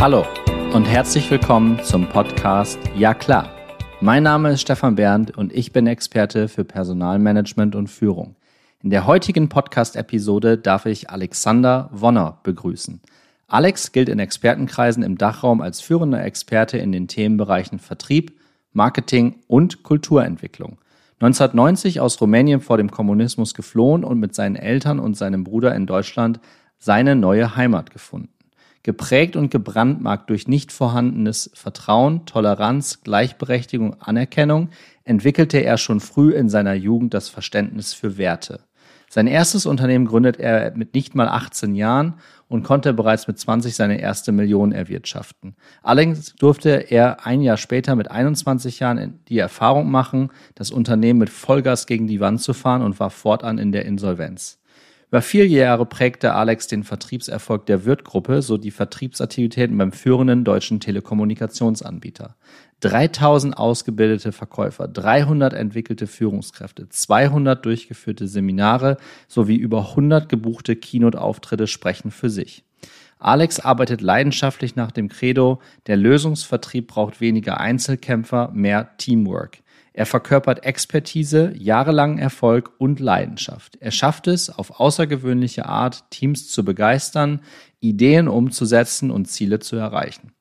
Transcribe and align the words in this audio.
Hallo 0.00 0.26
und 0.72 0.86
herzlich 0.86 1.30
willkommen 1.30 1.80
zum 1.84 2.08
Podcast 2.08 2.80
Ja 2.96 3.14
klar. 3.14 3.48
Mein 4.00 4.24
Name 4.24 4.50
ist 4.50 4.62
Stefan 4.62 4.96
Berndt 4.96 5.30
und 5.36 5.52
ich 5.52 5.72
bin 5.72 5.86
Experte 5.86 6.48
für 6.48 6.64
Personalmanagement 6.64 7.76
und 7.76 7.86
Führung. 7.86 8.34
In 8.82 8.90
der 8.90 9.06
heutigen 9.06 9.48
Podcast-Episode 9.48 10.58
darf 10.58 10.86
ich 10.86 11.10
Alexander 11.10 11.88
Wonner 11.92 12.40
begrüßen. 12.42 13.00
Alex 13.46 13.92
gilt 13.92 14.08
in 14.08 14.18
Expertenkreisen 14.18 15.04
im 15.04 15.16
Dachraum 15.16 15.60
als 15.60 15.80
führender 15.80 16.24
Experte 16.24 16.76
in 16.76 16.90
den 16.90 17.06
Themenbereichen 17.06 17.78
Vertrieb, 17.78 18.36
Marketing 18.72 19.36
und 19.46 19.84
Kulturentwicklung. 19.84 20.78
1990 21.20 22.00
aus 22.00 22.20
Rumänien 22.20 22.60
vor 22.60 22.78
dem 22.78 22.90
Kommunismus 22.90 23.54
geflohen 23.54 24.02
und 24.02 24.18
mit 24.18 24.34
seinen 24.34 24.56
Eltern 24.56 24.98
und 24.98 25.16
seinem 25.16 25.44
Bruder 25.44 25.72
in 25.72 25.86
Deutschland 25.86 26.40
seine 26.78 27.14
neue 27.14 27.54
Heimat 27.54 27.92
gefunden. 27.92 28.33
Geprägt 28.84 29.34
und 29.34 29.50
gebrandmarkt 29.50 30.28
durch 30.28 30.46
nicht 30.46 30.70
vorhandenes 30.70 31.50
Vertrauen, 31.54 32.26
Toleranz, 32.26 33.00
Gleichberechtigung, 33.02 33.96
Anerkennung, 33.98 34.68
entwickelte 35.04 35.58
er 35.58 35.78
schon 35.78 36.00
früh 36.00 36.32
in 36.32 36.50
seiner 36.50 36.74
Jugend 36.74 37.14
das 37.14 37.30
Verständnis 37.30 37.94
für 37.94 38.18
Werte. 38.18 38.60
Sein 39.08 39.26
erstes 39.26 39.64
Unternehmen 39.64 40.04
gründet 40.04 40.38
er 40.38 40.76
mit 40.76 40.92
nicht 40.92 41.14
mal 41.14 41.28
18 41.28 41.74
Jahren 41.74 42.14
und 42.48 42.62
konnte 42.62 42.92
bereits 42.92 43.26
mit 43.26 43.38
20 43.38 43.74
seine 43.74 44.00
erste 44.00 44.32
Million 44.32 44.72
erwirtschaften. 44.72 45.54
Allerdings 45.82 46.34
durfte 46.34 46.90
er 46.90 47.24
ein 47.24 47.40
Jahr 47.40 47.56
später 47.56 47.96
mit 47.96 48.10
21 48.10 48.80
Jahren 48.80 49.20
die 49.28 49.38
Erfahrung 49.38 49.90
machen, 49.90 50.30
das 50.56 50.70
Unternehmen 50.70 51.20
mit 51.20 51.30
Vollgas 51.30 51.86
gegen 51.86 52.06
die 52.06 52.20
Wand 52.20 52.42
zu 52.42 52.52
fahren 52.52 52.82
und 52.82 53.00
war 53.00 53.10
fortan 53.10 53.56
in 53.56 53.72
der 53.72 53.86
Insolvenz. 53.86 54.58
Über 55.14 55.22
vier 55.22 55.46
Jahre 55.46 55.86
prägte 55.86 56.34
Alex 56.34 56.66
den 56.66 56.82
Vertriebserfolg 56.82 57.66
der 57.66 57.84
Wirth-Gruppe 57.84 58.42
sowie 58.42 58.62
die 58.62 58.72
Vertriebsaktivitäten 58.72 59.78
beim 59.78 59.92
führenden 59.92 60.42
deutschen 60.42 60.80
Telekommunikationsanbieter. 60.80 62.34
3000 62.80 63.56
ausgebildete 63.56 64.32
Verkäufer, 64.32 64.88
300 64.88 65.52
entwickelte 65.54 66.08
Führungskräfte, 66.08 66.88
200 66.88 67.64
durchgeführte 67.64 68.26
Seminare 68.26 68.96
sowie 69.28 69.54
über 69.54 69.90
100 69.90 70.28
gebuchte 70.28 70.74
Keynote-Auftritte 70.74 71.68
sprechen 71.68 72.10
für 72.10 72.28
sich. 72.28 72.64
Alex 73.20 73.60
arbeitet 73.60 74.00
leidenschaftlich 74.00 74.74
nach 74.74 74.90
dem 74.90 75.08
Credo, 75.08 75.60
der 75.86 75.96
Lösungsvertrieb 75.96 76.88
braucht 76.88 77.20
weniger 77.20 77.60
Einzelkämpfer, 77.60 78.50
mehr 78.52 78.96
Teamwork. 78.98 79.58
Er 79.96 80.06
verkörpert 80.06 80.64
Expertise, 80.64 81.52
jahrelangen 81.56 82.18
Erfolg 82.18 82.72
und 82.78 82.98
Leidenschaft. 82.98 83.76
Er 83.80 83.92
schafft 83.92 84.26
es, 84.26 84.50
auf 84.50 84.80
außergewöhnliche 84.80 85.66
Art 85.66 86.10
Teams 86.10 86.48
zu 86.48 86.64
begeistern, 86.64 87.40
Ideen 87.78 88.26
umzusetzen 88.26 89.12
und 89.12 89.26
Ziele 89.26 89.60
zu 89.60 89.76
erreichen. 89.76 90.32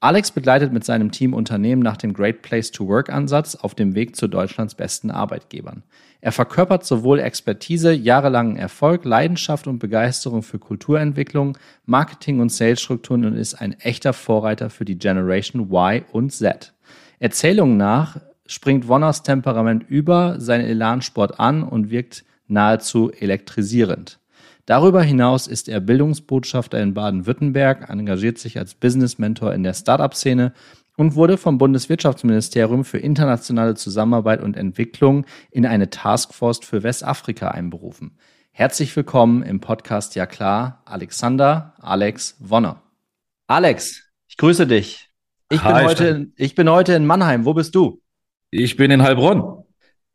Alex 0.00 0.30
begleitet 0.30 0.74
mit 0.74 0.84
seinem 0.84 1.12
Team 1.12 1.32
Unternehmen 1.32 1.80
nach 1.80 1.96
dem 1.96 2.12
Great 2.12 2.42
Place 2.42 2.70
to 2.72 2.86
Work 2.88 3.08
Ansatz 3.10 3.54
auf 3.54 3.74
dem 3.74 3.94
Weg 3.94 4.16
zu 4.16 4.28
Deutschlands 4.28 4.74
besten 4.74 5.10
Arbeitgebern. 5.10 5.82
Er 6.20 6.32
verkörpert 6.32 6.84
sowohl 6.84 7.20
Expertise, 7.20 7.92
jahrelangen 7.92 8.56
Erfolg, 8.56 9.06
Leidenschaft 9.06 9.66
und 9.66 9.78
Begeisterung 9.78 10.42
für 10.42 10.58
Kulturentwicklung, 10.58 11.56
Marketing 11.86 12.40
und 12.40 12.52
Salesstrukturen 12.52 13.24
und 13.24 13.36
ist 13.36 13.54
ein 13.54 13.80
echter 13.80 14.12
Vorreiter 14.12 14.68
für 14.68 14.84
die 14.84 14.98
Generation 14.98 15.70
Y 15.70 16.04
und 16.12 16.32
Z. 16.32 16.74
Erzählungen 17.18 17.78
nach 17.78 18.18
springt 18.50 18.88
Wonners 18.88 19.22
Temperament 19.22 19.84
über 19.88 20.40
seinen 20.40 20.66
Elansport 20.66 21.38
an 21.38 21.62
und 21.62 21.90
wirkt 21.90 22.24
nahezu 22.48 23.12
elektrisierend. 23.12 24.18
Darüber 24.66 25.02
hinaus 25.02 25.46
ist 25.46 25.68
er 25.68 25.80
Bildungsbotschafter 25.80 26.80
in 26.80 26.92
Baden-Württemberg, 26.92 27.88
engagiert 27.88 28.38
sich 28.38 28.58
als 28.58 28.74
Business 28.74 29.18
Mentor 29.18 29.54
in 29.54 29.62
der 29.62 29.72
Startup-Szene 29.72 30.52
und 30.96 31.14
wurde 31.14 31.38
vom 31.38 31.58
Bundeswirtschaftsministerium 31.58 32.84
für 32.84 32.98
internationale 32.98 33.74
Zusammenarbeit 33.74 34.42
und 34.42 34.56
Entwicklung 34.56 35.26
in 35.52 35.64
eine 35.64 35.88
Taskforce 35.88 36.60
für 36.64 36.82
Westafrika 36.82 37.48
einberufen. 37.48 38.18
Herzlich 38.50 38.94
willkommen 38.96 39.42
im 39.44 39.60
Podcast 39.60 40.16
Ja 40.16 40.26
klar, 40.26 40.82
Alexander 40.86 41.74
Alex 41.80 42.36
Wonner. 42.40 42.82
Alex, 43.46 44.02
ich 44.26 44.36
grüße 44.36 44.66
dich. 44.66 45.08
Ich, 45.50 45.62
Hi, 45.62 45.72
bin 45.72 45.88
heute, 45.88 46.26
ich 46.36 46.54
bin 46.56 46.68
heute 46.68 46.94
in 46.94 47.06
Mannheim. 47.06 47.44
Wo 47.44 47.54
bist 47.54 47.74
du? 47.76 48.00
Ich 48.52 48.76
bin 48.76 48.90
in 48.90 49.00
Heilbronn. 49.02 49.62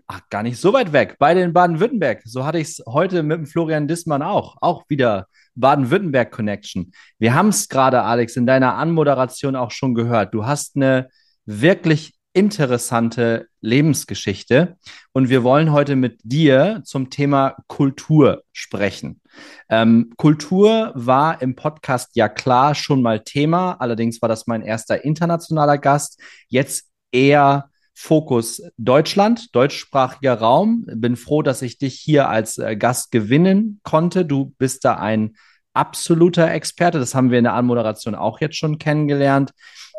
Ach, 0.07 0.19
gar 0.29 0.43
nicht 0.43 0.59
so 0.59 0.73
weit 0.73 0.91
weg. 0.91 1.15
Beide 1.19 1.41
in 1.41 1.53
Baden-Württemberg. 1.53 2.21
So 2.25 2.45
hatte 2.45 2.59
ich 2.59 2.67
es 2.67 2.83
heute 2.85 3.23
mit 3.23 3.37
dem 3.37 3.45
Florian 3.45 3.87
Dissmann 3.87 4.21
auch. 4.21 4.57
Auch 4.59 4.83
wieder 4.89 5.27
Baden-Württemberg-Connection. 5.55 6.91
Wir 7.17 7.33
haben 7.33 7.47
es 7.47 7.69
gerade, 7.69 8.01
Alex, 8.01 8.35
in 8.35 8.45
deiner 8.45 8.75
Anmoderation 8.75 9.55
auch 9.55 9.71
schon 9.71 9.95
gehört. 9.95 10.33
Du 10.33 10.45
hast 10.45 10.75
eine 10.75 11.07
wirklich 11.45 12.13
interessante 12.33 13.47
Lebensgeschichte 13.61 14.75
und 15.13 15.29
wir 15.29 15.43
wollen 15.43 15.71
heute 15.71 15.95
mit 15.95 16.19
dir 16.23 16.81
zum 16.83 17.09
Thema 17.09 17.55
Kultur 17.67 18.43
sprechen. 18.51 19.21
Ähm, 19.69 20.11
Kultur 20.17 20.91
war 20.93 21.41
im 21.41 21.55
Podcast 21.55 22.09
ja 22.15 22.27
klar 22.27 22.75
schon 22.75 23.01
mal 23.01 23.23
Thema, 23.23 23.77
allerdings 23.79 24.21
war 24.21 24.27
das 24.27 24.45
mein 24.45 24.61
erster 24.61 25.05
internationaler 25.05 25.77
Gast. 25.77 26.21
Jetzt 26.49 26.91
eher 27.13 27.69
Fokus 27.95 28.61
Deutschland, 28.77 29.55
deutschsprachiger 29.55 30.35
Raum. 30.35 30.85
Bin 30.85 31.15
froh, 31.15 31.41
dass 31.41 31.61
ich 31.61 31.77
dich 31.77 31.95
hier 31.95 32.29
als 32.29 32.57
äh, 32.57 32.75
Gast 32.75 33.11
gewinnen 33.11 33.79
konnte. 33.83 34.25
Du 34.25 34.53
bist 34.57 34.83
da 34.83 34.95
ein 34.95 35.35
absoluter 35.73 36.51
Experte. 36.51 36.99
Das 36.99 37.15
haben 37.15 37.31
wir 37.31 37.37
in 37.37 37.45
der 37.45 37.53
Anmoderation 37.53 38.13
auch 38.13 38.41
jetzt 38.41 38.57
schon 38.57 38.77
kennengelernt. 38.77 39.51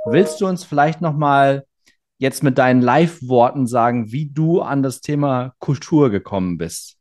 Willst 0.05 0.41
du 0.41 0.47
uns 0.47 0.62
vielleicht 0.62 1.01
noch 1.01 1.17
mal 1.17 1.65
jetzt 2.19 2.43
mit 2.43 2.59
deinen 2.59 2.83
Live-Worten 2.83 3.67
sagen, 3.67 4.13
wie 4.13 4.27
du 4.27 4.61
an 4.61 4.83
das 4.83 5.01
Thema 5.01 5.55
Kultur 5.59 6.11
gekommen 6.11 6.59
bist? 6.59 6.97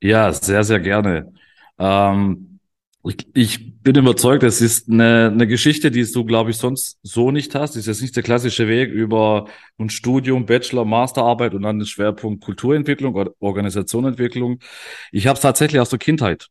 Ja, 0.00 0.32
sehr, 0.32 0.64
sehr 0.64 0.80
gerne. 0.80 1.32
Ähm, 1.78 2.53
ich, 3.06 3.26
ich 3.34 3.82
bin 3.82 3.96
überzeugt, 3.96 4.42
es 4.44 4.60
ist 4.60 4.88
eine, 4.88 5.30
eine 5.32 5.46
Geschichte, 5.46 5.90
die 5.90 6.10
du, 6.10 6.24
glaube 6.24 6.50
ich, 6.50 6.56
sonst 6.56 6.98
so 7.02 7.30
nicht 7.30 7.54
hast. 7.54 7.72
Das 7.72 7.80
ist 7.80 7.86
jetzt 7.86 8.02
nicht 8.02 8.16
der 8.16 8.22
klassische 8.22 8.66
Weg 8.66 8.90
über 8.90 9.46
ein 9.78 9.90
Studium, 9.90 10.46
Bachelor, 10.46 10.84
Masterarbeit 10.84 11.54
und 11.54 11.62
dann 11.62 11.78
den 11.78 11.86
Schwerpunkt 11.86 12.42
Kulturentwicklung 12.42 13.14
oder 13.14 13.32
Organisationentwicklung. 13.40 14.60
Ich 15.12 15.26
habe 15.26 15.36
es 15.36 15.42
tatsächlich 15.42 15.80
aus 15.80 15.90
der 15.90 15.98
Kindheit. 15.98 16.48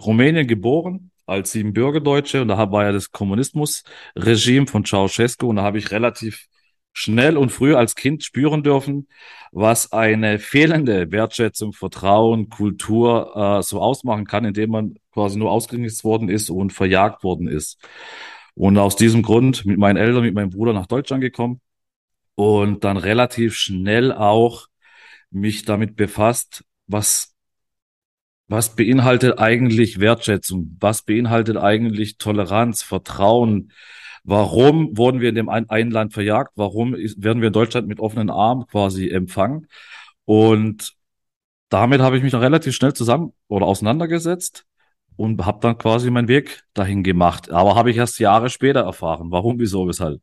Rumänien 0.00 0.46
geboren, 0.46 1.10
als 1.26 1.52
sieben 1.52 1.72
Bürgerdeutsche 1.74 2.40
und 2.40 2.48
da 2.48 2.72
war 2.72 2.84
ja 2.84 2.92
das 2.92 3.10
Kommunismusregime 3.10 4.66
von 4.66 4.84
Ceausescu 4.84 5.48
und 5.48 5.56
da 5.56 5.62
habe 5.62 5.78
ich 5.78 5.90
relativ 5.90 6.46
schnell 6.92 7.36
und 7.36 7.50
früh 7.50 7.74
als 7.74 7.94
Kind 7.94 8.24
spüren 8.24 8.62
dürfen, 8.62 9.08
was 9.52 9.92
eine 9.92 10.38
fehlende 10.38 11.10
Wertschätzung, 11.12 11.72
Vertrauen, 11.72 12.48
Kultur 12.48 13.58
äh, 13.58 13.62
so 13.62 13.80
ausmachen 13.80 14.24
kann, 14.24 14.44
indem 14.44 14.70
man 14.70 14.98
quasi 15.18 15.38
nur 15.38 15.50
ausgegrenzt 15.50 16.04
worden 16.04 16.28
ist 16.28 16.50
und 16.50 16.72
verjagt 16.72 17.24
worden 17.24 17.48
ist. 17.48 17.78
Und 18.54 18.78
aus 18.78 18.96
diesem 18.96 19.22
Grund 19.22 19.64
mit 19.66 19.78
meinen 19.78 19.96
Eltern, 19.96 20.22
mit 20.22 20.34
meinem 20.34 20.50
Bruder 20.50 20.72
nach 20.72 20.86
Deutschland 20.86 21.20
gekommen 21.22 21.60
und 22.34 22.84
dann 22.84 22.96
relativ 22.96 23.54
schnell 23.54 24.12
auch 24.12 24.66
mich 25.30 25.64
damit 25.64 25.96
befasst, 25.96 26.64
was 26.86 27.34
was 28.50 28.74
beinhaltet 28.74 29.38
eigentlich 29.38 30.00
Wertschätzung? 30.00 30.78
Was 30.80 31.02
beinhaltet 31.02 31.58
eigentlich 31.58 32.16
Toleranz, 32.16 32.82
Vertrauen, 32.82 33.72
Warum 34.30 34.94
wurden 34.98 35.22
wir 35.22 35.30
in 35.30 35.34
dem 35.36 35.48
einen 35.48 35.90
Land 35.90 36.12
verjagt? 36.12 36.52
Warum 36.54 36.94
ist, 36.94 37.22
werden 37.22 37.40
wir 37.40 37.46
in 37.46 37.54
Deutschland 37.54 37.88
mit 37.88 37.98
offenen 37.98 38.28
Armen 38.28 38.66
quasi 38.66 39.08
empfangen? 39.08 39.68
Und 40.26 40.92
damit 41.70 42.02
habe 42.02 42.18
ich 42.18 42.22
mich 42.22 42.32
dann 42.32 42.42
relativ 42.42 42.74
schnell 42.74 42.92
zusammen 42.92 43.32
oder 43.48 43.64
auseinandergesetzt 43.64 44.66
und 45.18 45.44
habe 45.44 45.58
dann 45.60 45.76
quasi 45.76 46.10
meinen 46.10 46.28
Weg 46.28 46.62
dahin 46.74 47.02
gemacht. 47.02 47.50
Aber 47.50 47.74
habe 47.74 47.90
ich 47.90 47.96
erst 47.96 48.20
Jahre 48.20 48.48
später 48.48 48.80
erfahren. 48.80 49.30
Warum, 49.32 49.58
wieso, 49.58 49.86
weshalb? 49.88 50.22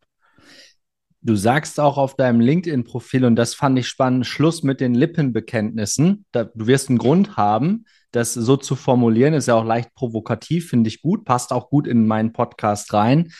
Du 1.22 1.36
sagst 1.36 1.80
auch 1.80 1.98
auf 1.98 2.16
deinem 2.16 2.40
LinkedIn-Profil, 2.40 3.26
und 3.26 3.36
das 3.36 3.56
fand 3.56 3.78
ich 3.78 3.88
spannend, 3.88 4.26
Schluss 4.26 4.64
mit 4.64 4.80
den 4.80 4.94
Lippenbekenntnissen. 4.94 6.26
Da, 6.32 6.46
du 6.46 6.68
wirst 6.68 6.90
einen 6.90 6.98
Grund 6.98 7.36
haben, 7.36 7.86
das 8.12 8.34
so 8.34 8.56
zu 8.56 8.76
formulieren. 8.76 9.34
Ist 9.34 9.48
ja 9.48 9.56
auch 9.56 9.66
leicht 9.66 9.94
provokativ, 9.96 10.70
finde 10.70 10.88
ich 10.88 11.02
gut, 11.02 11.26
passt 11.26 11.52
auch 11.52 11.70
gut 11.70 11.88
in 11.88 12.08
meinen 12.08 12.32
Podcast 12.32 12.94
rein 12.94 13.32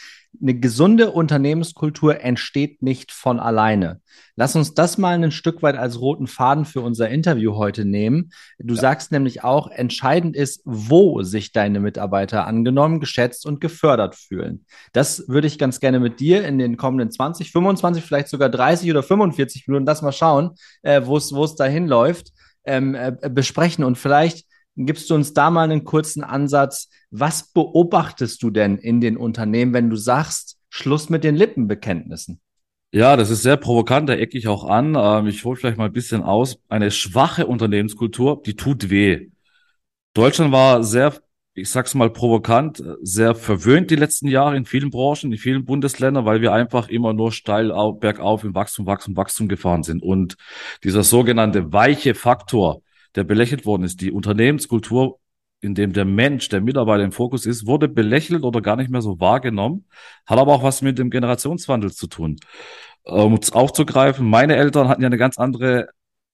eine 0.42 0.56
gesunde 0.56 1.12
Unternehmenskultur 1.12 2.22
entsteht 2.22 2.82
nicht 2.82 3.12
von 3.12 3.40
alleine. 3.40 4.02
Lass 4.36 4.56
uns 4.56 4.74
das 4.74 4.98
mal 4.98 5.14
ein 5.14 5.32
Stück 5.32 5.62
weit 5.64 5.78
als 5.78 6.00
roten 6.00 6.28
Faden 6.28 6.66
für 6.66 6.82
unser 6.82 7.10
Interview 7.10 7.56
heute 7.56 7.86
nehmen. 7.86 8.32
Du 8.60 8.76
ja. 8.76 8.82
sagst 8.82 9.12
nämlich 9.12 9.44
auch, 9.44 9.70
entscheidend 9.70 10.36
ist, 10.36 10.62
wo 10.66 11.24
sich 11.24 11.52
deine 11.52 11.80
Mitarbeiter 11.80 12.46
angenommen, 12.46 13.00
geschätzt 13.00 13.46
und 13.46 13.62
gefördert 13.62 14.16
fühlen. 14.16 14.66
Das 14.94 15.28
würde 15.28 15.48
ich 15.48 15.58
ganz 15.58 15.80
gerne 15.80 16.00
mit 16.00 16.20
dir 16.20 16.46
in 16.46 16.58
den 16.58 16.78
kommenden 16.78 17.12
20, 17.12 17.52
25, 17.52 18.04
vielleicht 18.04 18.28
sogar 18.28 18.50
30 18.50 18.90
oder 18.92 19.04
45 19.04 19.68
Minuten, 19.68 19.86
das 19.86 20.02
mal 20.02 20.12
schauen, 20.12 20.52
äh, 20.82 21.02
wo 21.06 21.18
es 21.18 21.56
dahin 21.56 21.88
läuft, 21.88 22.34
ähm, 22.66 22.96
äh, 22.96 23.14
besprechen 23.30 23.84
und 23.84 23.98
vielleicht 23.98 24.46
gibst 24.76 25.10
du 25.10 25.16
uns 25.16 25.34
da 25.34 25.50
mal 25.50 25.64
einen 25.64 25.84
kurzen 25.84 26.24
Ansatz. 26.24 26.90
Was 27.12 27.52
beobachtest 27.52 28.44
du 28.44 28.50
denn 28.50 28.78
in 28.78 29.02
den 29.02 29.18
Unternehmen, 29.18 29.74
wenn 29.74 29.90
du 29.90 29.96
sagst, 29.96 30.58
Schluss 30.70 31.10
mit 31.10 31.24
den 31.24 31.36
Lippenbekenntnissen? 31.36 32.42
Ja, 32.92 33.18
das 33.18 33.30
ist 33.30 33.44
sehr 33.44 33.58
provokant, 33.58 34.08
da 34.08 34.14
ecke 34.14 34.38
ich 34.38 34.48
auch 34.48 34.64
an. 34.64 34.96
Ähm, 34.98 35.28
ich 35.28 35.44
hole 35.44 35.58
vielleicht 35.58 35.78
mal 35.78 35.88
ein 35.88 35.94
bisschen 35.94 36.24
aus. 36.24 36.60
Eine 36.70 36.92
schwache 36.92 37.46
Unternehmenskultur, 37.46 38.42
die 38.46 38.56
tut 38.56 38.90
weh. 38.90 39.32
Deutschland 40.14 40.54
war 40.54 40.82
sehr, 40.82 41.14
ich 41.56 41.70
sag's 41.70 41.94
mal 41.94 42.10
provokant, 42.10 42.82
sehr 43.02 43.36
verwöhnt 43.36 43.92
die 43.92 43.98
letzten 43.98 44.30
Jahre 44.30 44.56
in 44.56 44.66
vielen 44.66 44.92
Branchen, 44.92 45.32
in 45.34 45.38
vielen 45.38 45.66
Bundesländern, 45.66 46.26
weil 46.26 46.42
wir 46.42 46.54
einfach 46.54 46.88
immer 46.88 47.12
nur 47.12 47.34
steil 47.34 47.74
bergauf 48.00 48.46
im 48.46 48.56
Wachstum, 48.56 48.86
Wachstum, 48.86 49.18
Wachstum 49.18 49.50
gefahren 49.50 49.84
sind. 49.84 50.02
Und 50.02 50.38
dieser 50.86 51.04
sogenannte 51.04 51.74
weiche 51.74 52.16
Faktor, 52.16 52.82
der 53.16 53.24
belächelt 53.24 53.66
worden 53.66 53.84
ist, 53.84 54.02
die 54.02 54.12
Unternehmenskultur 54.12 55.20
in 55.62 55.74
dem 55.74 55.94
der 55.94 56.06
Mensch, 56.06 56.50
der 56.50 56.62
Mitarbeiter 56.62 57.04
im 57.04 57.12
Fokus 57.12 57.46
ist, 57.46 57.66
wurde 57.66 57.88
belächelt 57.88 58.44
oder 58.44 58.62
gar 58.62 58.76
nicht 58.76 58.90
mehr 58.90 59.02
so 59.02 59.20
wahrgenommen, 59.20 59.86
hat 60.26 60.38
aber 60.38 60.54
auch 60.54 60.64
was 60.64 60.82
mit 60.82 61.00
dem 61.00 61.10
Generationswandel 61.10 61.92
zu 61.92 62.08
tun. 62.08 62.38
Um 63.04 63.34
es 63.36 63.52
aufzugreifen, 63.52 64.30
meine 64.30 64.56
Eltern 64.56 64.88
hatten 64.88 65.02
ja 65.02 65.08
eine 65.08 65.18
ganz 65.18 65.38
andere 65.38 65.90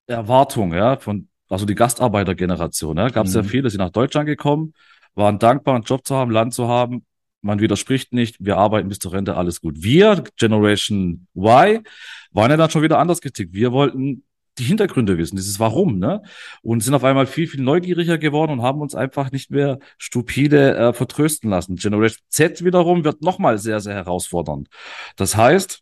Erwartung, 0.07 0.73
ja, 0.73 0.97
von, 0.97 1.29
also 1.49 1.65
die 1.65 1.75
Gastarbeitergeneration, 1.75 2.97
ja, 2.97 3.09
gab 3.09 3.25
es 3.25 3.33
mhm. 3.33 3.41
ja 3.41 3.47
viele, 3.47 3.63
die 3.63 3.69
sind 3.69 3.79
nach 3.79 3.89
Deutschland 3.89 4.27
gekommen, 4.27 4.73
waren 5.15 5.39
dankbar, 5.39 5.75
einen 5.75 5.83
Job 5.83 6.05
zu 6.05 6.15
haben, 6.15 6.31
Land 6.31 6.53
zu 6.53 6.67
haben, 6.67 7.05
man 7.41 7.59
widerspricht 7.59 8.13
nicht, 8.13 8.37
wir 8.39 8.57
arbeiten 8.57 8.89
bis 8.89 8.99
zur 8.99 9.13
Rente, 9.13 9.35
alles 9.35 9.61
gut. 9.61 9.81
Wir, 9.81 10.23
Generation 10.37 11.27
Y, 11.35 11.83
waren 12.31 12.51
ja 12.51 12.57
dann 12.57 12.69
schon 12.69 12.83
wieder 12.83 12.99
anders 12.99 13.19
getickt. 13.19 13.53
Wir 13.53 13.71
wollten 13.71 14.23
die 14.57 14.63
Hintergründe 14.63 15.17
wissen, 15.17 15.37
dieses 15.37 15.59
Warum, 15.59 15.97
ne? 15.99 16.23
Und 16.61 16.83
sind 16.83 16.93
auf 16.93 17.03
einmal 17.03 17.25
viel, 17.25 17.47
viel 17.47 17.61
neugieriger 17.61 18.17
geworden 18.17 18.51
und 18.51 18.61
haben 18.61 18.81
uns 18.81 18.95
einfach 18.95 19.31
nicht 19.31 19.49
mehr 19.51 19.79
stupide 19.97 20.75
äh, 20.75 20.93
vertrösten 20.93 21.49
lassen. 21.49 21.77
Generation 21.77 22.23
Z 22.29 22.63
wiederum 22.63 23.03
wird 23.03 23.21
nochmal 23.21 23.57
sehr, 23.57 23.79
sehr 23.79 23.95
herausfordernd. 23.95 24.67
Das 25.15 25.37
heißt, 25.37 25.81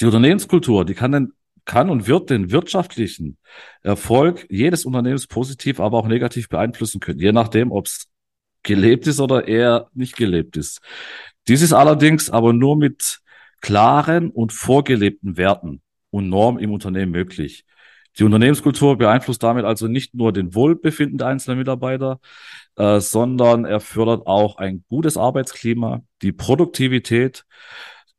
die 0.00 0.06
Unternehmenskultur, 0.06 0.84
die 0.84 0.94
kann 0.94 1.12
den 1.12 1.32
kann 1.64 1.90
und 1.90 2.06
wird 2.06 2.30
den 2.30 2.50
wirtschaftlichen 2.50 3.36
Erfolg 3.82 4.46
jedes 4.50 4.84
Unternehmens 4.84 5.26
positiv, 5.26 5.78
aber 5.78 5.98
auch 5.98 6.08
negativ 6.08 6.48
beeinflussen 6.48 7.00
können, 7.00 7.20
je 7.20 7.32
nachdem, 7.32 7.70
ob 7.70 7.86
es 7.86 8.08
gelebt 8.62 9.06
ist 9.06 9.20
oder 9.20 9.46
eher 9.46 9.88
nicht 9.94 10.16
gelebt 10.16 10.56
ist. 10.56 10.80
Dies 11.48 11.62
ist 11.62 11.72
allerdings 11.72 12.30
aber 12.30 12.52
nur 12.52 12.76
mit 12.76 13.20
klaren 13.60 14.30
und 14.30 14.52
vorgelebten 14.52 15.36
Werten 15.36 15.82
und 16.10 16.28
Normen 16.28 16.62
im 16.62 16.72
Unternehmen 16.72 17.12
möglich. 17.12 17.64
Die 18.20 18.24
Unternehmenskultur 18.24 18.98
beeinflusst 18.98 19.42
damit 19.42 19.64
also 19.64 19.88
nicht 19.88 20.14
nur 20.14 20.30
den 20.30 20.54
Wohlbefinden 20.54 21.16
der 21.16 21.28
einzelnen 21.28 21.58
Mitarbeiter, 21.58 22.20
äh, 22.76 23.00
sondern 23.00 23.64
er 23.64 23.80
fördert 23.80 24.26
auch 24.26 24.58
ein 24.58 24.84
gutes 24.90 25.16
Arbeitsklima, 25.16 26.02
die 26.20 26.32
Produktivität 26.32 27.46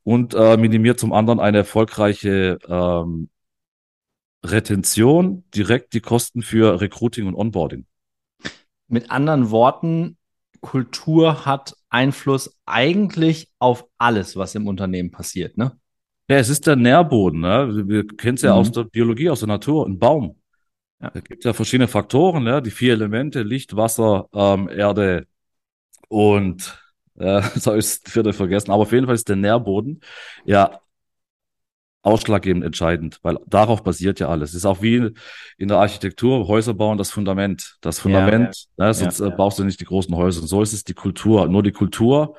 und 0.01 0.33
äh, 0.33 0.57
minimiert 0.57 0.99
zum 0.99 1.13
anderen 1.13 1.39
eine 1.39 1.59
erfolgreiche 1.59 2.57
ähm, 2.67 3.29
Retention, 4.43 5.43
direkt 5.53 5.93
die 5.93 6.01
Kosten 6.01 6.41
für 6.41 6.81
Recruiting 6.81 7.27
und 7.27 7.35
Onboarding. 7.35 7.85
Mit 8.87 9.11
anderen 9.11 9.51
Worten, 9.51 10.17
Kultur 10.61 11.45
hat 11.45 11.75
Einfluss 11.91 12.57
eigentlich 12.65 13.51
auf 13.59 13.85
alles, 13.99 14.35
was 14.35 14.55
im 14.55 14.65
Unternehmen 14.67 15.11
passiert, 15.11 15.57
ne? 15.57 15.79
Ja, 16.31 16.37
es 16.37 16.47
ist 16.47 16.65
der 16.65 16.77
Nährboden. 16.77 17.41
Ne? 17.41 17.89
Wir 17.89 18.07
kennen 18.07 18.35
es 18.35 18.41
ja 18.41 18.53
mhm. 18.53 18.59
aus 18.59 18.71
der 18.71 18.85
Biologie, 18.85 19.29
aus 19.29 19.39
der 19.39 19.49
Natur, 19.49 19.85
ein 19.85 19.99
Baum. 19.99 20.37
Ja. 21.01 21.09
Da 21.09 21.19
gibt 21.19 21.43
ja 21.43 21.51
verschiedene 21.51 21.89
Faktoren, 21.89 22.43
ne? 22.43 22.61
die 22.61 22.71
vier 22.71 22.93
Elemente, 22.93 23.41
Licht, 23.41 23.75
Wasser, 23.75 24.29
ähm, 24.33 24.69
Erde 24.69 25.27
und 26.07 26.79
äh, 27.19 27.41
so 27.55 27.73
ist 27.73 28.05
das 28.05 28.13
vierte 28.13 28.31
vergessen. 28.31 28.71
Aber 28.71 28.83
auf 28.83 28.93
jeden 28.93 29.07
Fall 29.07 29.15
ist 29.15 29.27
der 29.27 29.35
Nährboden 29.35 29.99
ja 30.45 30.79
ausschlaggebend 32.01 32.63
entscheidend, 32.63 33.19
weil 33.23 33.37
darauf 33.45 33.83
basiert 33.83 34.21
ja 34.21 34.29
alles. 34.29 34.51
Es 34.51 34.55
ist 34.55 34.65
auch 34.65 34.81
wie 34.81 35.11
in 35.57 35.67
der 35.67 35.79
Architektur, 35.79 36.47
Häuser 36.47 36.73
bauen, 36.73 36.97
das 36.97 37.11
Fundament. 37.11 37.75
Das 37.81 37.99
Fundament, 37.99 38.67
ja, 38.77 38.85
ja. 38.85 38.87
Ne, 38.87 38.93
sonst 38.93 39.19
ja, 39.19 39.27
äh, 39.27 39.31
baust 39.31 39.59
du 39.59 39.65
nicht 39.65 39.81
die 39.81 39.85
großen 39.85 40.15
Häuser. 40.15 40.43
Und 40.43 40.47
so 40.47 40.61
ist 40.61 40.71
es 40.71 40.85
die 40.85 40.93
Kultur. 40.93 41.49
Nur 41.49 41.61
die 41.61 41.73
Kultur 41.73 42.37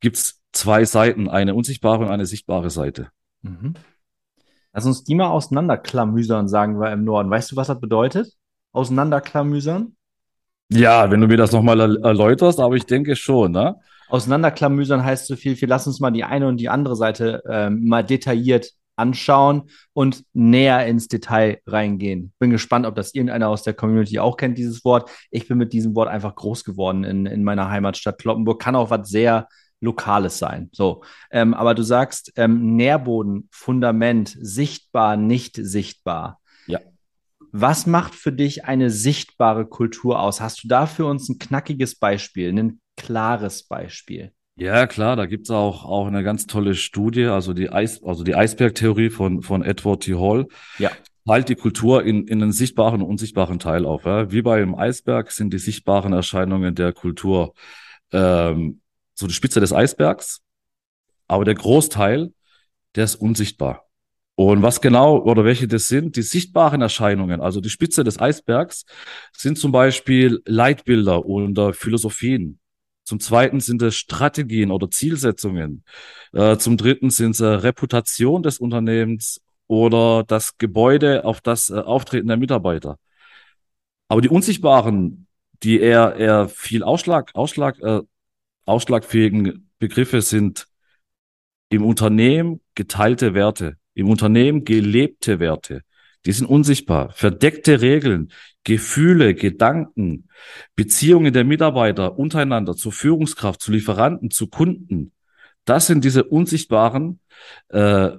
gibt's 0.00 0.42
zwei 0.56 0.84
Seiten, 0.84 1.28
eine 1.28 1.54
unsichtbare 1.54 2.04
und 2.04 2.10
eine 2.10 2.26
sichtbare 2.26 2.70
Seite. 2.70 3.08
Mhm. 3.42 3.74
Lass 4.72 4.86
uns 4.86 5.04
die 5.04 5.14
mal 5.14 5.28
auseinanderklamüsern, 5.28 6.48
sagen 6.48 6.80
wir 6.80 6.92
im 6.92 7.04
Norden. 7.04 7.30
Weißt 7.30 7.52
du, 7.52 7.56
was 7.56 7.68
das 7.68 7.80
bedeutet? 7.80 8.32
Auseinanderklamüsern? 8.72 9.96
Ja, 10.70 11.10
wenn 11.10 11.20
du 11.20 11.28
mir 11.28 11.36
das 11.36 11.52
nochmal 11.52 11.80
erläuterst, 11.80 12.60
aber 12.60 12.74
ich 12.74 12.84
denke 12.84 13.16
schon, 13.16 13.52
ne? 13.52 13.76
Auseinanderklamüsern 14.08 15.04
heißt 15.04 15.26
so 15.26 15.36
viel, 15.36 15.56
viel, 15.56 15.68
lass 15.68 15.86
uns 15.86 16.00
mal 16.00 16.10
die 16.10 16.24
eine 16.24 16.46
und 16.46 16.58
die 16.58 16.68
andere 16.68 16.96
Seite 16.96 17.42
ähm, 17.48 17.86
mal 17.88 18.04
detailliert 18.04 18.72
anschauen 18.96 19.70
und 19.92 20.24
näher 20.32 20.86
ins 20.86 21.08
Detail 21.08 21.60
reingehen. 21.66 22.32
Bin 22.38 22.50
gespannt, 22.50 22.86
ob 22.86 22.94
das 22.94 23.14
irgendeiner 23.14 23.48
aus 23.48 23.62
der 23.62 23.74
Community 23.74 24.18
auch 24.18 24.36
kennt, 24.36 24.58
dieses 24.58 24.84
Wort. 24.84 25.10
Ich 25.30 25.48
bin 25.48 25.58
mit 25.58 25.72
diesem 25.72 25.94
Wort 25.94 26.08
einfach 26.08 26.34
groß 26.34 26.64
geworden 26.64 27.04
in, 27.04 27.26
in 27.26 27.44
meiner 27.44 27.70
Heimatstadt 27.70 28.18
Kloppenburg. 28.18 28.60
Kann 28.60 28.76
auch 28.76 28.90
was 28.90 29.08
sehr 29.08 29.48
Lokales 29.80 30.38
sein. 30.38 30.70
So, 30.72 31.02
ähm, 31.30 31.54
aber 31.54 31.74
du 31.74 31.82
sagst 31.82 32.32
ähm, 32.36 32.76
Nährboden, 32.76 33.48
Fundament, 33.50 34.36
sichtbar, 34.40 35.16
nicht 35.16 35.56
sichtbar. 35.56 36.40
Ja. 36.66 36.80
Was 37.52 37.86
macht 37.86 38.14
für 38.14 38.32
dich 38.32 38.64
eine 38.64 38.90
sichtbare 38.90 39.66
Kultur 39.66 40.20
aus? 40.20 40.40
Hast 40.40 40.64
du 40.64 40.68
da 40.68 40.86
für 40.86 41.06
uns 41.06 41.28
ein 41.28 41.38
knackiges 41.38 41.96
Beispiel, 41.96 42.52
ein 42.52 42.80
klares 42.96 43.64
Beispiel? 43.64 44.32
Ja, 44.58 44.86
klar, 44.86 45.16
da 45.16 45.26
gibt's 45.26 45.50
auch, 45.50 45.84
auch 45.84 46.06
eine 46.06 46.24
ganz 46.24 46.46
tolle 46.46 46.74
Studie, 46.74 47.26
also 47.26 47.52
die 47.52 47.68
Eis, 47.68 48.02
also 48.02 48.24
die 48.24 48.34
Eisbergtheorie 48.34 49.10
von, 49.10 49.42
von 49.42 49.62
Edward 49.62 50.04
T. 50.04 50.14
Hall. 50.14 50.46
Ja. 50.78 50.90
Teilt 51.26 51.50
die 51.50 51.56
Kultur 51.56 52.04
in, 52.04 52.26
in 52.26 52.42
einen 52.42 52.52
sichtbaren 52.52 53.02
und 53.02 53.08
unsichtbaren 53.08 53.58
Teil 53.58 53.84
auf. 53.84 54.06
Ja? 54.06 54.32
Wie 54.32 54.40
bei 54.40 54.62
einem 54.62 54.74
Eisberg 54.74 55.30
sind 55.30 55.52
die 55.52 55.58
sichtbaren 55.58 56.14
Erscheinungen 56.14 56.74
der 56.74 56.94
Kultur 56.94 57.52
ähm, 58.12 58.80
so 59.16 59.26
die 59.26 59.34
Spitze 59.34 59.58
des 59.58 59.72
Eisbergs, 59.72 60.42
aber 61.26 61.44
der 61.44 61.54
Großteil, 61.54 62.32
der 62.94 63.04
ist 63.04 63.16
unsichtbar. 63.16 63.86
Und 64.36 64.62
was 64.62 64.82
genau 64.82 65.22
oder 65.22 65.44
welche 65.44 65.66
das 65.66 65.88
sind, 65.88 66.16
die 66.16 66.22
sichtbaren 66.22 66.82
Erscheinungen, 66.82 67.40
also 67.40 67.60
die 67.60 67.70
Spitze 67.70 68.04
des 68.04 68.20
Eisbergs, 68.20 68.84
sind 69.34 69.58
zum 69.58 69.72
Beispiel 69.72 70.42
Leitbilder 70.44 71.24
oder 71.24 71.72
Philosophien. 71.72 72.60
Zum 73.04 73.18
zweiten 73.18 73.60
sind 73.60 73.80
es 73.82 73.96
Strategien 73.96 74.70
oder 74.70 74.90
Zielsetzungen. 74.90 75.84
Äh, 76.32 76.58
zum 76.58 76.76
dritten 76.76 77.08
sind 77.08 77.30
es 77.30 77.40
äh, 77.40 77.46
Reputation 77.46 78.42
des 78.42 78.58
Unternehmens 78.58 79.40
oder 79.68 80.22
das 80.24 80.58
Gebäude 80.58 81.24
auf 81.24 81.40
das 81.40 81.70
äh, 81.70 81.78
Auftreten 81.78 82.28
der 82.28 82.36
Mitarbeiter. 82.36 82.98
Aber 84.08 84.20
die 84.20 84.28
unsichtbaren, 84.28 85.28
die 85.62 85.80
eher, 85.80 86.16
eher 86.16 86.48
viel 86.48 86.82
Ausschlag, 86.82 87.30
Ausschlag 87.34 87.78
ausschlagfähigen 88.66 89.70
Begriffe 89.78 90.20
sind 90.20 90.66
im 91.68 91.84
Unternehmen 91.84 92.60
geteilte 92.74 93.34
Werte, 93.34 93.76
im 93.94 94.08
Unternehmen 94.08 94.64
gelebte 94.64 95.40
Werte. 95.40 95.82
Die 96.26 96.32
sind 96.32 96.46
unsichtbar. 96.46 97.12
Verdeckte 97.12 97.80
Regeln, 97.80 98.32
Gefühle, 98.64 99.34
Gedanken, 99.34 100.28
Beziehungen 100.74 101.32
der 101.32 101.44
Mitarbeiter 101.44 102.18
untereinander, 102.18 102.74
zur 102.74 102.92
Führungskraft, 102.92 103.60
zu 103.60 103.70
Lieferanten, 103.70 104.30
zu 104.30 104.48
Kunden. 104.48 105.12
Das 105.64 105.86
sind 105.86 106.04
diese 106.04 106.24
unsichtbaren 106.24 107.20
äh, 107.68 108.10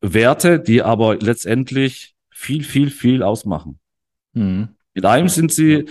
Werte, 0.00 0.60
die 0.60 0.82
aber 0.82 1.16
letztendlich 1.16 2.14
viel, 2.30 2.62
viel, 2.62 2.90
viel 2.90 3.22
ausmachen. 3.24 3.80
Mhm. 4.34 4.76
In 4.94 5.04
einem 5.04 5.28
sind 5.28 5.52
sie 5.52 5.86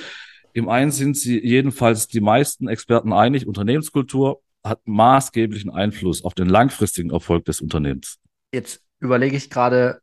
im 0.58 0.70
einen 0.70 0.90
sind 0.90 1.16
sie 1.16 1.40
jedenfalls 1.40 2.08
die 2.08 2.20
meisten 2.20 2.68
Experten 2.68 3.14
einig, 3.14 3.46
Unternehmenskultur 3.46 4.42
hat 4.64 4.80
maßgeblichen 4.86 5.70
Einfluss 5.70 6.26
auf 6.26 6.34
den 6.34 6.50
langfristigen 6.50 7.12
Erfolg 7.12 7.46
des 7.46 7.62
Unternehmens. 7.62 8.18
Jetzt 8.52 8.82
überlege 9.00 9.38
ich 9.38 9.52
gerade 9.52 10.02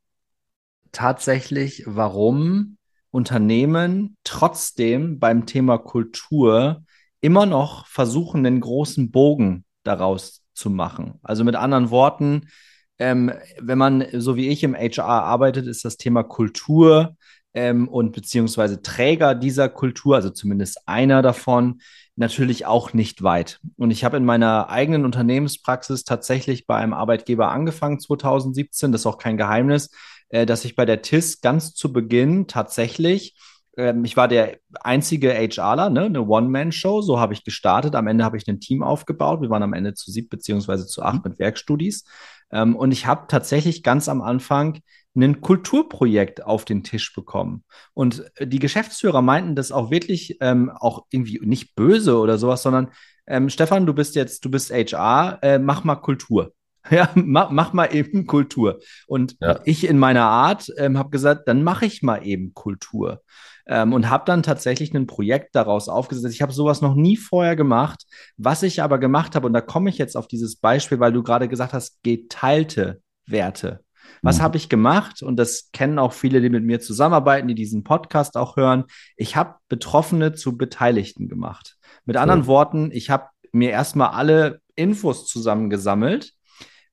tatsächlich, 0.92 1.82
warum 1.86 2.76
Unternehmen 3.10 4.16
trotzdem 4.22 5.18
beim 5.18 5.44
Thema 5.44 5.78
Kultur 5.78 6.84
immer 7.20 7.46
noch 7.46 7.88
versuchen, 7.88 8.46
einen 8.46 8.60
großen 8.60 9.10
Bogen 9.10 9.64
daraus 9.82 10.44
zu 10.52 10.70
machen. 10.70 11.18
Also 11.24 11.42
mit 11.42 11.56
anderen 11.56 11.90
Worten, 11.90 12.48
ähm, 13.00 13.32
wenn 13.58 13.78
man 13.78 14.06
so 14.12 14.36
wie 14.36 14.50
ich 14.50 14.62
im 14.62 14.76
HR 14.76 15.04
arbeitet, 15.04 15.66
ist 15.66 15.84
das 15.84 15.96
Thema 15.96 16.22
Kultur 16.22 17.16
ähm, 17.54 17.88
und 17.88 18.12
beziehungsweise 18.12 18.82
Träger 18.82 19.34
dieser 19.34 19.68
Kultur, 19.68 20.16
also 20.16 20.30
zumindest 20.30 20.86
einer 20.86 21.22
davon, 21.22 21.80
natürlich 22.16 22.66
auch 22.66 22.92
nicht 22.92 23.22
weit. 23.22 23.60
Und 23.76 23.90
ich 23.90 24.04
habe 24.04 24.16
in 24.16 24.24
meiner 24.24 24.68
eigenen 24.68 25.04
Unternehmenspraxis 25.04 26.04
tatsächlich 26.04 26.66
bei 26.66 26.76
einem 26.76 26.92
Arbeitgeber 26.92 27.50
angefangen 27.50 27.98
2017. 27.98 28.92
Das 28.92 29.02
ist 29.02 29.06
auch 29.06 29.18
kein 29.18 29.36
Geheimnis, 29.36 29.90
äh, 30.28 30.46
dass 30.46 30.64
ich 30.64 30.76
bei 30.76 30.84
der 30.84 31.02
TIS 31.02 31.40
ganz 31.40 31.74
zu 31.74 31.92
Beginn 31.92 32.46
tatsächlich 32.46 33.34
ähm, 33.76 34.04
ich 34.04 34.16
war 34.16 34.28
der 34.28 34.58
einzige 34.80 35.32
HRler, 35.32 35.90
ne, 35.90 36.02
eine 36.02 36.26
One-Man-Show, 36.26 37.02
so 37.02 37.18
habe 37.18 37.32
ich 37.32 37.44
gestartet. 37.44 37.94
Am 37.94 38.06
Ende 38.06 38.24
habe 38.24 38.36
ich 38.36 38.46
ein 38.48 38.60
Team 38.60 38.82
aufgebaut. 38.82 39.40
Wir 39.40 39.50
waren 39.50 39.62
am 39.62 39.72
Ende 39.72 39.94
zu 39.94 40.10
sieben 40.10 40.28
beziehungsweise 40.28 40.86
zu 40.86 41.02
acht 41.02 41.24
mhm. 41.24 41.30
mit 41.30 41.38
Werkstudis. 41.38 42.04
Ähm, 42.50 42.76
und 42.76 42.92
ich 42.92 43.06
habe 43.06 43.26
tatsächlich 43.28 43.82
ganz 43.82 44.08
am 44.08 44.22
Anfang 44.22 44.80
ein 45.14 45.40
Kulturprojekt 45.40 46.44
auf 46.44 46.64
den 46.64 46.82
Tisch 46.82 47.14
bekommen. 47.14 47.64
Und 47.94 48.24
äh, 48.36 48.46
die 48.46 48.58
Geschäftsführer 48.58 49.22
meinten 49.22 49.54
das 49.54 49.72
auch 49.72 49.90
wirklich 49.90 50.38
ähm, 50.40 50.70
auch 50.70 51.06
irgendwie 51.10 51.40
nicht 51.42 51.74
böse 51.74 52.18
oder 52.18 52.38
sowas, 52.38 52.62
sondern 52.62 52.88
ähm, 53.26 53.48
Stefan, 53.48 53.86
du 53.86 53.94
bist 53.94 54.14
jetzt, 54.16 54.44
du 54.44 54.50
bist 54.50 54.72
HR, 54.72 55.38
äh, 55.42 55.58
mach 55.58 55.84
mal 55.84 55.96
Kultur. 55.96 56.52
Ja, 56.90 57.08
mach, 57.14 57.48
mach 57.50 57.72
mal 57.72 57.94
eben 57.94 58.26
Kultur. 58.26 58.78
Und 59.06 59.38
ja. 59.40 59.58
ich 59.64 59.88
in 59.88 59.98
meiner 59.98 60.24
Art 60.24 60.70
ähm, 60.76 60.98
habe 60.98 61.08
gesagt, 61.08 61.48
dann 61.48 61.62
mache 61.62 61.86
ich 61.86 62.02
mal 62.02 62.26
eben 62.26 62.52
Kultur. 62.52 63.22
Ähm, 63.66 63.94
und 63.94 64.10
habe 64.10 64.24
dann 64.26 64.42
tatsächlich 64.42 64.92
ein 64.92 65.06
Projekt 65.06 65.54
daraus 65.54 65.88
aufgesetzt. 65.88 66.34
Ich 66.34 66.42
habe 66.42 66.52
sowas 66.52 66.82
noch 66.82 66.94
nie 66.94 67.16
vorher 67.16 67.56
gemacht. 67.56 68.04
Was 68.36 68.62
ich 68.62 68.82
aber 68.82 68.98
gemacht 68.98 69.34
habe, 69.34 69.46
und 69.46 69.54
da 69.54 69.62
komme 69.62 69.88
ich 69.88 69.96
jetzt 69.96 70.14
auf 70.14 70.28
dieses 70.28 70.56
Beispiel, 70.56 71.00
weil 71.00 71.12
du 71.12 71.22
gerade 71.22 71.48
gesagt 71.48 71.72
hast, 71.72 72.02
geteilte 72.02 73.00
Werte. 73.26 73.83
Was 74.22 74.38
mhm. 74.38 74.42
habe 74.42 74.56
ich 74.56 74.68
gemacht? 74.68 75.22
Und 75.22 75.36
das 75.36 75.70
kennen 75.72 75.98
auch 75.98 76.12
viele, 76.12 76.40
die 76.40 76.50
mit 76.50 76.64
mir 76.64 76.80
zusammenarbeiten, 76.80 77.48
die 77.48 77.54
diesen 77.54 77.84
Podcast 77.84 78.36
auch 78.36 78.56
hören. 78.56 78.84
Ich 79.16 79.36
habe 79.36 79.56
Betroffene 79.68 80.32
zu 80.32 80.56
Beteiligten 80.56 81.28
gemacht. 81.28 81.76
Mit 82.04 82.16
anderen 82.16 82.42
cool. 82.42 82.46
Worten, 82.46 82.90
ich 82.92 83.10
habe 83.10 83.26
mir 83.52 83.70
erstmal 83.70 84.10
alle 84.10 84.60
Infos 84.76 85.26
zusammengesammelt 85.26 86.34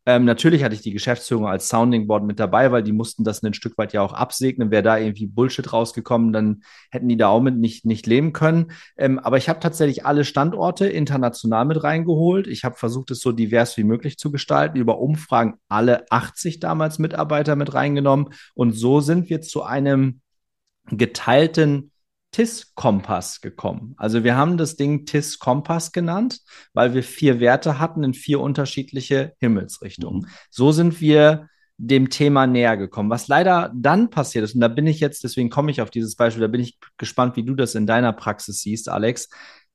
ähm, 0.08 0.26
natürlich 0.26 0.64
hatte 0.64 0.74
ich 0.74 0.82
die 0.82 0.94
Geschäftsführung 0.94 1.48
als 1.48 1.70
Sounding 1.70 2.08
Board 2.08 2.24
mit 2.24 2.40
dabei, 2.40 2.72
weil 2.72 2.82
die 2.82 2.92
mussten 2.92 3.24
das 3.24 3.44
ein 3.44 3.54
Stück 3.54 3.78
weit 3.78 3.94
ja 3.94 4.02
auch 4.02 4.14
absegnen. 4.14 4.72
Wäre 4.72 4.82
da 4.82 4.98
irgendwie 4.98 5.28
Bullshit 5.28 5.72
rausgekommen, 5.72 6.34
dann 6.34 6.64
hätten 6.90 7.08
die 7.08 7.18
da 7.18 7.28
auch 7.28 7.42
mit 7.42 7.58
nicht, 7.58 7.86
nicht 7.86 8.08
leben 8.08 8.34
können. 8.34 8.72
Ähm, 8.98 9.20
aber 9.20 9.38
ich 9.38 9.48
habe 9.48 9.60
tatsächlich 9.60 10.06
alle 10.06 10.26
Standorte 10.26 10.88
international 10.88 11.66
mit 11.66 11.84
reingeholt. 11.84 12.48
Ich 12.48 12.64
habe 12.64 12.76
versucht, 12.76 13.12
es 13.12 13.20
so 13.20 13.32
divers 13.32 13.78
wie 13.78 13.84
möglich 13.84 14.18
zu 14.18 14.32
gestalten. 14.32 14.78
Über 14.78 15.00
Umfragen 15.00 15.56
alle 15.70 16.10
80 16.12 16.60
damals 16.60 16.98
Mitarbeiter 16.98 17.56
mit 17.56 17.74
reingenommen. 17.76 18.30
Und 18.56 18.72
so 18.72 19.02
sind 19.02 19.30
wir 19.30 19.42
zu 19.42 19.62
einem 19.62 20.22
geteilten 20.90 21.92
TIS-Kompass 22.32 23.42
gekommen. 23.42 23.94
Also 23.98 24.24
wir 24.24 24.36
haben 24.36 24.58
das 24.58 24.76
Ding 24.76 25.06
TIS-Kompass 25.06 25.92
genannt, 25.92 26.40
weil 26.74 26.94
wir 26.94 27.04
vier 27.04 27.40
Werte 27.40 27.80
hatten 27.80 28.04
in 28.04 28.14
vier 28.14 28.40
unterschiedliche 28.40 29.34
Himmelsrichtungen. 29.40 30.22
Mhm. 30.22 30.28
So 30.50 30.72
sind 30.72 31.02
wir 31.02 31.48
dem 31.78 32.10
Thema 32.10 32.46
näher 32.46 32.78
gekommen. 32.78 33.10
Was 33.10 33.28
leider 33.28 33.72
dann 33.76 34.12
passiert 34.12 34.44
ist, 34.44 34.54
und 34.54 34.62
da 34.62 34.68
bin 34.68 34.86
ich 34.86 35.00
jetzt, 35.00 35.24
deswegen 35.24 35.50
komme 35.50 35.72
ich 35.72 35.82
auf 35.82 35.90
dieses 35.90 36.16
Beispiel, 36.16 36.42
da 36.42 36.48
bin 36.48 36.62
ich 36.62 36.78
gespannt, 36.98 37.36
wie 37.36 37.44
du 37.44 37.56
das 37.56 37.74
in 37.74 37.88
deiner 37.88 38.14
Praxis 38.14 38.62
siehst, 38.62 38.88
Alex. 38.88 39.30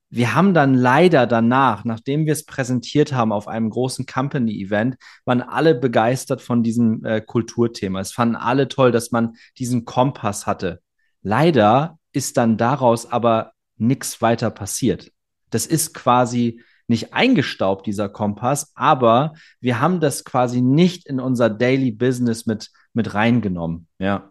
Wir 0.08 0.36
haben 0.36 0.54
dann 0.54 0.74
leider 0.74 1.26
danach, 1.26 1.84
nachdem 1.84 2.26
wir 2.26 2.32
es 2.32 2.44
präsentiert 2.44 3.12
haben 3.12 3.32
auf 3.32 3.48
einem 3.48 3.70
großen 3.70 4.06
Company-Event, 4.06 4.96
waren 5.24 5.42
alle 5.42 5.74
begeistert 5.74 6.40
von 6.40 6.62
diesem 6.62 7.04
äh, 7.04 7.20
Kulturthema. 7.20 7.98
Es 8.00 8.12
fanden 8.12 8.36
alle 8.36 8.68
toll, 8.68 8.92
dass 8.92 9.10
man 9.10 9.34
diesen 9.58 9.84
Kompass 9.84 10.46
hatte. 10.46 10.80
Leider 11.22 11.95
ist 12.16 12.38
dann 12.38 12.56
daraus 12.56 13.12
aber 13.12 13.52
nichts 13.76 14.22
weiter 14.22 14.50
passiert. 14.50 15.12
Das 15.50 15.66
ist 15.66 15.92
quasi 15.92 16.62
nicht 16.88 17.12
eingestaubt, 17.12 17.86
dieser 17.86 18.08
Kompass, 18.08 18.72
aber 18.74 19.34
wir 19.60 19.80
haben 19.80 20.00
das 20.00 20.24
quasi 20.24 20.62
nicht 20.62 21.06
in 21.06 21.20
unser 21.20 21.50
Daily 21.50 21.90
Business 21.90 22.46
mit, 22.46 22.70
mit 22.94 23.12
reingenommen. 23.12 23.86
Ja. 23.98 24.30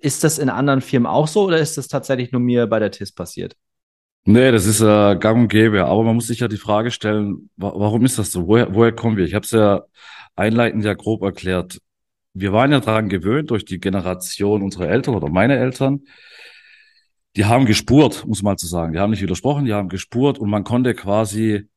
Ist 0.00 0.22
das 0.22 0.38
in 0.38 0.48
anderen 0.48 0.80
Firmen 0.80 1.06
auch 1.06 1.26
so 1.26 1.44
oder 1.44 1.58
ist 1.58 1.76
das 1.76 1.88
tatsächlich 1.88 2.30
nur 2.30 2.40
mir 2.40 2.66
bei 2.66 2.78
der 2.78 2.92
TIS 2.92 3.12
passiert? 3.12 3.56
Nee, 4.24 4.52
das 4.52 4.66
ist 4.66 4.80
äh, 4.80 5.16
gang 5.16 5.42
und 5.42 5.48
gäbe. 5.48 5.86
Aber 5.86 6.04
man 6.04 6.14
muss 6.14 6.26
sich 6.26 6.40
ja 6.40 6.48
die 6.48 6.58
Frage 6.58 6.90
stellen, 6.90 7.50
warum 7.56 8.04
ist 8.04 8.18
das 8.18 8.30
so? 8.30 8.46
Woher, 8.46 8.74
woher 8.74 8.92
kommen 8.92 9.16
wir? 9.16 9.24
Ich 9.24 9.34
habe 9.34 9.44
es 9.44 9.50
ja 9.50 9.82
einleitend 10.36 10.84
ja 10.84 10.94
grob 10.94 11.22
erklärt. 11.22 11.80
Wir 12.34 12.52
waren 12.52 12.70
ja 12.70 12.80
daran 12.80 13.08
gewöhnt 13.08 13.50
durch 13.50 13.64
die 13.64 13.80
Generation 13.80 14.62
unserer 14.62 14.88
Eltern 14.88 15.14
oder 15.14 15.30
meine 15.30 15.56
Eltern, 15.58 16.02
die 17.38 17.44
haben 17.44 17.66
gespurt, 17.66 18.26
muss 18.26 18.42
man 18.42 18.54
mal 18.54 18.56
zu 18.56 18.66
sagen. 18.66 18.92
Die 18.92 18.98
haben 18.98 19.12
nicht 19.12 19.22
widersprochen, 19.22 19.64
die 19.64 19.72
haben 19.72 19.88
gespurt 19.88 20.40
und 20.40 20.50
man 20.50 20.64
konnte 20.64 20.92
quasi 20.92 21.68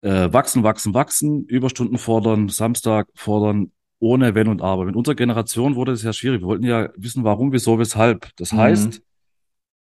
äh, 0.00 0.32
wachsen, 0.32 0.62
wachsen, 0.62 0.94
wachsen, 0.94 1.44
Überstunden 1.46 1.98
fordern, 1.98 2.48
Samstag 2.48 3.08
fordern, 3.16 3.72
ohne 3.98 4.36
Wenn 4.36 4.46
und 4.46 4.62
Aber. 4.62 4.84
Mit 4.84 4.94
unserer 4.94 5.16
Generation 5.16 5.74
wurde 5.74 5.90
es 5.90 6.04
ja 6.04 6.12
schwierig. 6.12 6.42
Wir 6.42 6.46
wollten 6.46 6.64
ja 6.64 6.90
wissen, 6.94 7.24
warum, 7.24 7.50
wieso, 7.50 7.80
weshalb. 7.80 8.30
Das 8.36 8.52
mhm. 8.52 8.58
heißt, 8.58 9.02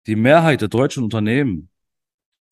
die 0.07 0.15
Mehrheit 0.15 0.61
der 0.61 0.67
deutschen 0.67 1.03
Unternehmen, 1.03 1.69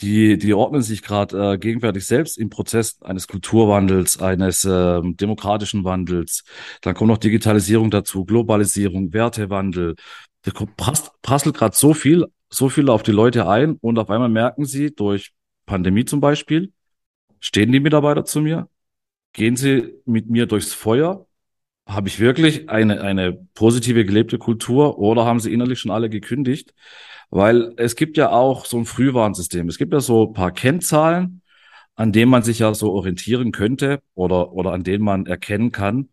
die, 0.02 0.38
die 0.38 0.54
ordnen 0.54 0.84
sich 0.84 1.02
gerade 1.02 1.54
äh, 1.54 1.58
gegenwärtig 1.58 2.06
selbst 2.06 2.38
im 2.38 2.52
Prozess 2.52 3.02
eines 3.02 3.28
Kulturwandels, 3.28 4.22
eines 4.22 4.66
äh, 4.66 5.02
demokratischen 5.04 5.84
Wandels. 5.84 6.44
Dann 6.82 6.94
kommt 6.94 7.08
noch 7.08 7.18
Digitalisierung 7.18 7.90
dazu, 7.90 8.24
Globalisierung, 8.24 9.14
Wertewandel. 9.14 9.96
Da 10.44 10.52
prasselt 11.24 11.56
gerade 11.56 11.76
so 11.76 11.96
viel 11.96 12.28
so 12.52 12.70
viel 12.70 12.90
auf 12.90 13.04
die 13.04 13.12
Leute 13.12 13.48
ein 13.48 13.78
und 13.82 13.98
auf 13.98 14.10
einmal 14.10 14.30
merken 14.30 14.66
sie 14.66 14.94
durch 14.94 15.34
Pandemie 15.66 16.06
zum 16.06 16.20
Beispiel, 16.20 16.74
stehen 17.40 17.72
die 17.72 17.80
Mitarbeiter 17.80 18.26
zu 18.26 18.42
mir, 18.42 18.70
gehen 19.34 19.56
sie 19.56 19.94
mit 20.06 20.30
mir 20.30 20.46
durchs 20.46 20.74
Feuer, 20.74 21.28
habe 21.88 22.08
ich 22.10 22.20
wirklich 22.20 22.70
eine, 22.70 23.02
eine 23.02 23.34
positive 23.54 24.06
gelebte 24.06 24.38
Kultur 24.38 25.00
oder 25.00 25.26
haben 25.26 25.40
sie 25.40 25.54
innerlich 25.54 25.80
schon 25.80 25.92
alle 25.92 26.10
gekündigt? 26.10 26.74
Weil 27.30 27.74
es 27.78 27.96
gibt 27.96 28.18
ja 28.18 28.32
auch 28.32 28.66
so 28.66 28.78
ein 28.78 28.86
Frühwarnsystem. 28.86 29.68
Es 29.70 29.78
gibt 29.78 29.94
ja 29.94 30.02
so 30.02 30.28
ein 30.28 30.34
paar 30.34 30.52
Kennzahlen, 30.52 31.42
an 31.96 32.12
denen 32.12 32.32
man 32.32 32.44
sich 32.44 32.60
ja 32.60 32.74
so 32.74 32.92
orientieren 32.92 33.52
könnte 33.52 34.02
oder, 34.16 34.54
oder 34.54 34.74
an 34.74 34.84
denen 34.84 35.04
man 35.04 35.26
erkennen 35.26 35.72
kann, 35.72 36.10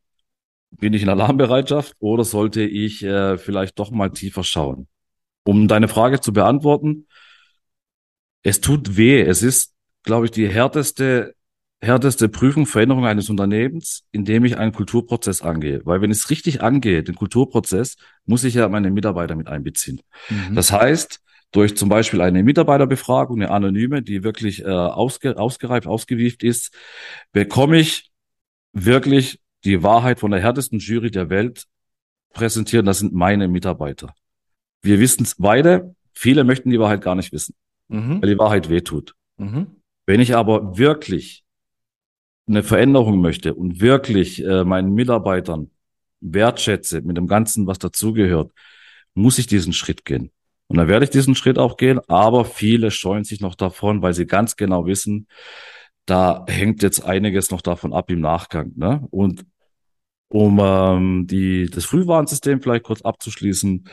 bin 0.70 0.92
ich 0.94 1.02
in 1.02 1.08
Alarmbereitschaft 1.08 1.94
oder 1.98 2.24
sollte 2.24 2.62
ich 2.62 3.02
äh, 3.02 3.38
vielleicht 3.38 3.78
doch 3.78 3.90
mal 3.90 4.10
tiefer 4.10 4.44
schauen? 4.44 4.88
Um 5.48 5.66
deine 5.66 5.88
Frage 5.88 6.20
zu 6.20 6.34
beantworten, 6.34 7.06
es 8.42 8.60
tut 8.60 8.98
weh. 8.98 9.22
Es 9.22 9.42
ist, 9.42 9.72
glaube 10.02 10.26
ich, 10.26 10.30
die 10.30 10.46
härteste, 10.46 11.34
härteste 11.80 12.28
Prüfung, 12.28 12.66
Veränderung 12.66 13.06
eines 13.06 13.30
Unternehmens, 13.30 14.04
indem 14.12 14.44
ich 14.44 14.58
einen 14.58 14.72
Kulturprozess 14.72 15.40
angehe. 15.40 15.80
Weil 15.86 16.02
wenn 16.02 16.10
es 16.10 16.28
richtig 16.28 16.60
angeht, 16.60 17.08
den 17.08 17.14
Kulturprozess, 17.14 17.96
muss 18.26 18.44
ich 18.44 18.52
ja 18.52 18.68
meine 18.68 18.90
Mitarbeiter 18.90 19.36
mit 19.36 19.48
einbeziehen. 19.48 20.02
Mhm. 20.28 20.54
Das 20.54 20.70
heißt, 20.70 21.20
durch 21.50 21.78
zum 21.78 21.88
Beispiel 21.88 22.20
eine 22.20 22.42
Mitarbeiterbefragung, 22.42 23.40
eine 23.40 23.50
anonyme, 23.50 24.02
die 24.02 24.24
wirklich 24.24 24.66
äh, 24.66 24.68
ausge, 24.68 25.38
ausgereift, 25.38 25.86
ausgewieft 25.86 26.42
ist, 26.42 26.76
bekomme 27.32 27.78
ich 27.78 28.10
wirklich 28.74 29.40
die 29.64 29.82
Wahrheit 29.82 30.20
von 30.20 30.30
der 30.30 30.40
härtesten 30.40 30.78
Jury 30.78 31.10
der 31.10 31.30
Welt 31.30 31.64
präsentieren. 32.34 32.84
Das 32.84 32.98
sind 32.98 33.14
meine 33.14 33.48
Mitarbeiter 33.48 34.14
wir 34.82 35.00
wissen 35.00 35.24
es 35.24 35.34
beide, 35.36 35.94
viele 36.14 36.44
möchten 36.44 36.70
die 36.70 36.80
Wahrheit 36.80 37.00
gar 37.00 37.14
nicht 37.14 37.32
wissen, 37.32 37.54
mhm. 37.88 38.22
weil 38.22 38.30
die 38.30 38.38
Wahrheit 38.38 38.68
wehtut. 38.68 39.14
Mhm. 39.36 39.66
Wenn 40.06 40.20
ich 40.20 40.34
aber 40.34 40.78
wirklich 40.78 41.44
eine 42.46 42.62
Veränderung 42.62 43.20
möchte 43.20 43.54
und 43.54 43.80
wirklich 43.80 44.42
äh, 44.44 44.64
meinen 44.64 44.94
Mitarbeitern 44.94 45.70
wertschätze 46.20 47.02
mit 47.02 47.16
dem 47.16 47.26
Ganzen, 47.26 47.66
was 47.66 47.78
dazugehört, 47.78 48.52
muss 49.14 49.38
ich 49.38 49.46
diesen 49.46 49.72
Schritt 49.72 50.04
gehen. 50.04 50.30
Und 50.66 50.76
dann 50.76 50.88
werde 50.88 51.04
ich 51.04 51.10
diesen 51.10 51.34
Schritt 51.34 51.58
auch 51.58 51.76
gehen, 51.76 52.00
aber 52.08 52.44
viele 52.44 52.90
scheuen 52.90 53.24
sich 53.24 53.40
noch 53.40 53.54
davon, 53.54 54.02
weil 54.02 54.14
sie 54.14 54.26
ganz 54.26 54.56
genau 54.56 54.86
wissen, 54.86 55.26
da 56.04 56.44
hängt 56.48 56.82
jetzt 56.82 57.04
einiges 57.04 57.50
noch 57.50 57.62
davon 57.62 57.92
ab 57.92 58.10
im 58.10 58.20
Nachgang. 58.20 58.72
Ne? 58.76 59.06
Und 59.10 59.44
um 60.28 60.58
ähm, 60.62 61.26
die, 61.26 61.66
das 61.66 61.86
Frühwarnsystem 61.86 62.60
vielleicht 62.60 62.84
kurz 62.84 63.02
abzuschließen, 63.02 63.88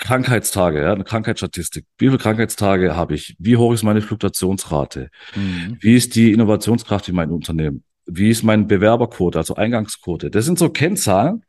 Krankheitstage, 0.00 0.80
ja, 0.80 0.92
eine 0.92 1.04
Krankheitsstatistik. 1.04 1.84
Wie 1.98 2.06
viele 2.06 2.18
Krankheitstage 2.18 2.96
habe 2.96 3.14
ich? 3.14 3.36
Wie 3.38 3.56
hoch 3.56 3.72
ist 3.72 3.82
meine 3.82 4.00
Fluktuationsrate? 4.00 5.10
Mhm. 5.36 5.76
Wie 5.78 5.94
ist 5.94 6.16
die 6.16 6.32
Innovationskraft 6.32 7.08
in 7.08 7.14
meinem 7.14 7.32
Unternehmen? 7.32 7.84
Wie 8.06 8.30
ist 8.30 8.42
mein 8.42 8.66
Bewerberquote, 8.66 9.38
also 9.38 9.56
Eingangsquote? 9.56 10.30
Das 10.30 10.46
sind 10.46 10.58
so 10.58 10.70
Kennzahlen, 10.70 11.44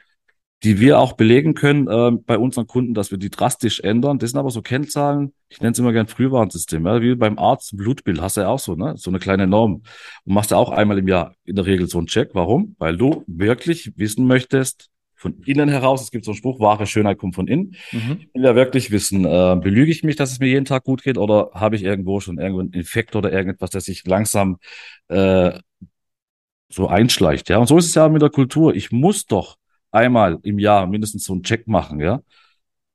die 0.64 0.80
wir 0.82 1.00
auch 1.00 1.14
belegen 1.14 1.54
können 1.54 1.88
äh, 1.88 2.12
bei 2.12 2.38
unseren 2.38 2.68
Kunden, 2.68 2.94
dass 2.94 3.10
wir 3.10 3.18
die 3.18 3.30
drastisch 3.30 3.80
ändern. 3.80 4.20
Das 4.20 4.32
sind 4.32 4.40
aber 4.40 4.52
so 4.52 4.62
Kennzahlen, 4.62 5.34
ich 5.48 5.62
nenne 5.62 5.72
es 5.72 5.80
immer 5.80 5.94
gern 5.94 6.08
Frühwarnsystem, 6.08 6.86
ja, 6.86 7.02
wie 7.02 7.16
beim 7.16 7.40
Arzt 7.40 7.76
Blutbild, 7.78 8.22
hast 8.22 8.36
du 8.36 8.42
ja 8.42 8.50
auch 8.50 8.60
so, 8.60 8.76
ne? 8.76 8.96
So 8.98 9.10
eine 9.10 9.20
kleine 9.20 9.48
Norm. 9.48 9.82
Und 10.26 10.34
machst 10.34 10.52
ja 10.52 10.58
auch 10.58 10.72
einmal 10.72 11.00
im 11.00 11.08
Jahr 11.08 11.36
in 11.46 11.56
der 11.56 11.66
Regel 11.66 11.88
so 11.88 11.98
einen 11.98 12.08
Check. 12.08 12.32
Warum? 12.34 12.76
Weil 12.80 12.98
du 12.98 13.24
wirklich 13.28 13.94
wissen 13.96 14.28
möchtest, 14.28 14.90
von 15.22 15.40
innen 15.46 15.70
heraus. 15.70 16.02
Es 16.02 16.12
gibt 16.12 16.26
so 16.26 16.32
einen 16.32 16.38
Spruch, 16.38 16.60
wahre 16.60 16.88
Schönheit 16.88 17.20
kommt 17.20 17.36
von 17.36 17.48
innen. 17.48 17.76
Mhm. 17.92 18.18
Ich 18.22 18.34
will 18.34 18.44
ja 18.44 18.56
wirklich 18.56 18.90
wissen, 18.90 19.24
äh, 19.24 19.56
belüge 19.62 19.92
ich 19.92 20.04
mich, 20.04 20.16
dass 20.16 20.32
es 20.32 20.40
mir 20.40 20.48
jeden 20.48 20.66
Tag 20.66 20.84
gut 20.84 21.04
geht 21.04 21.18
oder 21.18 21.52
habe 21.54 21.76
ich 21.76 21.84
irgendwo 21.84 22.20
schon 22.20 22.40
irgendwo 22.40 22.62
einen 22.62 22.74
Infekt 22.74 23.16
oder 23.16 23.32
irgendetwas, 23.32 23.70
das 23.70 23.86
sich 23.86 24.06
langsam 24.06 24.58
äh, 25.10 25.52
so 26.70 26.88
einschleicht. 26.88 27.50
Ja, 27.50 27.58
und 27.58 27.68
so 27.68 27.78
ist 27.78 27.86
es 27.86 27.96
ja 27.96 28.10
mit 28.10 28.22
der 28.22 28.32
Kultur. 28.32 28.76
Ich 28.76 28.92
muss 28.92 29.26
doch 29.28 29.58
einmal 29.92 30.40
im 30.42 30.58
Jahr 30.58 30.88
mindestens 30.88 31.24
so 31.26 31.34
einen 31.34 31.44
Check 31.44 31.68
machen, 31.68 32.00
ja. 32.00 32.22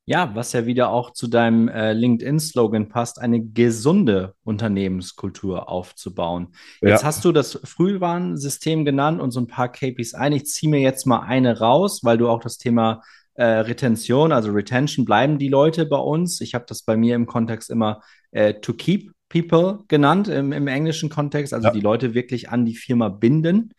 Ja, 0.08 0.34
was 0.36 0.52
ja 0.52 0.66
wieder 0.66 0.90
auch 0.90 1.10
zu 1.12 1.26
deinem 1.26 1.66
äh, 1.66 1.92
LinkedIn-Slogan 1.92 2.88
passt, 2.88 3.20
eine 3.20 3.44
gesunde 3.44 4.34
Unternehmenskultur 4.44 5.68
aufzubauen. 5.68 6.54
Jetzt 6.80 7.02
Ja, 7.02 7.08
hast 7.08 7.24
du 7.24 7.32
das 7.32 7.58
Frühwarnsystem 7.64 8.84
genannt 8.84 9.20
und 9.20 9.32
so 9.32 9.40
ein 9.40 9.48
paar 9.48 9.70
KPIs 9.70 10.14
ein. 10.14 10.32
Ich 10.32 10.46
ziehe 10.46 10.70
mir 10.70 10.80
jetzt 10.80 11.06
mal 11.06 11.20
eine 11.20 11.58
raus, 11.58 12.04
weil 12.04 12.18
du 12.18 12.28
auch 12.28 12.40
das 12.40 12.56
Thema 12.56 13.02
äh, 13.34 13.44
Retention, 13.44 14.30
also 14.30 14.52
Retention, 14.52 15.04
bleiben 15.04 15.38
die 15.38 15.48
Leute 15.48 15.86
bei 15.86 15.98
uns. 15.98 16.40
Ich 16.40 16.54
habe 16.54 16.66
das 16.68 16.82
bei 16.82 16.96
mir 16.96 17.16
im 17.16 17.26
Kontext 17.26 17.68
immer 17.68 18.00
äh, 18.30 18.54
to 18.54 18.74
keep 18.74 19.10
people 19.28 19.80
genannt, 19.88 20.28
im, 20.28 20.52
im 20.52 20.68
englischen 20.68 21.10
Kontext, 21.10 21.52
also 21.52 21.70
die 21.70 21.78
ja. 21.78 21.84
Leute 21.84 22.14
wirklich 22.14 22.48
an 22.48 22.64
die 22.64 22.76
Firma 22.76 23.08
binden. 23.08 23.72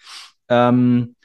Ähm, 0.49 1.15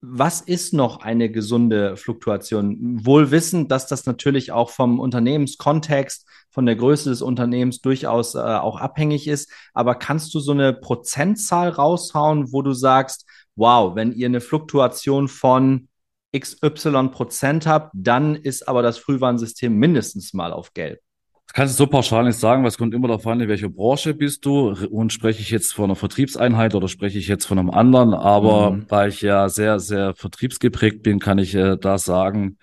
was 0.00 0.40
ist 0.40 0.72
noch 0.72 1.00
eine 1.00 1.30
gesunde 1.30 1.96
Fluktuation? 1.96 3.04
Wohl 3.04 3.30
wissend, 3.30 3.70
dass 3.72 3.88
das 3.88 4.06
natürlich 4.06 4.52
auch 4.52 4.70
vom 4.70 5.00
Unternehmenskontext, 5.00 6.26
von 6.50 6.66
der 6.66 6.76
Größe 6.76 7.10
des 7.10 7.20
Unternehmens 7.20 7.80
durchaus 7.80 8.34
äh, 8.34 8.38
auch 8.38 8.80
abhängig 8.80 9.26
ist. 9.26 9.50
Aber 9.74 9.96
kannst 9.96 10.32
du 10.34 10.40
so 10.40 10.52
eine 10.52 10.72
Prozentzahl 10.72 11.70
raushauen, 11.70 12.52
wo 12.52 12.62
du 12.62 12.72
sagst, 12.72 13.26
wow, 13.56 13.94
wenn 13.96 14.12
ihr 14.12 14.26
eine 14.26 14.40
Fluktuation 14.40 15.28
von 15.28 15.88
XY 16.36 17.08
Prozent 17.08 17.66
habt, 17.66 17.90
dann 17.94 18.36
ist 18.36 18.68
aber 18.68 18.82
das 18.82 18.98
Frühwarnsystem 18.98 19.74
mindestens 19.74 20.32
mal 20.32 20.52
auf 20.52 20.74
Gelb. 20.74 21.00
Das 21.48 21.54
kannst 21.54 21.74
du 21.80 21.84
so 21.84 21.86
pauschal 21.86 22.24
nicht 22.24 22.38
sagen, 22.38 22.62
weil 22.62 22.68
es 22.68 22.76
kommt 22.76 22.92
immer 22.94 23.08
darauf 23.08 23.26
an, 23.26 23.40
in 23.40 23.48
welcher 23.48 23.70
Branche 23.70 24.12
bist 24.14 24.44
du 24.44 24.68
und 24.90 25.12
spreche 25.14 25.40
ich 25.40 25.50
jetzt 25.50 25.72
von 25.72 25.86
einer 25.86 25.96
Vertriebseinheit 25.96 26.74
oder 26.74 26.88
spreche 26.88 27.18
ich 27.18 27.26
jetzt 27.26 27.46
von 27.46 27.58
einem 27.58 27.70
anderen. 27.70 28.12
Aber 28.12 28.72
Mhm. 28.72 28.86
da 28.88 29.06
ich 29.06 29.22
ja 29.22 29.48
sehr, 29.48 29.80
sehr 29.80 30.14
vertriebsgeprägt 30.14 31.02
bin, 31.02 31.18
kann 31.20 31.38
ich 31.38 31.54
äh, 31.54 31.76
da 31.78 31.96
sagen, 31.98 32.58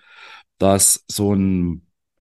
dass 0.58 1.04
so 1.08 1.34
ein 1.34 1.82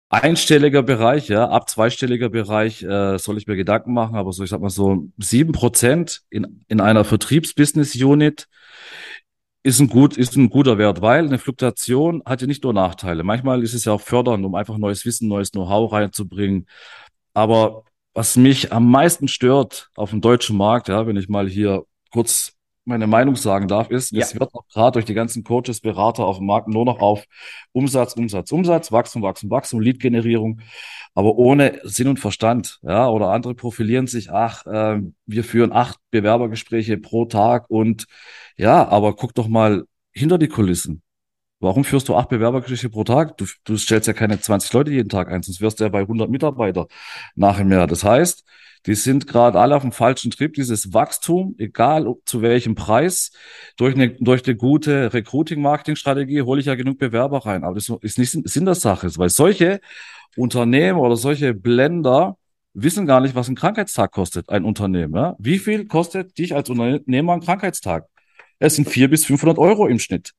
einstelliger 0.09 0.83
Bereich, 0.83 1.29
ja, 1.29 1.49
ab 1.49 1.69
zweistelliger 1.69 2.29
Bereich 2.29 2.83
äh, 2.83 3.17
soll 3.17 3.37
ich 3.37 3.47
mir 3.47 3.55
Gedanken 3.55 3.93
machen, 3.93 4.15
aber 4.15 4.31
so, 4.31 4.43
ich 4.43 4.49
sag 4.49 4.61
mal 4.61 4.69
so 4.69 5.07
sieben 5.17 5.53
Prozent 5.53 6.21
in, 6.29 6.63
in 6.67 6.79
einer 6.81 7.05
Vertriebsbusiness-Unit 7.05 8.47
ist 9.63 9.79
ein 9.79 9.87
gut, 9.87 10.17
ist 10.17 10.35
ein 10.35 10.49
guter 10.49 10.77
Wert, 10.77 11.01
weil 11.01 11.25
eine 11.25 11.37
Fluktuation 11.37 12.23
hat 12.25 12.41
ja 12.41 12.47
nicht 12.47 12.63
nur 12.63 12.73
Nachteile. 12.73 13.23
Manchmal 13.23 13.63
ist 13.63 13.73
es 13.73 13.85
ja 13.85 13.93
auch 13.93 14.01
fördernd, 14.01 14.43
um 14.45 14.55
einfach 14.55 14.77
neues 14.77 15.05
Wissen, 15.05 15.27
neues 15.27 15.51
Know-how 15.51 15.91
reinzubringen. 15.91 16.67
Aber 17.33 17.83
was 18.13 18.35
mich 18.37 18.73
am 18.73 18.89
meisten 18.89 19.27
stört 19.27 19.89
auf 19.95 20.09
dem 20.09 20.21
deutschen 20.21 20.57
Markt, 20.57 20.87
ja, 20.89 21.05
wenn 21.07 21.15
ich 21.15 21.29
mal 21.29 21.47
hier 21.47 21.85
kurz 22.11 22.53
meine 22.85 23.07
Meinung 23.07 23.35
sagen 23.35 23.67
darf, 23.67 23.89
ist, 23.89 24.11
Ja, 24.11 24.21
es 24.21 24.33
wird 24.33 24.53
auch 24.53 24.67
gerade 24.67 24.93
durch 24.93 25.05
die 25.05 25.13
ganzen 25.13 25.43
Coaches, 25.43 25.81
Berater 25.81 26.25
auf 26.25 26.37
dem 26.37 26.47
Markt 26.47 26.67
nur 26.67 26.85
noch 26.85 26.99
auf 26.99 27.25
Umsatz, 27.71 28.13
Umsatz, 28.13 28.51
Umsatz, 28.51 28.91
Wachstum, 28.91 29.21
Wachstum, 29.21 29.49
Wachstum, 29.49 29.79
Lead-Generierung, 29.81 30.61
aber 31.13 31.35
ohne 31.35 31.79
Sinn 31.83 32.07
und 32.07 32.19
Verstand, 32.19 32.79
ja, 32.83 33.07
oder 33.07 33.29
andere 33.29 33.53
profilieren 33.55 34.07
sich, 34.07 34.31
ach, 34.31 34.65
äh, 34.65 35.01
wir 35.25 35.43
führen 35.43 35.71
acht 35.71 35.99
Bewerbergespräche 36.09 36.97
pro 36.97 37.25
Tag 37.25 37.69
und 37.69 38.05
ja, 38.57 38.87
aber 38.87 39.15
guck 39.15 39.35
doch 39.35 39.47
mal 39.47 39.83
hinter 40.11 40.37
die 40.37 40.47
Kulissen. 40.47 41.03
Warum 41.61 41.83
führst 41.83 42.09
du 42.09 42.15
acht 42.15 42.29
Bewerbergespräche 42.29 42.89
pro 42.89 43.03
Tag? 43.03 43.37
Du, 43.37 43.45
du 43.65 43.77
stellst 43.77 44.07
ja 44.07 44.13
keine 44.13 44.41
20 44.41 44.73
Leute 44.73 44.91
jeden 44.91 45.09
Tag 45.09 45.29
ein, 45.29 45.43
sonst 45.43 45.61
wirst 45.61 45.79
du 45.79 45.83
ja 45.83 45.89
bei 45.89 46.01
100 46.01 46.27
Mitarbeiter 46.27 46.87
nachher 47.35 47.65
mehr. 47.65 47.85
Das 47.85 48.03
heißt, 48.03 48.43
die 48.87 48.95
sind 48.95 49.27
gerade 49.27 49.59
alle 49.59 49.75
auf 49.75 49.83
dem 49.83 49.91
falschen 49.91 50.31
Trip. 50.31 50.51
Dieses 50.53 50.91
Wachstum, 50.91 51.53
egal 51.59 52.11
zu 52.25 52.41
welchem 52.41 52.73
Preis, 52.73 53.31
durch 53.77 53.93
eine, 53.93 54.09
durch 54.09 54.43
eine 54.47 54.55
gute 54.55 55.13
Recruiting-Marketing-Strategie 55.13 56.41
hole 56.41 56.59
ich 56.59 56.65
ja 56.65 56.73
genug 56.73 56.97
Bewerber 56.97 57.45
rein. 57.45 57.63
Aber 57.63 57.75
das 57.75 57.89
ist 58.01 58.17
nicht 58.17 58.31
Sinn 58.31 58.65
der 58.65 58.73
Sache, 58.75 59.11
weil 59.17 59.29
solche 59.29 59.81
Unternehmen 60.35 60.97
oder 60.97 61.15
solche 61.15 61.53
Blender 61.53 62.37
wissen 62.73 63.05
gar 63.05 63.21
nicht, 63.21 63.35
was 63.35 63.49
ein 63.49 63.55
Krankheitstag 63.55 64.11
kostet, 64.11 64.49
ein 64.49 64.65
Unternehmen. 64.65 65.13
Ja? 65.13 65.35
Wie 65.37 65.59
viel 65.59 65.85
kostet 65.85 66.39
dich 66.39 66.55
als 66.55 66.71
Unternehmer 66.71 67.33
ein 67.33 67.41
Krankheitstag? 67.41 68.07
Es 68.57 68.75
sind 68.77 68.89
400 68.89 69.11
bis 69.11 69.25
500 69.25 69.59
Euro 69.59 69.85
im 69.87 69.99
Schnitt 69.99 70.33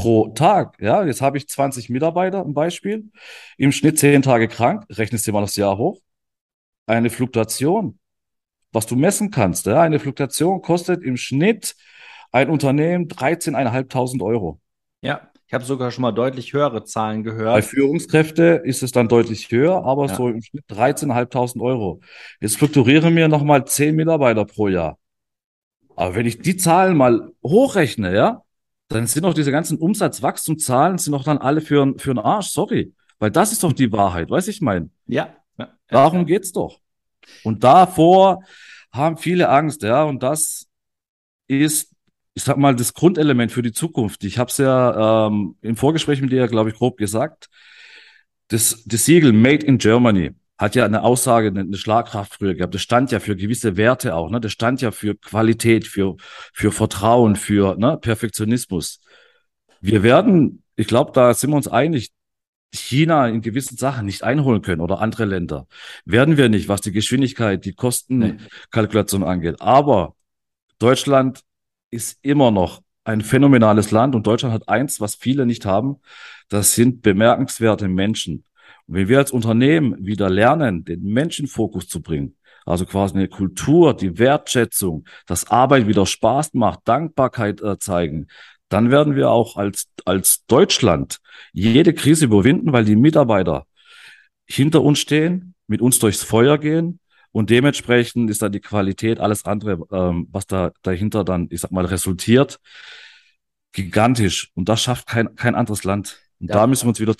pro 0.00 0.28
Tag. 0.28 0.76
Ja, 0.80 1.04
jetzt 1.04 1.20
habe 1.22 1.36
ich 1.38 1.48
20 1.48 1.90
Mitarbeiter, 1.90 2.44
ein 2.44 2.54
Beispiel. 2.54 3.10
Im 3.56 3.72
Schnitt 3.72 3.98
10 3.98 4.22
Tage 4.22 4.48
krank. 4.48 4.84
Rechnest 4.90 5.26
dir 5.26 5.32
mal 5.32 5.40
das 5.42 5.56
Jahr 5.56 5.76
hoch. 5.78 6.00
Eine 6.86 7.10
Fluktuation, 7.10 7.98
was 8.72 8.86
du 8.86 8.96
messen 8.96 9.30
kannst. 9.30 9.66
Ja, 9.66 9.82
eine 9.82 9.98
Fluktuation 9.98 10.62
kostet 10.62 11.02
im 11.02 11.16
Schnitt 11.16 11.76
ein 12.32 12.48
Unternehmen 12.50 13.08
13.500 13.08 14.22
Euro. 14.22 14.60
ja. 15.02 15.26
Ich 15.46 15.54
habe 15.54 15.64
sogar 15.64 15.90
schon 15.90 16.02
mal 16.02 16.12
deutlich 16.12 16.52
höhere 16.52 16.84
Zahlen 16.84 17.24
Bei 17.24 17.30
gehört. 17.32 17.64
Führungskräfte 17.64 18.62
ist 18.64 18.84
es 18.84 18.92
dann 18.92 19.08
deutlich 19.08 19.50
höher, 19.50 19.84
aber 19.84 20.06
Ja. 20.06 20.14
so 20.14 20.28
im 20.28 20.40
Schnitt 20.42 20.62
13.500 20.68 21.60
Euro. 21.60 21.98
Jetzt 22.40 22.56
fluktuieren 22.58 23.12
mir 23.12 23.26
nochmal 23.26 23.64
10 23.64 23.96
Mitarbeiter 23.96 24.44
pro 24.44 24.68
Jahr. 24.68 24.96
Aber 25.96 26.14
wenn 26.14 26.24
ich 26.24 26.38
die 26.38 26.56
Zahlen 26.56 26.96
mal 26.96 27.32
hochrechne, 27.42 28.14
ja, 28.14 28.42
dann 28.90 29.06
sind 29.06 29.24
doch 29.24 29.34
diese 29.34 29.52
ganzen 29.52 29.78
Umsatzwachstumszahlen 29.78 30.98
sind 30.98 31.12
doch 31.12 31.24
dann 31.24 31.38
alle 31.38 31.60
für, 31.60 31.82
n- 31.82 31.98
für 31.98 32.10
einen 32.10 32.18
Arsch, 32.18 32.48
sorry. 32.48 32.92
Weil 33.18 33.30
das 33.30 33.52
ist 33.52 33.62
doch 33.62 33.72
die 33.72 33.92
Wahrheit, 33.92 34.30
weiß 34.30 34.48
ich 34.48 34.60
mein. 34.60 34.90
Ja, 35.06 35.36
ja, 35.58 35.66
ja. 35.66 35.72
Darum 35.88 36.26
geht's 36.26 36.52
doch. 36.52 36.80
Und 37.44 37.62
davor 37.64 38.42
haben 38.92 39.16
viele 39.16 39.48
Angst, 39.48 39.82
ja, 39.82 40.02
und 40.02 40.22
das 40.22 40.66
ist, 41.46 41.94
ich 42.34 42.42
sag 42.42 42.56
mal, 42.56 42.74
das 42.74 42.94
Grundelement 42.94 43.52
für 43.52 43.62
die 43.62 43.72
Zukunft. 43.72 44.24
Ich 44.24 44.38
habe 44.38 44.50
es 44.50 44.58
ja 44.58 45.28
ähm, 45.28 45.56
im 45.62 45.76
Vorgespräch 45.76 46.20
mit 46.20 46.32
dir, 46.32 46.48
glaube 46.48 46.70
ich, 46.70 46.76
grob 46.76 46.96
gesagt. 46.96 47.48
Das, 48.48 48.82
das 48.86 49.04
Siegel 49.04 49.32
Made 49.32 49.64
in 49.64 49.78
Germany 49.78 50.32
hat 50.60 50.74
ja 50.74 50.84
eine 50.84 51.02
Aussage, 51.02 51.48
eine, 51.48 51.74
Schlagkraft 51.74 52.34
früher 52.34 52.54
gehabt. 52.54 52.74
Das 52.74 52.82
stand 52.82 53.10
ja 53.10 53.18
für 53.18 53.34
gewisse 53.34 53.78
Werte 53.78 54.14
auch, 54.14 54.30
ne? 54.30 54.40
Das 54.40 54.52
stand 54.52 54.82
ja 54.82 54.90
für 54.90 55.14
Qualität, 55.14 55.86
für, 55.86 56.16
für 56.52 56.70
Vertrauen, 56.70 57.34
für 57.34 57.76
ne, 57.76 57.96
Perfektionismus. 57.96 59.00
Wir 59.80 60.02
werden, 60.02 60.62
ich 60.76 60.86
glaube, 60.86 61.12
da 61.14 61.32
sind 61.32 61.50
wir 61.50 61.56
uns 61.56 61.66
einig, 61.66 62.10
China 62.72 63.26
in 63.26 63.40
gewissen 63.40 63.78
Sachen 63.78 64.04
nicht 64.04 64.22
einholen 64.22 64.60
können 64.60 64.82
oder 64.82 65.00
andere 65.00 65.24
Länder. 65.24 65.66
Werden 66.04 66.36
wir 66.36 66.50
nicht, 66.50 66.68
was 66.68 66.82
die 66.82 66.92
Geschwindigkeit, 66.92 67.64
die. 67.64 67.72
Kostenkalkulation 67.72 69.24
angeht. 69.24 69.62
Aber 69.62 70.14
Deutschland 70.78 71.40
ist 71.90 72.18
immer 72.20 72.50
noch 72.50 72.82
ein 73.04 73.22
phänomenales 73.22 73.90
Land 73.92 74.14
und 74.14 74.26
Deutschland 74.26 74.54
hat 74.54 74.68
eins, 74.68 75.00
was 75.00 75.14
viele 75.14 75.46
nicht 75.46 75.64
haben. 75.64 75.96
Das 76.48 76.74
sind 76.74 77.00
bemerkenswerte 77.00 77.88
Menschen. 77.88 78.44
Wenn 78.92 79.08
wir 79.08 79.18
als 79.18 79.30
Unternehmen 79.30 80.04
wieder 80.04 80.28
lernen, 80.28 80.84
den 80.84 81.02
Menschenfokus 81.04 81.86
zu 81.86 82.02
bringen, 82.02 82.36
also 82.66 82.86
quasi 82.86 83.14
eine 83.14 83.28
Kultur, 83.28 83.94
die 83.94 84.18
Wertschätzung, 84.18 85.04
dass 85.26 85.48
Arbeit 85.48 85.86
wieder 85.86 86.06
Spaß 86.06 86.54
macht, 86.54 86.80
Dankbarkeit 86.86 87.60
äh, 87.62 87.78
zeigen, 87.78 88.26
dann 88.68 88.90
werden 88.90 89.14
wir 89.14 89.30
auch 89.30 89.56
als, 89.56 89.88
als 90.04 90.44
Deutschland 90.46 91.18
jede 91.52 91.94
Krise 91.94 92.24
überwinden, 92.24 92.72
weil 92.72 92.84
die 92.84 92.96
Mitarbeiter 92.96 93.64
hinter 94.46 94.82
uns 94.82 94.98
stehen, 94.98 95.54
mit 95.68 95.80
uns 95.80 96.00
durchs 96.00 96.24
Feuer 96.24 96.58
gehen 96.58 96.98
und 97.30 97.50
dementsprechend 97.50 98.28
ist 98.28 98.42
dann 98.42 98.50
die 98.50 98.60
Qualität, 98.60 99.20
alles 99.20 99.44
andere, 99.44 99.86
ähm, 99.92 100.26
was 100.32 100.46
da 100.46 100.72
dahinter 100.82 101.22
dann, 101.22 101.46
ich 101.50 101.60
sag 101.60 101.70
mal, 101.70 101.84
resultiert, 101.84 102.58
gigantisch. 103.72 104.50
Und 104.54 104.68
das 104.68 104.82
schafft 104.82 105.06
kein, 105.06 105.36
kein 105.36 105.54
anderes 105.54 105.84
Land. 105.84 106.20
Und 106.40 106.50
Da, 106.50 106.54
da 106.54 106.66
müssen 106.66 106.86
wir 106.86 106.88
uns 106.88 107.00
wieder 107.00 107.16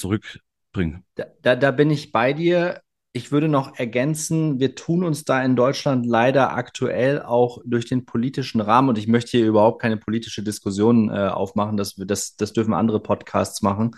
zurückbringen. 0.72 1.04
da, 1.14 1.24
da, 1.42 1.56
da 1.56 1.70
bin 1.70 1.90
ich 1.90 2.12
bei 2.12 2.32
dir. 2.32 2.80
Ich 3.12 3.32
würde 3.32 3.48
noch 3.48 3.76
ergänzen, 3.76 4.60
wir 4.60 4.76
tun 4.76 5.02
uns 5.02 5.24
da 5.24 5.42
in 5.42 5.56
Deutschland 5.56 6.06
leider 6.06 6.52
aktuell 6.54 7.20
auch 7.20 7.58
durch 7.64 7.86
den 7.86 8.04
politischen 8.04 8.60
Rahmen, 8.60 8.88
und 8.88 8.98
ich 8.98 9.08
möchte 9.08 9.36
hier 9.36 9.46
überhaupt 9.46 9.82
keine 9.82 9.96
politische 9.96 10.44
Diskussion 10.44 11.10
äh, 11.10 11.26
aufmachen, 11.26 11.76
das, 11.76 11.96
das, 11.96 12.36
das 12.36 12.52
dürfen 12.52 12.72
andere 12.72 13.00
Podcasts 13.00 13.62
machen. 13.62 13.96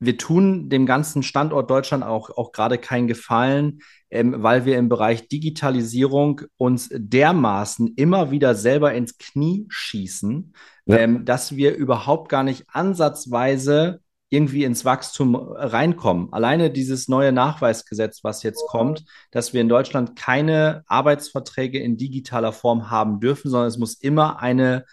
Wir 0.00 0.18
tun 0.18 0.68
dem 0.68 0.84
ganzen 0.84 1.22
Standort 1.22 1.70
Deutschland 1.70 2.04
auch, 2.04 2.28
auch 2.28 2.52
gerade 2.52 2.76
keinen 2.76 3.06
Gefallen, 3.06 3.80
ähm, 4.10 4.42
weil 4.42 4.66
wir 4.66 4.76
im 4.76 4.90
Bereich 4.90 5.28
Digitalisierung 5.28 6.42
uns 6.58 6.90
dermaßen 6.92 7.94
immer 7.96 8.30
wieder 8.30 8.54
selber 8.54 8.92
ins 8.92 9.16
Knie 9.16 9.64
schießen, 9.70 10.52
Ja, 10.84 10.98
ähm, 10.98 11.24
dass 11.24 11.56
wir 11.56 11.74
überhaupt 11.74 12.28
gar 12.28 12.42
nicht 12.42 12.66
ansatzweise 12.68 14.00
irgendwie 14.30 14.64
ins 14.64 14.84
Wachstum 14.84 15.34
reinkommen. 15.34 16.32
Alleine 16.32 16.70
dieses 16.70 17.08
neue 17.08 17.32
Nachweisgesetz, 17.32 18.22
was 18.22 18.42
jetzt 18.42 18.64
kommt, 18.68 19.04
dass 19.32 19.52
wir 19.52 19.60
in 19.60 19.68
Deutschland 19.68 20.16
keine 20.16 20.84
Arbeitsverträge 20.86 21.80
in 21.80 21.96
digitaler 21.96 22.52
Form 22.52 22.90
haben 22.90 23.20
dürfen, 23.20 23.50
sondern 23.50 23.68
es 23.68 23.76
muss 23.76 23.94
immer 23.94 24.40
eine, 24.40 24.84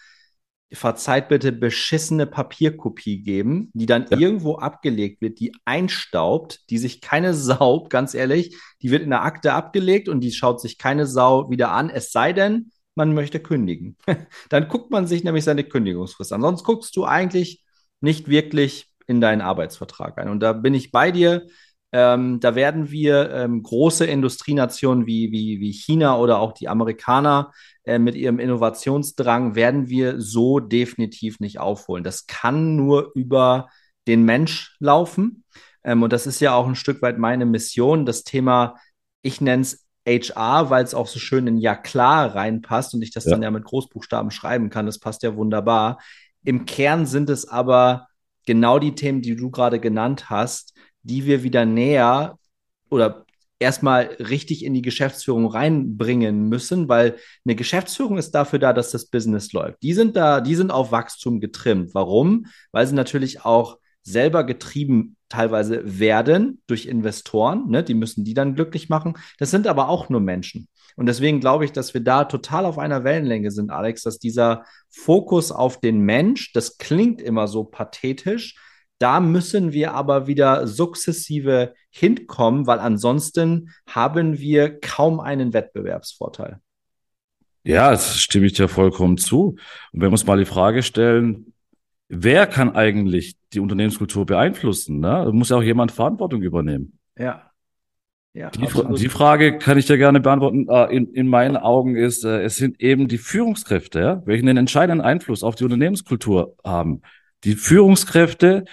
verzeiht 0.74 1.30
bitte, 1.30 1.52
beschissene 1.52 2.26
Papierkopie 2.26 3.22
geben, 3.22 3.70
die 3.74 3.86
dann 3.86 4.08
ja, 4.10 4.18
irgendwo 4.18 4.56
abgelegt 4.56 5.22
wird, 5.22 5.40
die 5.40 5.54
einstaubt, 5.66 6.70
die 6.70 6.78
sich 6.78 7.00
keine 7.00 7.34
Sau, 7.36 7.86
ganz 7.90 8.14
ehrlich, 8.14 8.58
die 8.82 8.92
wird 8.92 9.04
in 9.04 9.12
der 9.12 9.24
Akte 9.24 9.54
abgelegt 9.54 10.10
und 10.10 10.22
die 10.22 10.32
schaut 10.32 10.60
sich 10.60 10.78
keine 10.78 11.06
Sau 11.06 11.50
wieder 11.50 11.72
an, 11.72 11.90
es 11.90 12.12
sei 12.12 12.34
denn, 12.34 12.72
man 12.96 13.14
möchte 13.14 13.40
kündigen. 13.40 13.96
Dann 14.50 14.68
guckt 14.68 14.90
man 14.90 15.06
sich 15.06 15.24
nämlich 15.24 15.44
seine 15.44 15.64
Kündigungsfrist 15.64 16.34
an. 16.34 16.42
Sonst 16.42 16.64
guckst 16.64 16.96
du 16.96 17.06
eigentlich 17.06 17.64
nicht 18.02 18.28
wirklich 18.28 18.92
in 19.08 19.22
deinen 19.22 19.42
Arbeitsvertrag 19.42 20.18
ein. 20.18 20.30
Und 20.30 20.42
da 20.42 20.54
bin 20.54 20.74
ich 20.74 20.92
bei 20.92 21.12
dir. 21.12 21.48
Ähm, 21.94 22.40
da 22.42 22.54
werden 22.54 22.92
wir 22.92 23.32
ähm, 23.32 23.64
große 23.64 24.06
Industrienationen 24.06 25.08
wie, 25.08 25.32
wie, 25.32 25.62
wie 25.62 25.72
China 25.72 26.18
oder 26.18 26.40
auch 26.40 26.52
die 26.52 26.68
Amerikaner 26.68 27.54
äh, 27.84 27.98
mit 27.98 28.16
ihrem 28.16 28.40
Innovationsdrang, 28.40 29.56
werden 29.56 29.88
wir 29.88 30.20
so 30.20 30.60
definitiv 30.60 31.40
nicht 31.40 31.60
aufholen. 31.60 32.04
Das 32.04 32.28
kann 32.28 32.76
nur 32.76 33.14
über 33.16 33.70
den 34.08 34.26
Mensch 34.26 34.76
laufen. 34.80 35.46
Ähm, 35.84 36.04
und 36.04 36.12
das 36.12 36.28
ist 36.28 36.42
ja 36.42 36.54
auch 36.54 36.68
ein 36.68 36.76
Stück 36.76 37.02
weit 37.02 37.18
meine 37.18 37.46
Mission, 37.46 38.06
das 38.06 38.24
Thema, 38.24 38.76
ich 39.22 39.40
nenne 39.40 39.62
es 39.62 39.88
HR, 40.06 40.70
weil 40.70 40.84
es 40.84 40.94
auch 40.94 41.08
so 41.08 41.20
schön 41.20 41.48
in 41.48 41.58
Ja 41.58 41.76
klar 41.76 42.36
reinpasst 42.36 42.94
und 42.94 43.02
ich 43.02 43.12
das 43.12 43.26
ja. 43.26 43.32
dann 43.32 43.44
ja 43.44 43.52
mit 43.52 43.64
Großbuchstaben 43.64 44.32
schreiben 44.32 44.70
kann. 44.70 44.86
Das 44.86 45.00
passt 45.00 45.24
ja 45.24 45.36
wunderbar. 45.36 46.00
Im 46.44 46.66
Kern 46.66 47.06
sind 47.06 47.30
es 47.30 47.48
aber 47.48 48.08
genau 48.48 48.80
die 48.80 48.96
Themen, 48.96 49.22
die 49.22 49.36
du 49.36 49.52
gerade 49.52 49.80
genannt 49.80 50.32
hast, 50.32 50.74
die 51.04 51.26
wir 51.26 51.44
wieder 51.44 51.66
näher 51.66 52.40
oder 52.90 53.26
erstmal 53.60 54.06
richtig 54.20 54.64
in 54.64 54.74
die 54.74 54.82
Geschäftsführung 54.82 55.48
reinbringen 55.48 56.48
müssen, 56.50 56.90
weil 56.90 57.18
eine 57.46 57.56
Geschäftsführung 57.56 58.18
ist 58.18 58.32
dafür 58.32 58.60
da, 58.60 58.74
dass 58.74 58.92
das 58.92 59.08
Business 59.08 59.52
läuft. 59.54 59.82
Die 59.84 59.94
sind 59.94 60.16
da, 60.16 60.42
die 60.42 60.56
sind 60.56 60.72
auf 60.72 60.92
Wachstum 60.92 61.40
getrimmt. 61.40 61.94
Warum? 61.94 62.48
Weil 62.72 62.88
sie 62.88 62.96
natürlich 62.96 63.46
auch 63.46 63.78
selber 64.08 64.44
getrieben 64.44 65.18
teilweise 65.30 65.82
werden 66.00 66.62
durch 66.68 66.86
Investoren. 66.86 67.70
Ne? 67.70 67.84
Die 67.84 67.94
müssen 67.94 68.24
die 68.24 68.34
dann 68.34 68.56
glücklich 68.56 68.88
machen. 68.88 69.16
Das 69.38 69.52
sind 69.52 69.68
aber 69.68 69.90
auch 69.90 70.10
nur 70.10 70.22
Menschen. 70.22 70.68
Und 70.96 71.06
deswegen 71.06 71.40
glaube 71.40 71.66
ich, 71.66 71.74
dass 71.74 71.94
wir 71.94 72.02
da 72.02 72.24
total 72.24 72.66
auf 72.66 72.80
einer 72.80 73.04
Wellenlänge 73.04 73.52
sind, 73.52 73.70
Alex, 73.70 74.02
dass 74.04 74.18
dieser 74.18 74.64
Fokus 74.90 75.52
auf 75.52 75.80
den 75.80 76.00
Mensch, 76.00 76.54
das 76.54 76.78
klingt 76.78 77.22
immer 77.22 77.48
so 77.48 77.66
pathetisch, 77.66 78.56
da 78.98 79.20
müssen 79.20 79.74
wir 79.74 79.94
aber 79.94 80.26
wieder 80.26 80.66
sukzessive 80.66 81.74
hinkommen, 81.92 82.66
weil 82.66 82.80
ansonsten 82.80 83.74
haben 83.88 84.40
wir 84.40 84.80
kaum 84.80 85.20
einen 85.20 85.54
Wettbewerbsvorteil. 85.54 86.60
Ja, 87.64 87.92
das 87.92 88.20
stimme 88.20 88.48
ich 88.48 88.54
dir 88.54 88.70
vollkommen 88.70 89.18
zu. 89.18 89.58
Und 89.92 90.02
wir 90.02 90.10
uns 90.10 90.26
mal 90.26 90.40
die 90.40 90.46
Frage 90.46 90.82
stellen, 90.82 91.54
wer 92.08 92.48
kann 92.48 92.76
eigentlich 92.76 93.37
die 93.54 93.60
Unternehmenskultur 93.60 94.26
beeinflussen? 94.26 95.00
Ne? 95.00 95.24
Da 95.26 95.32
muss 95.32 95.50
ja 95.50 95.58
auch 95.58 95.64
jemand 95.64 95.92
Verantwortung 95.92 96.42
übernehmen. 96.42 97.00
Ja. 97.18 97.44
Ja, 98.34 98.52
die, 98.52 98.68
die, 98.98 99.10
Frage 99.10 99.58
kann 99.58 99.80
ich 99.80 99.88
dir 99.88 99.98
gerne 99.98 100.20
beantworten. 100.20 100.68
Äh, 100.70 100.96
in, 100.96 101.12
in 101.14 101.28
meinen 101.28 101.58
Augen 101.58 101.96
ist, 101.96 102.24
äh, 102.24 102.44
es 102.44 102.56
sind 102.56 102.80
eben 102.80 103.08
die 103.08 103.18
Führungskräfte, 103.18 104.00
ja, 104.00 104.22
welche 104.26 104.44
einen 104.44 104.58
entscheidenden 104.58 105.04
Einfluss 105.04 105.42
auf 105.42 105.56
die 105.56 105.64
Unternehmenskultur 105.64 106.56
haben. 106.64 107.02
Die 107.46 107.56
Führungskräfte, 107.56 108.66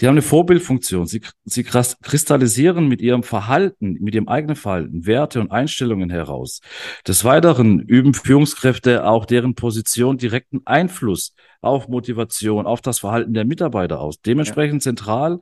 die 0.00 0.06
haben 0.06 0.14
eine 0.14 0.22
Vorbildfunktion. 0.22 1.06
Sie, 1.06 1.20
sie 1.44 1.62
kristallisieren 1.62 2.88
mit 2.88 3.02
ihrem 3.02 3.22
Verhalten, 3.22 3.98
mit 4.00 4.14
ihrem 4.14 4.28
eigenen 4.28 4.56
Verhalten 4.56 5.06
Werte 5.06 5.40
und 5.40 5.50
Einstellungen 5.50 6.08
heraus. 6.08 6.60
Des 7.06 7.24
Weiteren 7.24 7.80
üben 7.80 8.14
Führungskräfte 8.14 9.06
auch 9.06 9.26
deren 9.26 9.54
Position 9.54 10.16
direkten 10.16 10.62
Einfluss 10.64 11.34
auf 11.60 11.88
Motivation, 11.88 12.66
auf 12.66 12.80
das 12.80 13.00
Verhalten 13.00 13.34
der 13.34 13.44
Mitarbeiter 13.44 14.00
aus. 14.00 14.22
Dementsprechend 14.22 14.82
ja. 14.82 14.90
zentral 14.90 15.40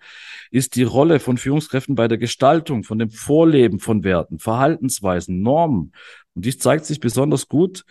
ist 0.51 0.75
die 0.75 0.83
Rolle 0.83 1.21
von 1.21 1.39
Führungskräften 1.39 1.95
bei 1.95 2.09
der 2.09 2.19
Gestaltung, 2.19 2.83
von 2.83 2.99
dem 2.99 3.11
Vorleben 3.11 3.79
von 3.79 4.03
Werten, 4.03 4.41
Verhaltensweisen, 4.41 5.41
Normen. 5.41 5.93
Und 6.35 6.45
dies 6.45 6.59
zeigt 6.59 6.85
sich 6.85 6.99
besonders 6.99 7.47
gut 7.47 7.85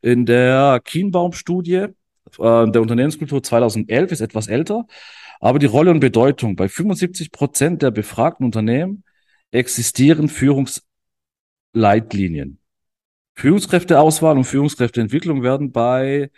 in 0.00 0.24
der 0.26 0.80
Kienbaum-Studie 0.84 1.86
äh, 2.38 2.70
der 2.70 2.80
Unternehmenskultur 2.80 3.42
2011, 3.42 4.12
ist 4.12 4.20
etwas 4.20 4.46
älter. 4.46 4.86
Aber 5.42 5.58
die 5.58 5.66
Rolle 5.66 5.90
und 5.90 5.98
Bedeutung 5.98 6.54
bei 6.54 6.68
75 6.68 7.32
Prozent 7.32 7.82
der 7.82 7.90
befragten 7.90 8.46
Unternehmen 8.46 9.02
existieren 9.50 10.28
Führungsleitlinien. 10.28 12.60
Führungskräfteauswahl 13.34 14.36
und 14.36 14.44
Führungskräfteentwicklung 14.44 15.42
werden 15.42 15.72
bei 15.72 16.30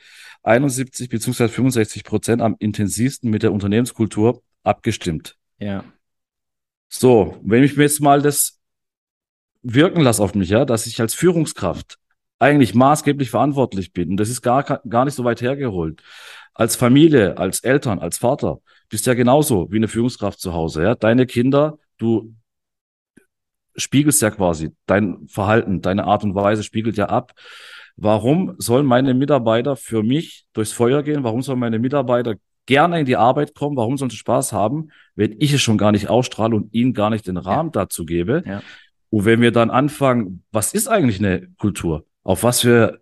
71 0.43 1.11
beziehungsweise 1.11 1.53
65 1.53 2.03
Prozent 2.03 2.41
am 2.41 2.57
intensivsten 2.59 3.29
mit 3.29 3.43
der 3.43 3.53
Unternehmenskultur 3.53 4.43
abgestimmt. 4.63 5.37
Ja. 5.59 5.85
So, 6.89 7.39
wenn 7.45 7.63
ich 7.63 7.77
mir 7.77 7.83
jetzt 7.83 8.01
mal 8.01 8.23
das 8.23 8.59
wirken 9.63 10.01
lasse 10.01 10.23
auf 10.23 10.35
mich, 10.35 10.49
ja, 10.49 10.65
dass 10.65 10.87
ich 10.87 10.99
als 10.99 11.13
Führungskraft 11.13 11.99
eigentlich 12.45 12.75
maßgeblich 12.75 13.31
verantwortlich 13.31 13.93
bin, 13.95 14.11
und 14.11 14.17
das 14.19 14.29
ist 14.29 14.43
gar, 14.43 14.63
gar 14.63 15.07
nicht 15.07 15.15
so 15.15 15.25
weit 15.25 15.41
hergeholt, 15.41 16.03
als 16.53 16.77
Familie, 16.77 17.39
als 17.39 17.61
Eltern, 17.61 17.99
als 17.99 18.19
Vater, 18.19 18.59
bist 18.91 19.07
ja 19.07 19.15
genauso 19.15 19.73
wie 19.73 19.77
eine 19.77 19.89
Führungskraft 19.89 20.39
zu 20.39 20.53
Hause. 20.53 20.83
Ja? 20.83 20.95
Deine 20.95 21.25
Kinder, 21.25 21.79
du 21.97 22.35
spiegelst 23.77 24.21
ja 24.21 24.31
quasi 24.31 24.73
dein 24.85 25.27
Verhalten, 25.27 25.81
deine 25.81 26.05
Art 26.05 26.23
und 26.23 26.35
Weise 26.35 26.63
spiegelt 26.63 26.99
ja 26.99 27.07
ab. 27.07 27.33
Warum 27.97 28.55
sollen 28.59 28.85
meine 28.85 29.15
Mitarbeiter 29.15 29.75
für 29.75 30.03
mich 30.03 30.45
durchs 30.53 30.73
Feuer 30.73 31.03
gehen? 31.03 31.25
Warum 31.25 31.41
sollen 31.41 31.59
meine 31.59 31.79
Mitarbeiter 31.79 32.35
gerne 32.67 33.01
in 33.01 33.07
die 33.07 33.17
Arbeit 33.17 33.55
kommen? 33.55 33.77
Warum 33.77 33.97
sollen 33.97 34.11
sie 34.11 34.17
Spaß 34.19 34.53
haben, 34.53 34.91
wenn 35.15 35.35
ich 35.41 35.55
es 35.55 35.63
schon 35.63 35.79
gar 35.79 35.93
nicht 35.93 36.11
ausstrahle 36.11 36.55
und 36.55 36.75
ihnen 36.75 36.93
gar 36.93 37.09
nicht 37.09 37.27
den 37.27 37.39
Rahmen 37.39 37.71
ja. 37.75 37.83
dazu 37.83 38.05
gebe? 38.05 38.43
Ja. 38.47 38.63
Und 39.09 39.25
wenn 39.25 39.41
wir 39.41 39.51
dann 39.51 39.71
anfangen, 39.71 40.45
was 40.53 40.75
ist 40.75 40.89
eigentlich 40.89 41.21
eine 41.21 41.49
Kultur? 41.59 42.05
Auf 42.25 42.43
was 42.43 42.63
für 42.63 43.01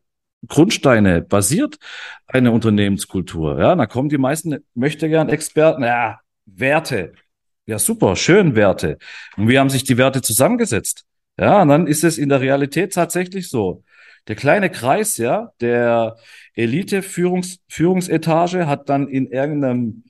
Grundsteine 0.48 1.22
basiert 1.22 1.78
eine 2.26 2.52
Unternehmenskultur. 2.52 3.58
Ja, 3.60 3.74
da 3.74 3.86
kommen 3.86 4.08
die 4.08 4.18
meisten 4.18 4.64
möchte 4.74 5.08
gern 5.08 5.28
Experten, 5.28 5.84
ja, 5.84 6.20
Werte. 6.46 7.12
Ja, 7.66 7.78
super, 7.78 8.16
schön 8.16 8.56
Werte. 8.56 8.98
Und 9.36 9.48
wie 9.48 9.58
haben 9.58 9.70
sich 9.70 9.84
die 9.84 9.96
Werte 9.96 10.20
zusammengesetzt? 10.20 11.04
Ja, 11.38 11.62
und 11.62 11.68
dann 11.68 11.86
ist 11.86 12.04
es 12.04 12.18
in 12.18 12.28
der 12.28 12.40
Realität 12.40 12.92
tatsächlich 12.92 13.48
so. 13.48 13.84
Der 14.28 14.36
kleine 14.36 14.70
Kreis, 14.70 15.16
ja, 15.16 15.52
der 15.60 16.16
Elite-Führungs 16.54 17.60
Führungsetage 17.68 18.66
hat 18.66 18.88
dann 18.88 19.08
in 19.08 19.26
irgendeinem 19.26 20.04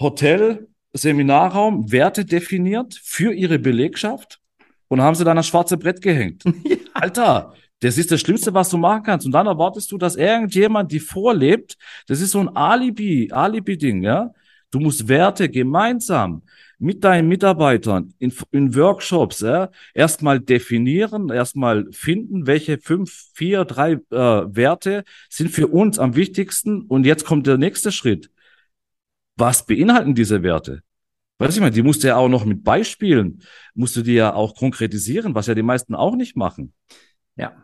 Hotel, 0.00 0.68
Seminarraum 0.94 1.90
Werte 1.90 2.24
definiert 2.24 3.00
für 3.02 3.32
ihre 3.32 3.58
Belegschaft 3.58 4.40
und 4.88 5.00
haben 5.00 5.14
sie 5.14 5.24
dann 5.24 5.36
das 5.36 5.46
schwarze 5.46 5.78
Brett 5.78 6.02
gehängt. 6.02 6.44
Alter, 6.92 7.54
das 7.82 7.98
ist 7.98 8.12
das 8.12 8.20
Schlimmste, 8.20 8.54
was 8.54 8.70
du 8.70 8.78
machen 8.78 9.02
kannst. 9.02 9.26
Und 9.26 9.32
dann 9.32 9.48
erwartest 9.48 9.90
du, 9.90 9.98
dass 9.98 10.14
irgendjemand 10.14 10.92
die 10.92 11.00
vorlebt. 11.00 11.76
Das 12.06 12.20
ist 12.20 12.30
so 12.30 12.38
ein 12.38 12.48
Alibi, 12.56 13.30
Alibi-Ding, 13.32 14.02
ja. 14.02 14.32
Du 14.70 14.78
musst 14.78 15.08
Werte 15.08 15.48
gemeinsam 15.48 16.42
mit 16.78 17.02
deinen 17.02 17.28
Mitarbeitern 17.28 18.14
in, 18.18 18.32
in 18.52 18.74
Workshops 18.74 19.40
ja, 19.40 19.70
erstmal 19.94 20.40
definieren, 20.40 21.28
erstmal 21.28 21.86
finden, 21.90 22.46
welche 22.46 22.78
fünf, 22.78 23.30
vier, 23.34 23.64
drei 23.64 23.92
äh, 23.92 23.96
Werte 24.10 25.04
sind 25.28 25.50
für 25.50 25.66
uns 25.66 25.98
am 25.98 26.14
wichtigsten. 26.14 26.82
Und 26.82 27.04
jetzt 27.04 27.24
kommt 27.24 27.48
der 27.48 27.58
nächste 27.58 27.90
Schritt. 27.90 28.30
Was 29.36 29.66
beinhalten 29.66 30.14
diese 30.14 30.44
Werte? 30.44 30.82
Weiß 31.38 31.56
ich 31.56 31.60
mal, 31.60 31.70
die 31.70 31.82
musst 31.82 32.04
du 32.04 32.08
ja 32.08 32.16
auch 32.16 32.28
noch 32.28 32.44
mit 32.44 32.62
Beispielen, 32.62 33.42
musst 33.74 33.96
du 33.96 34.02
dir 34.02 34.14
ja 34.14 34.34
auch 34.34 34.54
konkretisieren, 34.54 35.34
was 35.34 35.48
ja 35.48 35.54
die 35.56 35.62
meisten 35.62 35.96
auch 35.96 36.14
nicht 36.14 36.36
machen. 36.36 36.72
Ja, 37.34 37.56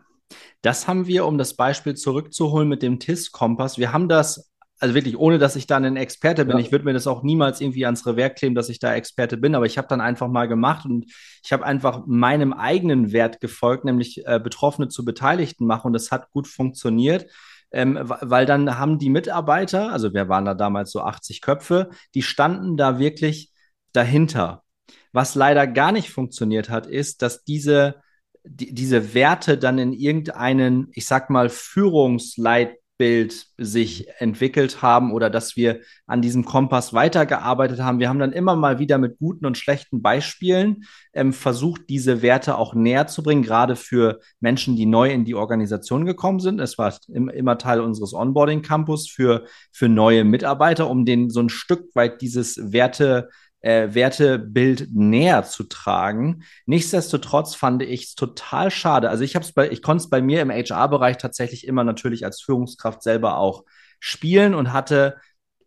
das 0.61 0.87
haben 0.87 1.07
wir, 1.07 1.25
um 1.25 1.37
das 1.37 1.55
Beispiel 1.55 1.95
zurückzuholen 1.95 2.67
mit 2.67 2.83
dem 2.83 2.99
TIS-Kompass. 2.99 3.77
Wir 3.77 3.93
haben 3.93 4.09
das, 4.09 4.51
also 4.79 4.95
wirklich, 4.95 5.17
ohne 5.17 5.39
dass 5.39 5.55
ich 5.55 5.67
dann 5.67 5.85
ein 5.85 5.95
Experte 5.95 6.45
bin. 6.45 6.57
Ja. 6.57 6.63
Ich 6.63 6.71
würde 6.71 6.85
mir 6.85 6.93
das 6.93 7.07
auch 7.07 7.23
niemals 7.23 7.61
irgendwie 7.61 7.85
ans 7.85 8.05
Revers 8.05 8.35
kleben, 8.35 8.55
dass 8.55 8.69
ich 8.69 8.79
da 8.79 8.93
Experte 8.93 9.37
bin, 9.37 9.55
aber 9.55 9.65
ich 9.65 9.77
habe 9.77 9.87
dann 9.87 10.01
einfach 10.01 10.27
mal 10.27 10.47
gemacht 10.47 10.85
und 10.85 11.05
ich 11.43 11.51
habe 11.53 11.65
einfach 11.65 12.03
meinem 12.05 12.53
eigenen 12.53 13.11
Wert 13.11 13.39
gefolgt, 13.41 13.85
nämlich 13.85 14.25
äh, 14.25 14.39
Betroffene 14.39 14.87
zu 14.87 15.05
Beteiligten 15.05 15.65
machen 15.65 15.87
und 15.87 15.93
das 15.93 16.11
hat 16.11 16.31
gut 16.31 16.47
funktioniert. 16.47 17.27
Ähm, 17.71 17.99
weil 18.01 18.47
dann 18.47 18.79
haben 18.79 18.97
die 18.97 19.11
Mitarbeiter, 19.11 19.91
also 19.91 20.11
wir 20.13 20.27
waren 20.27 20.45
da 20.45 20.55
damals 20.55 20.91
so 20.91 21.01
80 21.01 21.41
Köpfe, 21.41 21.89
die 22.15 22.23
standen 22.23 22.77
da 22.77 22.97
wirklich 22.97 23.53
dahinter. 23.93 24.63
Was 25.11 25.35
leider 25.35 25.67
gar 25.67 25.91
nicht 25.91 26.09
funktioniert 26.09 26.69
hat, 26.69 26.87
ist, 26.87 27.21
dass 27.21 27.43
diese 27.43 28.01
die, 28.49 28.73
diese 28.73 29.13
Werte 29.13 29.57
dann 29.57 29.77
in 29.77 29.93
irgendeinen, 29.93 30.87
ich 30.93 31.05
sag 31.05 31.29
mal, 31.29 31.49
Führungsleitbild 31.49 33.45
sich 33.57 34.07
entwickelt 34.17 34.81
haben 34.81 35.13
oder 35.13 35.29
dass 35.29 35.55
wir 35.55 35.81
an 36.07 36.21
diesem 36.21 36.43
Kompass 36.43 36.93
weitergearbeitet 36.93 37.79
haben. 37.79 37.99
Wir 37.99 38.09
haben 38.09 38.19
dann 38.19 38.33
immer 38.33 38.55
mal 38.55 38.79
wieder 38.79 38.97
mit 38.97 39.19
guten 39.19 39.45
und 39.45 39.57
schlechten 39.57 40.01
Beispielen 40.01 40.83
ähm, 41.13 41.31
versucht, 41.31 41.83
diese 41.89 42.21
Werte 42.21 42.57
auch 42.57 42.73
näher 42.73 43.07
zu 43.07 43.23
bringen, 43.23 43.43
gerade 43.43 43.75
für 43.75 44.19
Menschen, 44.39 44.75
die 44.75 44.87
neu 44.87 45.11
in 45.11 45.23
die 45.23 45.35
Organisation 45.35 46.05
gekommen 46.05 46.39
sind. 46.39 46.59
Es 46.59 46.77
war 46.77 46.93
immer 47.07 47.57
Teil 47.57 47.79
unseres 47.79 48.13
Onboarding 48.13 48.63
Campus 48.63 49.09
für, 49.09 49.45
für 49.71 49.87
neue 49.87 50.23
Mitarbeiter, 50.25 50.89
um 50.89 51.05
denen 51.05 51.29
so 51.29 51.39
ein 51.39 51.49
Stück 51.49 51.95
weit 51.95 52.21
dieses 52.21 52.73
Werte 52.73 53.29
äh, 53.61 53.93
Wertebild 53.93 54.89
näher 54.93 55.43
zu 55.43 55.63
tragen. 55.63 56.43
Nichtsdestotrotz 56.65 57.55
fand 57.55 57.81
ich 57.83 58.03
es 58.05 58.15
total 58.15 58.71
schade. 58.71 59.09
Also 59.09 59.23
ich 59.23 59.35
habe 59.35 59.45
es 59.45 59.51
bei, 59.51 59.69
ich 59.69 59.81
konnte 59.81 60.03
es 60.03 60.09
bei 60.09 60.21
mir 60.21 60.41
im 60.41 60.51
HR-Bereich 60.51 61.17
tatsächlich 61.17 61.67
immer 61.67 61.83
natürlich 61.83 62.25
als 62.25 62.41
Führungskraft 62.41 63.03
selber 63.03 63.37
auch 63.37 63.63
spielen 63.99 64.53
und 64.55 64.71
hatte 64.71 65.17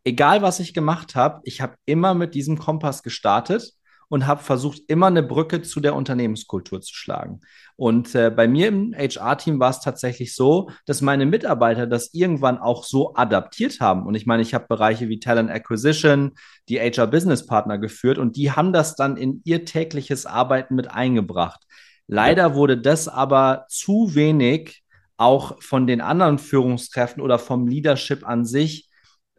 egal 0.05 0.43
was 0.43 0.61
ich 0.61 0.75
gemacht 0.75 1.15
habe, 1.15 1.41
ich 1.45 1.61
habe 1.61 1.77
immer 1.85 2.15
mit 2.15 2.35
diesem 2.35 2.59
Kompass 2.59 3.03
gestartet 3.03 3.75
und 4.13 4.27
habe 4.27 4.43
versucht, 4.43 4.83
immer 4.89 5.07
eine 5.07 5.23
Brücke 5.23 5.63
zu 5.63 5.81
der 5.81 5.95
Unternehmenskultur 5.95 6.83
zu 6.83 6.95
schlagen. 6.95 7.41
Und 7.77 8.15
äh, 8.15 8.31
bei 8.31 8.47
mir 8.47 8.69
im 8.69 8.95
HR-Team 8.95 9.59
war 9.59 9.71
es 9.71 9.81
tatsächlich 9.81 10.37
so, 10.37 10.69
dass 10.85 11.01
meine 11.01 11.25
Mitarbeiter 11.25 11.87
das 11.87 12.13
irgendwann 12.13 12.59
auch 12.59 12.85
so 12.85 13.15
adaptiert 13.15 13.81
haben. 13.81 14.05
Und 14.05 14.15
ich 14.15 14.27
meine, 14.27 14.43
ich 14.43 14.53
habe 14.53 14.67
Bereiche 14.69 15.09
wie 15.09 15.19
Talent 15.19 15.51
Acquisition, 15.51 16.33
die 16.69 16.79
HR-Business-Partner 16.79 17.79
geführt 17.79 18.19
und 18.19 18.37
die 18.37 18.53
haben 18.53 18.75
das 18.75 18.97
dann 18.97 19.17
in 19.17 19.41
ihr 19.45 19.65
tägliches 19.65 20.27
Arbeiten 20.27 20.75
mit 20.75 20.91
eingebracht. 20.91 21.63
Leider 22.07 22.55
wurde 22.55 22.77
das 22.77 23.09
aber 23.09 23.65
zu 23.71 24.15
wenig 24.15 24.83
auch 25.17 25.57
von 25.63 25.87
den 25.87 26.03
anderen 26.03 26.39
Führungskräften 26.39 27.23
oder 27.23 27.39
vom 27.39 27.67
Leadership 27.67 28.29
an 28.29 28.45
sich 28.45 28.91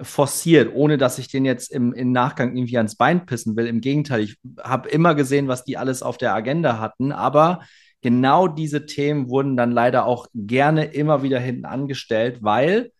forciert, 0.03 0.71
ohne 0.73 0.97
dass 0.97 1.17
ich 1.17 1.27
den 1.27 1.45
jetzt 1.45 1.71
im, 1.71 1.93
im 1.93 2.11
Nachgang 2.11 2.55
irgendwie 2.55 2.77
ans 2.77 2.95
Bein 2.95 3.25
pissen 3.25 3.55
will. 3.55 3.67
Im 3.67 3.81
Gegenteil, 3.81 4.21
ich 4.21 4.37
habe 4.61 4.89
immer 4.89 5.15
gesehen, 5.15 5.47
was 5.47 5.63
die 5.63 5.77
alles 5.77 6.03
auf 6.03 6.17
der 6.17 6.33
Agenda 6.33 6.79
hatten, 6.79 7.11
aber 7.11 7.61
genau 8.01 8.47
diese 8.47 8.85
Themen 8.85 9.29
wurden 9.29 9.57
dann 9.57 9.71
leider 9.71 10.05
auch 10.05 10.27
gerne 10.35 10.85
immer 10.85 11.23
wieder 11.23 11.39
hinten 11.39 11.65
angestellt, 11.65 12.39
weil 12.41 12.91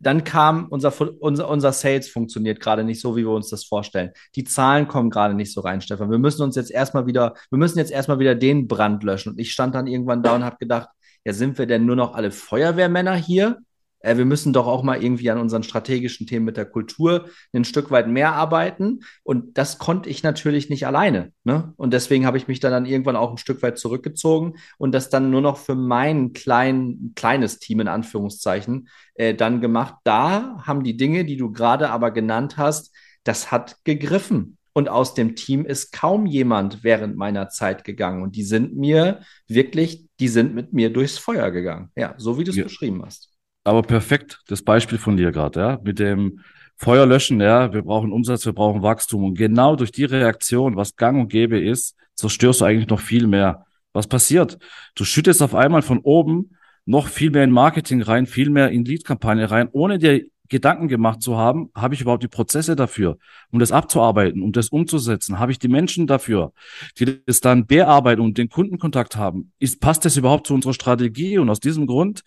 dann 0.00 0.24
kam 0.24 0.66
unser, 0.68 0.92
unser, 1.20 1.48
unser 1.48 1.72
Sales 1.72 2.08
funktioniert 2.08 2.60
gerade 2.60 2.84
nicht 2.84 3.00
so, 3.00 3.16
wie 3.16 3.24
wir 3.24 3.30
uns 3.30 3.48
das 3.48 3.64
vorstellen. 3.64 4.10
Die 4.34 4.44
Zahlen 4.44 4.88
kommen 4.88 5.10
gerade 5.10 5.34
nicht 5.34 5.52
so 5.52 5.60
rein, 5.60 5.80
Stefan. 5.80 6.10
Wir 6.10 6.18
müssen 6.18 6.42
uns 6.42 6.56
jetzt 6.56 6.70
erstmal 6.70 7.06
wieder, 7.06 7.34
wir 7.50 7.58
müssen 7.58 7.78
jetzt 7.78 7.92
erstmal 7.92 8.18
wieder 8.18 8.34
den 8.34 8.68
Brand 8.68 9.02
löschen. 9.04 9.30
Und 9.30 9.38
ich 9.38 9.52
stand 9.52 9.74
dann 9.74 9.86
irgendwann 9.86 10.22
da 10.22 10.34
und 10.34 10.44
habe 10.44 10.56
gedacht, 10.58 10.88
ja, 11.24 11.32
sind 11.32 11.56
wir 11.56 11.66
denn 11.66 11.86
nur 11.86 11.96
noch 11.96 12.14
alle 12.14 12.32
Feuerwehrmänner 12.32 13.14
hier? 13.14 13.58
Äh, 14.02 14.16
wir 14.16 14.24
müssen 14.24 14.52
doch 14.52 14.66
auch 14.66 14.82
mal 14.82 15.02
irgendwie 15.02 15.30
an 15.30 15.38
unseren 15.38 15.62
strategischen 15.62 16.26
Themen 16.26 16.44
mit 16.44 16.56
der 16.56 16.66
Kultur 16.66 17.28
ein 17.52 17.64
Stück 17.64 17.90
weit 17.90 18.08
mehr 18.08 18.34
arbeiten. 18.34 19.00
Und 19.22 19.56
das 19.56 19.78
konnte 19.78 20.10
ich 20.10 20.22
natürlich 20.22 20.68
nicht 20.68 20.86
alleine. 20.86 21.32
Ne? 21.44 21.72
Und 21.76 21.92
deswegen 21.92 22.26
habe 22.26 22.36
ich 22.36 22.48
mich 22.48 22.60
dann, 22.60 22.72
dann 22.72 22.86
irgendwann 22.86 23.16
auch 23.16 23.30
ein 23.30 23.38
Stück 23.38 23.62
weit 23.62 23.78
zurückgezogen 23.78 24.54
und 24.78 24.92
das 24.92 25.08
dann 25.08 25.30
nur 25.30 25.40
noch 25.40 25.56
für 25.56 25.74
mein 25.74 26.32
klein, 26.32 27.12
kleines 27.14 27.58
Team 27.58 27.80
in 27.80 27.88
Anführungszeichen 27.88 28.88
äh, 29.14 29.34
dann 29.34 29.60
gemacht. 29.60 29.94
Da 30.04 30.62
haben 30.66 30.84
die 30.84 30.96
Dinge, 30.96 31.24
die 31.24 31.36
du 31.36 31.52
gerade 31.52 31.90
aber 31.90 32.10
genannt 32.10 32.56
hast, 32.58 32.94
das 33.24 33.50
hat 33.50 33.76
gegriffen. 33.84 34.58
Und 34.74 34.88
aus 34.88 35.12
dem 35.12 35.36
Team 35.36 35.66
ist 35.66 35.92
kaum 35.92 36.24
jemand 36.24 36.82
während 36.82 37.14
meiner 37.14 37.50
Zeit 37.50 37.84
gegangen. 37.84 38.22
Und 38.22 38.36
die 38.36 38.42
sind 38.42 38.74
mir 38.74 39.20
wirklich, 39.46 40.06
die 40.18 40.28
sind 40.28 40.54
mit 40.54 40.72
mir 40.72 40.90
durchs 40.90 41.18
Feuer 41.18 41.50
gegangen. 41.50 41.90
Ja, 41.94 42.14
so 42.16 42.38
wie 42.38 42.44
du 42.44 42.52
es 42.52 42.56
ja. 42.56 42.64
beschrieben 42.64 43.02
hast 43.04 43.31
aber 43.64 43.82
perfekt, 43.82 44.40
das 44.48 44.62
Beispiel 44.62 44.98
von 44.98 45.16
dir 45.16 45.32
gerade, 45.32 45.60
ja, 45.60 45.80
mit 45.82 45.98
dem 45.98 46.40
Feuer 46.76 47.06
löschen, 47.06 47.40
ja, 47.40 47.72
wir 47.72 47.82
brauchen 47.82 48.12
Umsatz, 48.12 48.44
wir 48.44 48.52
brauchen 48.52 48.82
Wachstum 48.82 49.24
und 49.24 49.38
genau 49.38 49.76
durch 49.76 49.92
die 49.92 50.04
Reaktion, 50.04 50.76
was 50.76 50.96
gang 50.96 51.20
und 51.20 51.28
gäbe 51.28 51.60
ist, 51.60 51.96
zerstörst 52.14 52.60
du 52.60 52.64
eigentlich 52.64 52.88
noch 52.88 53.00
viel 53.00 53.26
mehr. 53.26 53.66
Was 53.92 54.06
passiert? 54.06 54.58
Du 54.94 55.04
schüttest 55.04 55.42
auf 55.42 55.54
einmal 55.54 55.82
von 55.82 56.00
oben 56.00 56.56
noch 56.84 57.06
viel 57.06 57.30
mehr 57.30 57.44
in 57.44 57.50
Marketing 57.50 58.02
rein, 58.02 58.26
viel 58.26 58.50
mehr 58.50 58.70
in 58.70 58.84
Lead-Kampagne 58.84 59.50
rein, 59.50 59.68
ohne 59.72 59.98
dir 59.98 60.24
Gedanken 60.52 60.88
gemacht 60.88 61.22
zu 61.22 61.38
haben, 61.38 61.70
habe 61.74 61.94
ich 61.94 62.02
überhaupt 62.02 62.22
die 62.22 62.28
Prozesse 62.28 62.76
dafür, 62.76 63.16
um 63.50 63.58
das 63.58 63.72
abzuarbeiten, 63.72 64.42
um 64.42 64.52
das 64.52 64.68
umzusetzen? 64.68 65.38
Habe 65.38 65.50
ich 65.50 65.58
die 65.58 65.68
Menschen 65.68 66.06
dafür, 66.06 66.52
die 66.98 67.24
das 67.24 67.40
dann 67.40 67.66
bearbeiten 67.66 68.20
und 68.20 68.36
den 68.36 68.50
Kundenkontakt 68.50 69.16
haben? 69.16 69.52
Ist, 69.58 69.80
passt 69.80 70.04
das 70.04 70.18
überhaupt 70.18 70.46
zu 70.46 70.52
unserer 70.52 70.74
Strategie? 70.74 71.38
Und 71.38 71.48
aus 71.48 71.58
diesem 71.58 71.86
Grund 71.86 72.22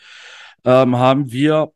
ähm, 0.66 0.98
haben 0.98 1.32
wir, 1.32 1.72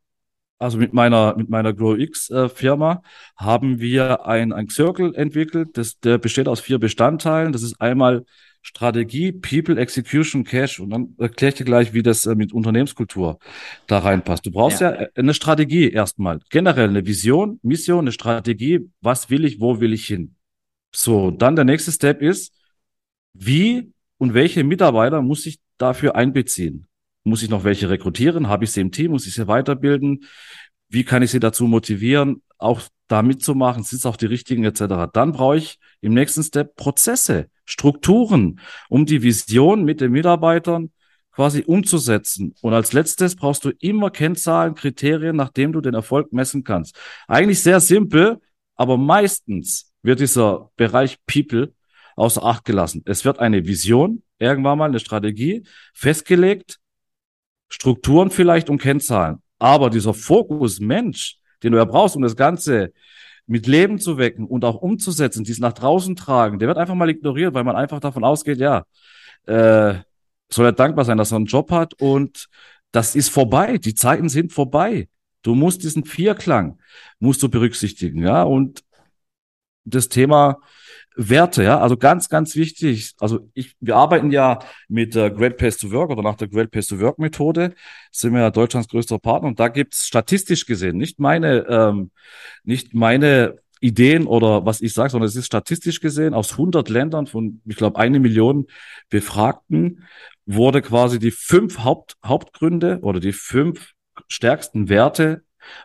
also 0.58 0.78
mit 0.78 0.92
meiner, 0.92 1.36
mit 1.36 1.48
meiner 1.48 1.72
GrowX 1.72 2.30
äh, 2.30 2.48
Firma, 2.48 3.02
haben 3.36 3.80
wir 3.80 4.26
ein, 4.26 4.52
ein 4.52 4.68
Circle 4.68 5.14
entwickelt, 5.14 5.70
das, 5.74 5.98
der 6.00 6.18
besteht 6.18 6.48
aus 6.48 6.60
vier 6.60 6.78
Bestandteilen. 6.78 7.52
Das 7.52 7.62
ist 7.62 7.80
einmal 7.80 8.24
Strategie, 8.62 9.32
People, 9.32 9.80
Execution, 9.80 10.44
Cash. 10.44 10.80
Und 10.80 10.90
dann 10.90 11.14
erkläre 11.18 11.50
ich 11.50 11.54
dir 11.56 11.64
gleich, 11.64 11.92
wie 11.94 12.02
das 12.02 12.26
äh, 12.26 12.34
mit 12.34 12.52
Unternehmenskultur 12.52 13.38
da 13.86 13.98
reinpasst. 14.00 14.44
Du 14.44 14.50
brauchst 14.50 14.80
ja, 14.80 14.92
ja 14.92 15.00
äh, 15.02 15.10
eine 15.14 15.34
Strategie 15.34 15.90
erstmal. 15.90 16.40
Generell 16.50 16.88
eine 16.88 17.06
Vision, 17.06 17.58
Mission, 17.62 18.00
eine 18.00 18.12
Strategie. 18.12 18.90
Was 19.00 19.30
will 19.30 19.44
ich, 19.44 19.60
wo 19.60 19.80
will 19.80 19.92
ich 19.92 20.06
hin? 20.06 20.34
So, 20.94 21.30
dann 21.30 21.56
der 21.56 21.64
nächste 21.64 21.92
Step 21.92 22.20
ist, 22.20 22.52
wie 23.32 23.92
und 24.18 24.34
welche 24.34 24.64
Mitarbeiter 24.64 25.22
muss 25.22 25.46
ich 25.46 25.58
dafür 25.78 26.16
einbeziehen? 26.16 26.86
Muss 27.24 27.42
ich 27.42 27.50
noch 27.50 27.64
welche 27.64 27.90
rekrutieren? 27.90 28.48
Habe 28.48 28.64
ich 28.64 28.72
sie 28.72 28.80
im 28.80 28.92
Team? 28.92 29.12
Muss 29.12 29.26
ich 29.26 29.34
sie 29.34 29.46
weiterbilden? 29.46 30.24
Wie 30.88 31.04
kann 31.04 31.22
ich 31.22 31.30
sie 31.30 31.40
dazu 31.40 31.66
motivieren, 31.66 32.42
auch 32.58 32.80
da 33.08 33.22
mitzumachen? 33.22 33.82
Sind 33.82 33.98
es 33.98 34.06
auch 34.06 34.16
die 34.16 34.26
richtigen 34.26 34.64
etc.? 34.64 35.10
Dann 35.12 35.32
brauche 35.32 35.56
ich 35.56 35.78
im 36.00 36.14
nächsten 36.14 36.42
Step 36.42 36.76
Prozesse, 36.76 37.48
Strukturen, 37.64 38.60
um 38.88 39.06
die 39.06 39.22
Vision 39.22 39.84
mit 39.84 40.00
den 40.00 40.12
Mitarbeitern 40.12 40.90
quasi 41.32 41.62
umzusetzen. 41.64 42.54
Und 42.60 42.74
als 42.74 42.92
letztes 42.92 43.36
brauchst 43.36 43.64
du 43.64 43.70
immer 43.78 44.10
Kennzahlen, 44.10 44.74
Kriterien, 44.74 45.36
nachdem 45.36 45.72
du 45.72 45.80
den 45.80 45.94
Erfolg 45.94 46.32
messen 46.32 46.64
kannst. 46.64 46.98
Eigentlich 47.28 47.62
sehr 47.62 47.80
simpel, 47.80 48.40
aber 48.74 48.96
meistens 48.96 49.92
wird 50.02 50.20
dieser 50.20 50.70
Bereich 50.76 51.18
People 51.26 51.72
außer 52.16 52.44
Acht 52.44 52.64
gelassen. 52.64 53.02
Es 53.06 53.24
wird 53.24 53.38
eine 53.38 53.66
Vision, 53.66 54.22
irgendwann 54.38 54.78
mal 54.78 54.88
eine 54.88 55.00
Strategie 55.00 55.62
festgelegt, 55.94 56.78
Strukturen 57.70 58.30
vielleicht 58.30 58.68
und 58.68 58.78
Kennzahlen. 58.78 59.38
Aber 59.58 59.88
dieser 59.88 60.12
Fokus 60.12 60.80
Mensch, 60.80 61.36
den 61.62 61.72
du 61.72 61.78
ja 61.78 61.84
brauchst, 61.84 62.16
um 62.16 62.22
das 62.22 62.36
Ganze 62.36 62.92
mit 63.46 63.66
Leben 63.66 63.98
zu 63.98 64.18
wecken 64.18 64.46
und 64.46 64.64
auch 64.64 64.76
umzusetzen, 64.76 65.44
dies 65.44 65.58
nach 65.58 65.72
draußen 65.72 66.16
tragen, 66.16 66.58
der 66.58 66.68
wird 66.68 66.78
einfach 66.78 66.94
mal 66.94 67.10
ignoriert, 67.10 67.54
weil 67.54 67.64
man 67.64 67.76
einfach 67.76 68.00
davon 68.00 68.24
ausgeht, 68.24 68.58
ja, 68.58 68.84
äh, 69.46 69.94
soll 70.50 70.66
er 70.66 70.72
dankbar 70.72 71.04
sein, 71.04 71.16
dass 71.16 71.32
er 71.32 71.36
einen 71.36 71.46
Job 71.46 71.70
hat 71.70 71.94
und 71.94 72.48
das 72.92 73.14
ist 73.14 73.28
vorbei. 73.28 73.78
Die 73.78 73.94
Zeiten 73.94 74.28
sind 74.28 74.52
vorbei. 74.52 75.08
Du 75.42 75.54
musst 75.54 75.84
diesen 75.84 76.04
Vierklang 76.04 76.78
musst 77.18 77.42
du 77.42 77.48
berücksichtigen, 77.48 78.22
ja, 78.22 78.42
und 78.42 78.82
das 79.84 80.08
Thema 80.08 80.58
Werte, 81.16 81.62
ja, 81.64 81.78
also 81.80 81.96
ganz, 81.96 82.28
ganz 82.28 82.56
wichtig. 82.56 83.14
Also 83.18 83.50
ich, 83.54 83.74
wir 83.80 83.96
arbeiten 83.96 84.30
ja 84.30 84.60
mit 84.88 85.14
der 85.14 85.30
Great 85.30 85.56
Place 85.56 85.76
to 85.78 85.90
Work 85.90 86.10
oder 86.10 86.22
nach 86.22 86.36
der 86.36 86.48
Great 86.48 86.70
Place 86.70 86.86
to 86.86 87.00
Work 87.00 87.18
Methode, 87.18 87.74
sind 88.12 88.32
wir 88.32 88.40
ja 88.40 88.50
Deutschlands 88.50 88.88
größter 88.88 89.18
Partner 89.18 89.48
und 89.48 89.58
da 89.58 89.68
gibt's 89.68 90.06
statistisch 90.06 90.66
gesehen 90.66 90.96
nicht 90.96 91.18
meine, 91.18 91.66
ähm, 91.68 92.10
nicht 92.64 92.94
meine 92.94 93.58
Ideen 93.80 94.26
oder 94.26 94.66
was 94.66 94.80
ich 94.82 94.92
sage, 94.92 95.10
sondern 95.10 95.28
es 95.28 95.36
ist 95.36 95.46
statistisch 95.46 96.00
gesehen 96.00 96.34
aus 96.34 96.52
100 96.52 96.88
Ländern 96.88 97.26
von, 97.26 97.60
ich 97.66 97.76
glaube, 97.76 97.98
eine 97.98 98.20
Million 98.20 98.66
Befragten 99.08 100.04
wurde 100.46 100.82
quasi 100.82 101.18
die 101.18 101.30
fünf 101.30 101.78
Haupt, 101.78 102.16
Hauptgründe 102.24 103.00
oder 103.02 103.20
die 103.20 103.32
fünf 103.32 103.92
stärksten 104.28 104.88
Werte 104.88 105.42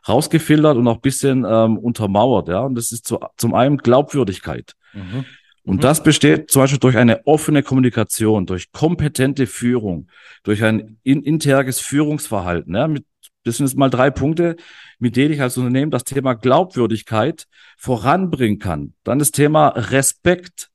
rausgefiltert 0.07 0.77
und 0.77 0.87
auch 0.87 0.97
bisschen 0.97 1.45
ähm, 1.47 1.77
untermauert. 1.77 2.47
Ja, 2.47 2.61
und 2.61 2.75
das 2.75 2.91
ist 2.91 3.05
zu, 3.07 3.19
zum 3.37 3.53
einen 3.53 3.77
Glaubwürdigkeit. 3.77 4.73
Mhm. 4.93 5.25
Und 5.63 5.77
mhm. 5.77 5.81
das 5.81 6.03
besteht 6.03 6.51
zum 6.51 6.61
Beispiel 6.61 6.79
durch 6.79 6.97
eine 6.97 7.25
offene 7.25 7.63
Kommunikation, 7.63 8.45
durch 8.45 8.71
kompetente 8.71 9.47
Führung, 9.47 10.09
durch 10.43 10.63
ein 10.63 10.99
in, 11.03 11.23
internes 11.23 11.79
Führungsverhalten. 11.79 12.75
Ja, 12.75 12.87
mit, 12.87 13.05
das 13.43 13.57
sind 13.57 13.65
jetzt 13.65 13.77
mal 13.77 13.89
drei 13.89 14.11
Punkte, 14.11 14.55
mit 14.99 15.15
denen 15.15 15.33
ich 15.33 15.41
als 15.41 15.57
Unternehmen 15.57 15.91
das 15.91 16.03
Thema 16.03 16.33
Glaubwürdigkeit 16.33 17.47
voranbringen 17.77 18.59
kann. 18.59 18.93
Dann 19.03 19.19
das 19.19 19.31
Thema 19.31 19.69
Respekt. 19.69 20.69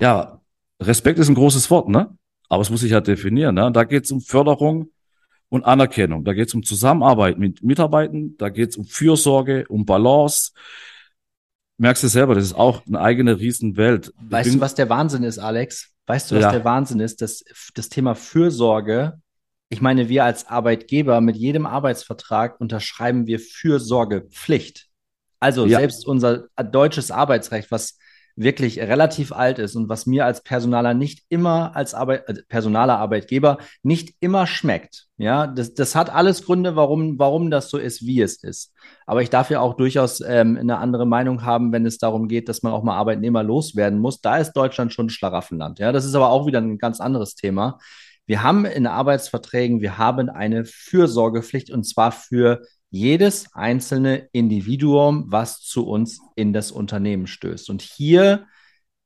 Ja, 0.00 0.40
Respekt 0.80 1.18
ist 1.18 1.28
ein 1.28 1.34
großes 1.34 1.70
Wort, 1.70 1.88
ne? 1.88 2.16
Aber 2.48 2.62
es 2.62 2.70
muss 2.70 2.80
sich 2.80 2.92
ja 2.92 3.00
definieren. 3.00 3.54
Ne? 3.54 3.70
Da 3.72 3.84
geht 3.84 4.04
es 4.04 4.10
um 4.10 4.20
Förderung 4.20 4.90
und 5.48 5.64
Anerkennung. 5.64 6.24
Da 6.24 6.32
geht 6.32 6.48
es 6.48 6.54
um 6.54 6.62
Zusammenarbeit 6.62 7.38
mit 7.38 7.62
Mitarbeitern, 7.62 8.36
da 8.38 8.48
geht 8.48 8.70
es 8.70 8.76
um 8.76 8.84
Fürsorge, 8.84 9.66
um 9.68 9.86
Balance. 9.86 10.52
Merkst 11.78 12.02
du 12.02 12.08
selber, 12.08 12.34
das 12.34 12.44
ist 12.44 12.54
auch 12.54 12.86
eine 12.86 13.00
eigene 13.00 13.38
Riesenwelt. 13.38 14.12
Weißt 14.20 14.54
du, 14.54 14.60
was 14.60 14.74
der 14.74 14.88
Wahnsinn 14.88 15.22
ist, 15.22 15.38
Alex? 15.38 15.92
Weißt 16.06 16.30
du, 16.30 16.36
was 16.36 16.42
ja. 16.42 16.52
der 16.52 16.64
Wahnsinn 16.64 17.00
ist? 17.00 17.22
Das, 17.22 17.44
das 17.74 17.88
Thema 17.88 18.14
Fürsorge, 18.14 19.20
ich 19.68 19.80
meine, 19.80 20.08
wir 20.08 20.24
als 20.24 20.46
Arbeitgeber 20.46 21.20
mit 21.20 21.36
jedem 21.36 21.66
Arbeitsvertrag 21.66 22.60
unterschreiben 22.60 23.26
wir 23.26 23.38
Fürsorgepflicht. 23.38 24.86
Also 25.40 25.66
ja. 25.66 25.78
selbst 25.78 26.06
unser 26.06 26.48
deutsches 26.56 27.10
Arbeitsrecht, 27.10 27.70
was 27.70 27.98
wirklich 28.38 28.78
relativ 28.78 29.32
alt 29.32 29.58
ist 29.58 29.74
und 29.74 29.88
was 29.88 30.06
mir 30.06 30.24
als 30.24 30.42
Personaler 30.42 30.94
nicht 30.94 31.24
immer 31.28 31.74
als 31.74 31.92
Arbeit, 31.92 32.28
äh, 32.28 32.34
Personaler 32.48 32.98
Arbeitgeber 32.98 33.58
nicht 33.82 34.14
immer 34.20 34.46
schmeckt. 34.46 35.06
Ja, 35.16 35.48
das, 35.48 35.74
das 35.74 35.96
hat 35.96 36.10
alles 36.10 36.44
Gründe, 36.44 36.76
warum, 36.76 37.18
warum 37.18 37.50
das 37.50 37.68
so 37.68 37.78
ist, 37.78 38.06
wie 38.06 38.20
es 38.20 38.42
ist. 38.44 38.72
Aber 39.06 39.22
ich 39.22 39.30
darf 39.30 39.50
ja 39.50 39.60
auch 39.60 39.74
durchaus 39.74 40.20
ähm, 40.20 40.56
eine 40.56 40.78
andere 40.78 41.06
Meinung 41.06 41.44
haben, 41.44 41.72
wenn 41.72 41.84
es 41.84 41.98
darum 41.98 42.28
geht, 42.28 42.48
dass 42.48 42.62
man 42.62 42.72
auch 42.72 42.84
mal 42.84 42.96
Arbeitnehmer 42.96 43.42
loswerden 43.42 43.98
muss. 43.98 44.20
Da 44.20 44.38
ist 44.38 44.52
Deutschland 44.52 44.92
schon 44.92 45.06
ein 45.06 45.10
Schlaraffenland. 45.10 45.80
Ja, 45.80 45.90
das 45.90 46.04
ist 46.04 46.14
aber 46.14 46.30
auch 46.30 46.46
wieder 46.46 46.60
ein 46.60 46.78
ganz 46.78 47.00
anderes 47.00 47.34
Thema. 47.34 47.78
Wir 48.26 48.42
haben 48.42 48.66
in 48.66 48.86
Arbeitsverträgen, 48.86 49.80
wir 49.80 49.98
haben 49.98 50.28
eine 50.28 50.64
Fürsorgepflicht 50.64 51.70
und 51.70 51.84
zwar 51.84 52.12
für 52.12 52.60
jedes 52.90 53.52
einzelne 53.54 54.28
Individuum, 54.32 55.24
was 55.28 55.60
zu 55.60 55.86
uns 55.86 56.20
in 56.36 56.52
das 56.52 56.70
Unternehmen 56.70 57.26
stößt. 57.26 57.70
Und 57.70 57.82
hier 57.82 58.46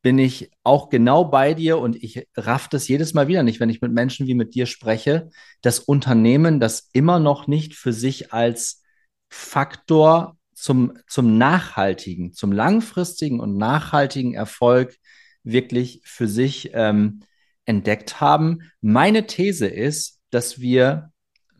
bin 0.02 0.18
ich 0.18 0.50
auch 0.64 0.88
genau 0.88 1.24
bei 1.24 1.54
dir 1.54 1.78
und 1.78 1.96
ich 1.96 2.26
raff 2.36 2.68
das 2.68 2.88
jedes 2.88 3.14
Mal 3.14 3.28
wieder 3.28 3.42
nicht, 3.42 3.60
wenn 3.60 3.70
ich 3.70 3.80
mit 3.80 3.92
Menschen 3.92 4.26
wie 4.26 4.34
mit 4.34 4.54
dir 4.54 4.66
spreche, 4.66 5.30
das 5.62 5.78
Unternehmen, 5.78 6.58
das 6.58 6.90
immer 6.92 7.20
noch 7.20 7.46
nicht 7.46 7.74
für 7.74 7.92
sich 7.92 8.32
als 8.32 8.82
Faktor 9.28 10.36
zum, 10.54 10.98
zum 11.08 11.38
nachhaltigen, 11.38 12.32
zum 12.32 12.52
langfristigen 12.52 13.40
und 13.40 13.56
nachhaltigen 13.56 14.34
Erfolg 14.34 14.96
wirklich 15.44 16.02
für 16.04 16.28
sich 16.28 16.70
ähm, 16.74 17.22
entdeckt 17.64 18.20
haben. 18.20 18.70
Meine 18.80 19.26
These 19.26 19.66
ist, 19.66 20.20
dass 20.30 20.60
wir 20.60 21.11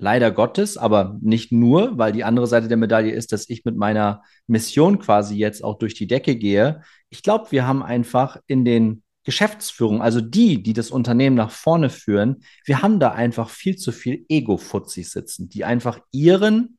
leider 0.03 0.33
Gottes, 0.33 0.77
aber 0.77 1.17
nicht 1.23 1.53
nur, 1.53 1.97
weil 1.97 2.13
die 2.13 2.25
andere 2.25 2.49
Seite 2.49 2.67
der 2.67 2.77
Medaille 2.77 3.13
ist, 3.13 3.31
dass 3.31 3.49
ich 3.49 3.65
mit 3.65 3.77
meiner 3.77 4.23
Mission 4.49 4.99
quasi 4.99 5.37
jetzt 5.37 5.63
auch 5.63 5.79
durch 5.79 5.95
die 5.95 6.09
Decke 6.09 6.35
gehe. 6.35 6.83
Ich 7.09 7.23
glaube, 7.23 7.53
wir 7.53 7.69
haben 7.69 7.85
einfach 7.85 8.37
in 8.49 8.65
den 8.65 9.05
Geschäftsführungen, 9.23 10.03
also 10.03 10.21
die, 10.21 10.61
die 10.61 10.73
das 10.73 10.91
Unternehmen 10.91 11.37
nach 11.37 11.53
vorne 11.53 11.89
führen, 11.89 12.43
wir 12.65 12.83
haben 12.83 12.99
da 12.99 13.13
einfach 13.13 13.49
viel 13.49 13.77
zu 13.77 13.93
viel 13.93 14.27
Ego-Futzis 14.29 15.13
sitzen, 15.13 15.49
die 15.49 15.65
einfach 15.65 16.01
ihren 16.11 16.79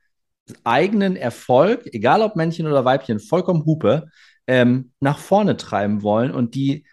eigenen 0.65 1.15
Erfolg, 1.15 1.87
egal 1.93 2.21
ob 2.21 2.35
Männchen 2.35 2.67
oder 2.67 2.83
Weibchen, 2.83 3.21
vollkommen 3.21 3.65
Hupe, 3.65 4.09
ähm, 4.47 4.91
nach 4.99 5.17
vorne 5.17 5.55
treiben 5.55 6.03
wollen 6.03 6.31
und 6.31 6.55
die 6.55 6.85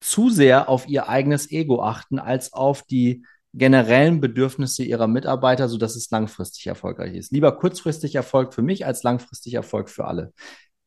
zu 0.00 0.30
sehr 0.30 0.68
auf 0.68 0.88
ihr 0.88 1.08
eigenes 1.08 1.50
Ego 1.50 1.82
achten, 1.82 2.20
als 2.20 2.52
auf 2.52 2.84
die 2.84 3.24
generellen 3.54 4.20
Bedürfnisse 4.20 4.84
ihrer 4.84 5.06
Mitarbeiter, 5.06 5.68
sodass 5.68 5.96
es 5.96 6.10
langfristig 6.10 6.66
erfolgreich 6.66 7.14
ist. 7.14 7.32
Lieber 7.32 7.52
kurzfristig 7.52 8.14
Erfolg 8.14 8.54
für 8.54 8.62
mich 8.62 8.86
als 8.86 9.02
langfristig 9.02 9.54
Erfolg 9.54 9.88
für 9.88 10.04
alle. 10.04 10.32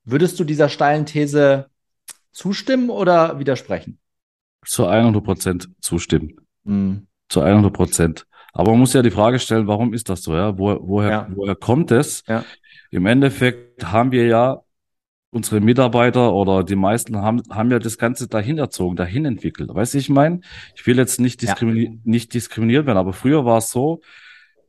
Würdest 0.04 0.40
du 0.40 0.44
dieser 0.44 0.70
steilen 0.70 1.06
These 1.06 1.68
zustimmen 2.32 2.90
oder 2.90 3.40
widersprechen? 3.40 4.00
Zu 4.66 4.86
100 4.86 5.24
Prozent 5.24 5.70
zustimmen. 5.82 6.36
Mhm. 6.64 7.08
Zu 7.30 7.42
100 7.42 7.74
Prozent. 7.74 8.26
Aber 8.54 8.72
man 8.72 8.82
muss 8.82 8.94
ja 8.94 9.02
die 9.02 9.12
Frage 9.12 9.40
stellen, 9.40 9.68
warum 9.68 9.94
ist 9.94 10.10
das 10.10 10.24
so? 10.24 10.36
Ja? 10.36 10.58
Wo, 10.58 10.78
woher, 10.82 11.10
ja. 11.10 11.28
woher 11.34 11.56
kommt 11.56 11.92
es? 11.92 12.24
Ja. 12.28 12.44
Im 12.90 13.06
Endeffekt 13.06 13.86
haben 13.86 14.12
wir 14.12 14.28
ja 14.28 14.62
unsere 15.32 15.62
Mitarbeiter 15.62 16.34
oder 16.34 16.64
die 16.64 16.76
meisten 16.76 17.18
haben, 17.18 17.42
haben 17.50 17.72
ja 17.72 17.80
das 17.80 17.98
Ganze 17.98 18.28
dahin 18.28 18.58
erzogen, 18.58 18.98
dahin 18.98 19.26
entwickelt. 19.26 19.74
Weißt 19.74 19.94
du, 19.94 19.98
ich 19.98 20.10
meine, 20.10 20.42
ich 20.76 20.86
will 20.86 20.98
jetzt 20.98 21.20
nicht, 21.20 21.42
diskrimini 21.42 21.86
ja. 21.86 21.92
nicht 22.04 22.34
diskriminiert 22.34 22.86
werden, 22.86 22.98
aber 22.98 23.14
früher 23.14 23.46
war 23.46 23.58
es 23.58 23.70
so, 23.70 24.02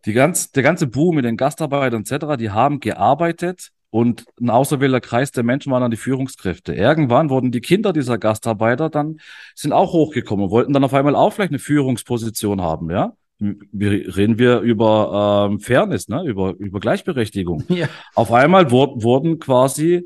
die 0.05 0.13
ganz, 0.13 0.53
der 0.53 0.63
ganze 0.63 0.87
Boom 0.87 1.17
mit 1.17 1.25
den 1.25 1.37
Gastarbeitern 1.37 2.03
etc., 2.03 2.37
die 2.39 2.51
haben 2.51 2.81
gearbeitet 2.81 3.71
und 3.91 4.25
ein 4.41 4.51
auserwählter 4.51 5.01
Kreis 5.01 5.33
der 5.33 5.43
Menschen 5.43 5.73
waren 5.73 5.83
dann 5.83 5.91
die 5.91 5.97
Führungskräfte. 5.97 6.75
Irgendwann 6.75 7.29
wurden 7.29 7.51
die 7.51 7.61
Kinder 7.61 7.93
dieser 7.93 8.17
Gastarbeiter 8.17 8.89
dann, 8.89 9.19
sind 9.55 9.73
auch 9.73 9.93
hochgekommen, 9.93 10.51
wollten 10.51 10.73
dann 10.73 10.85
auf 10.85 10.95
einmal 10.95 11.17
auch 11.17 11.33
vielleicht 11.33 11.51
eine 11.51 11.59
Führungsposition 11.59 12.63
haben, 12.63 12.91
ja 12.91 13.15
reden 13.43 14.39
wir 14.39 14.61
über 14.61 15.49
ähm, 15.51 15.59
Fairness, 15.59 16.09
ne? 16.09 16.23
über, 16.25 16.55
über 16.59 16.79
Gleichberechtigung. 16.79 17.65
Ja. 17.69 17.89
Auf 18.15 18.33
einmal 18.33 18.71
wurden, 18.71 19.03
wurden 19.03 19.39
quasi 19.41 20.05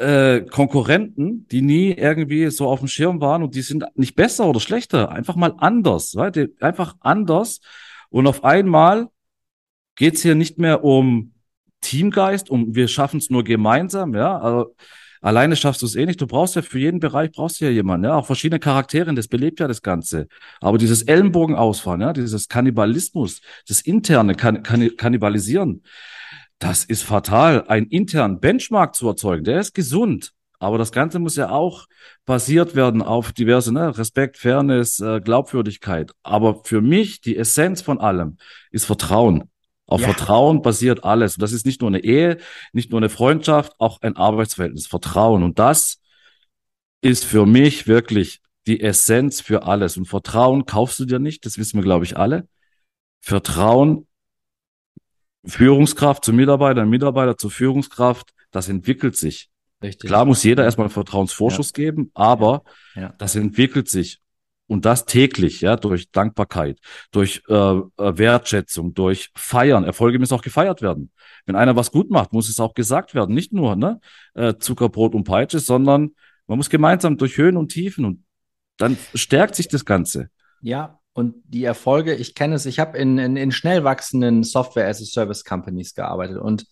äh, 0.00 0.46
Konkurrenten, 0.50 1.46
die 1.48 1.60
nie 1.60 1.92
irgendwie 1.92 2.50
so 2.50 2.68
auf 2.68 2.78
dem 2.78 2.88
Schirm 2.88 3.20
waren 3.20 3.42
und 3.42 3.54
die 3.54 3.60
sind 3.60 3.84
nicht 3.94 4.16
besser 4.16 4.46
oder 4.46 4.58
schlechter, 4.58 5.10
einfach 5.10 5.36
mal 5.36 5.54
anders, 5.58 6.16
right? 6.16 6.50
einfach 6.60 6.96
anders. 7.00 7.60
Und 8.08 8.26
auf 8.26 8.42
einmal 8.42 9.08
geht's 9.96 10.22
hier 10.22 10.34
nicht 10.34 10.58
mehr 10.58 10.84
um 10.84 11.32
Teamgeist, 11.82 12.50
um 12.50 12.74
wir 12.74 12.88
schaffen 12.88 13.18
es 13.18 13.28
nur 13.28 13.44
gemeinsam, 13.44 14.14
ja. 14.14 14.38
Also, 14.38 14.74
alleine 15.20 15.54
schaffst 15.54 15.82
du 15.82 15.86
es 15.86 15.96
eh 15.96 16.06
nicht. 16.06 16.20
Du 16.20 16.26
brauchst 16.26 16.56
ja 16.56 16.62
für 16.62 16.78
jeden 16.78 17.00
Bereich 17.00 17.30
brauchst 17.32 17.60
du 17.60 17.66
ja 17.66 17.70
jemanden, 17.70 18.06
ja. 18.06 18.14
Auch 18.14 18.26
verschiedene 18.26 18.58
Charaktere, 18.58 19.12
das 19.14 19.28
belebt 19.28 19.60
ja 19.60 19.68
das 19.68 19.82
Ganze. 19.82 20.28
Aber 20.60 20.78
dieses 20.78 21.02
Ellenbogen 21.02 21.56
ausfahren, 21.56 22.00
ja, 22.00 22.14
dieses 22.14 22.48
Kannibalismus, 22.48 23.42
das 23.68 23.82
interne 23.82 24.34
kann, 24.34 24.62
kann, 24.62 24.96
Kannibalisieren, 24.96 25.82
das 26.60 26.84
ist 26.84 27.02
fatal, 27.02 27.66
einen 27.68 27.86
internen 27.86 28.38
Benchmark 28.38 28.94
zu 28.94 29.08
erzeugen. 29.08 29.44
Der 29.44 29.60
ist 29.60 29.74
gesund. 29.74 30.32
Aber 30.58 30.76
das 30.76 30.92
Ganze 30.92 31.18
muss 31.18 31.36
ja 31.36 31.48
auch 31.48 31.86
basiert 32.26 32.76
werden 32.76 33.00
auf 33.00 33.32
diverse, 33.32 33.72
ne, 33.72 33.96
Respekt, 33.96 34.36
Fairness, 34.36 35.00
äh, 35.00 35.20
Glaubwürdigkeit. 35.22 36.12
Aber 36.22 36.62
für 36.64 36.82
mich 36.82 37.22
die 37.22 37.34
Essenz 37.38 37.80
von 37.80 37.98
allem 37.98 38.36
ist 38.70 38.84
Vertrauen. 38.84 39.50
Auf 39.86 40.02
ja. 40.02 40.08
Vertrauen 40.08 40.60
basiert 40.60 41.02
alles. 41.02 41.36
Und 41.36 41.42
das 41.42 41.52
ist 41.52 41.64
nicht 41.64 41.80
nur 41.80 41.88
eine 41.88 42.04
Ehe, 42.04 42.36
nicht 42.74 42.90
nur 42.90 43.00
eine 43.00 43.08
Freundschaft, 43.08 43.72
auch 43.78 44.02
ein 44.02 44.16
Arbeitsverhältnis. 44.16 44.86
Vertrauen. 44.86 45.42
Und 45.42 45.58
das 45.58 45.98
ist 47.00 47.24
für 47.24 47.46
mich 47.46 47.86
wirklich 47.86 48.42
die 48.66 48.82
Essenz 48.82 49.40
für 49.40 49.62
alles. 49.62 49.96
Und 49.96 50.08
Vertrauen 50.08 50.66
kaufst 50.66 50.98
du 51.00 51.06
dir 51.06 51.18
nicht, 51.18 51.46
das 51.46 51.56
wissen 51.56 51.78
wir, 51.78 51.84
glaube 51.84 52.04
ich, 52.04 52.18
alle. 52.18 52.46
Vertrauen 53.22 54.06
Führungskraft 55.44 56.24
zu 56.24 56.32
Mitarbeiter, 56.32 56.84
Mitarbeiter 56.84 57.36
zu 57.36 57.50
Führungskraft, 57.50 58.32
das 58.50 58.68
entwickelt 58.68 59.16
sich. 59.16 59.50
Richtig. 59.82 60.08
Klar 60.08 60.24
muss 60.26 60.44
jeder 60.44 60.64
erstmal 60.64 60.86
einen 60.86 60.92
Vertrauensvorschuss 60.92 61.68
ja. 61.70 61.84
geben, 61.84 62.10
aber 62.14 62.64
ja. 62.94 63.14
das 63.18 63.34
entwickelt 63.34 63.88
sich. 63.88 64.20
Und 64.66 64.84
das 64.84 65.04
täglich, 65.04 65.62
ja, 65.62 65.74
durch 65.74 66.12
Dankbarkeit, 66.12 66.78
durch 67.10 67.42
äh, 67.48 67.54
äh, 67.54 67.82
Wertschätzung, 67.96 68.94
durch 68.94 69.30
Feiern. 69.34 69.82
Erfolge 69.82 70.20
müssen 70.20 70.34
auch 70.34 70.42
gefeiert 70.42 70.80
werden. 70.80 71.10
Wenn 71.44 71.56
einer 71.56 71.74
was 71.74 71.90
gut 71.90 72.08
macht, 72.10 72.32
muss 72.32 72.48
es 72.48 72.60
auch 72.60 72.74
gesagt 72.74 73.12
werden. 73.12 73.34
Nicht 73.34 73.52
nur 73.52 73.74
ne, 73.74 74.00
äh, 74.34 74.54
Zuckerbrot 74.58 75.16
und 75.16 75.24
Peitsche, 75.24 75.58
sondern 75.58 76.10
man 76.46 76.56
muss 76.56 76.70
gemeinsam 76.70 77.16
durch 77.16 77.36
Höhen 77.36 77.56
und 77.56 77.72
Tiefen 77.72 78.04
und 78.04 78.24
dann 78.76 78.96
stärkt 79.14 79.56
sich 79.56 79.66
das 79.66 79.84
Ganze. 79.84 80.30
Ja, 80.60 81.00
und 81.12 81.34
die 81.44 81.64
Erfolge, 81.64 82.14
ich 82.14 82.34
kenne 82.34 82.54
es, 82.54 82.66
ich 82.66 82.78
habe 82.78 82.96
in, 82.98 83.18
in, 83.18 83.36
in 83.36 83.52
schnell 83.52 83.84
wachsenden 83.84 84.44
Software-as-a-Service-Companies 84.44 85.94
gearbeitet 85.94 86.38
und 86.38 86.66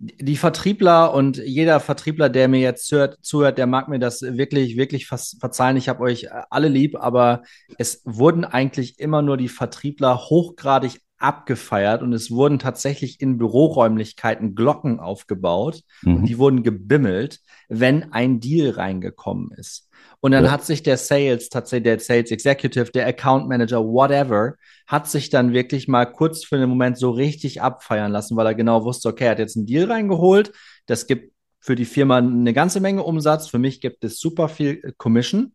die 0.00 0.36
Vertriebler 0.36 1.12
und 1.12 1.38
jeder 1.38 1.80
Vertriebler, 1.80 2.28
der 2.28 2.46
mir 2.46 2.60
jetzt 2.60 2.86
zuhört, 2.86 3.18
zuhört 3.20 3.58
der 3.58 3.66
mag 3.66 3.88
mir 3.88 3.98
das 3.98 4.22
wirklich, 4.22 4.76
wirklich 4.76 5.08
verzeihen. 5.08 5.76
Ich 5.76 5.88
habe 5.88 6.04
euch 6.04 6.28
alle 6.50 6.68
lieb, 6.68 6.96
aber 6.96 7.42
es 7.78 8.02
wurden 8.04 8.44
eigentlich 8.44 9.00
immer 9.00 9.22
nur 9.22 9.36
die 9.36 9.48
Vertriebler 9.48 10.16
hochgradig 10.16 11.00
abgefeiert 11.18 12.02
und 12.02 12.12
es 12.12 12.30
wurden 12.30 12.58
tatsächlich 12.58 13.20
in 13.20 13.38
Büroräumlichkeiten 13.38 14.54
Glocken 14.54 15.00
aufgebaut 15.00 15.82
mhm. 16.02 16.16
und 16.16 16.24
die 16.26 16.38
wurden 16.38 16.62
gebimmelt, 16.62 17.40
wenn 17.68 18.12
ein 18.12 18.40
Deal 18.40 18.70
reingekommen 18.70 19.50
ist. 19.52 19.88
Und 20.20 20.32
dann 20.32 20.44
ja. 20.44 20.50
hat 20.50 20.64
sich 20.64 20.82
der 20.82 20.96
Sales, 20.96 21.48
tatsächlich 21.48 21.84
der 21.84 22.00
Sales 22.00 22.30
Executive, 22.30 22.90
der 22.90 23.06
Account 23.06 23.48
Manager, 23.48 23.84
whatever, 23.84 24.54
hat 24.86 25.08
sich 25.08 25.30
dann 25.30 25.52
wirklich 25.52 25.86
mal 25.86 26.06
kurz 26.06 26.44
für 26.44 26.56
einen 26.56 26.68
Moment 26.68 26.98
so 26.98 27.10
richtig 27.10 27.62
abfeiern 27.62 28.10
lassen, 28.10 28.36
weil 28.36 28.46
er 28.46 28.54
genau 28.54 28.84
wusste, 28.84 29.08
okay, 29.08 29.24
er 29.24 29.30
hat 29.32 29.38
jetzt 29.38 29.56
einen 29.56 29.66
Deal 29.66 29.90
reingeholt. 29.90 30.52
Das 30.86 31.06
gibt 31.06 31.32
für 31.60 31.76
die 31.76 31.84
Firma 31.84 32.18
eine 32.18 32.52
ganze 32.52 32.80
Menge 32.80 33.02
Umsatz. 33.02 33.48
Für 33.48 33.58
mich 33.58 33.80
gibt 33.80 34.02
es 34.04 34.18
super 34.18 34.48
viel 34.48 34.94
Commission. 34.96 35.54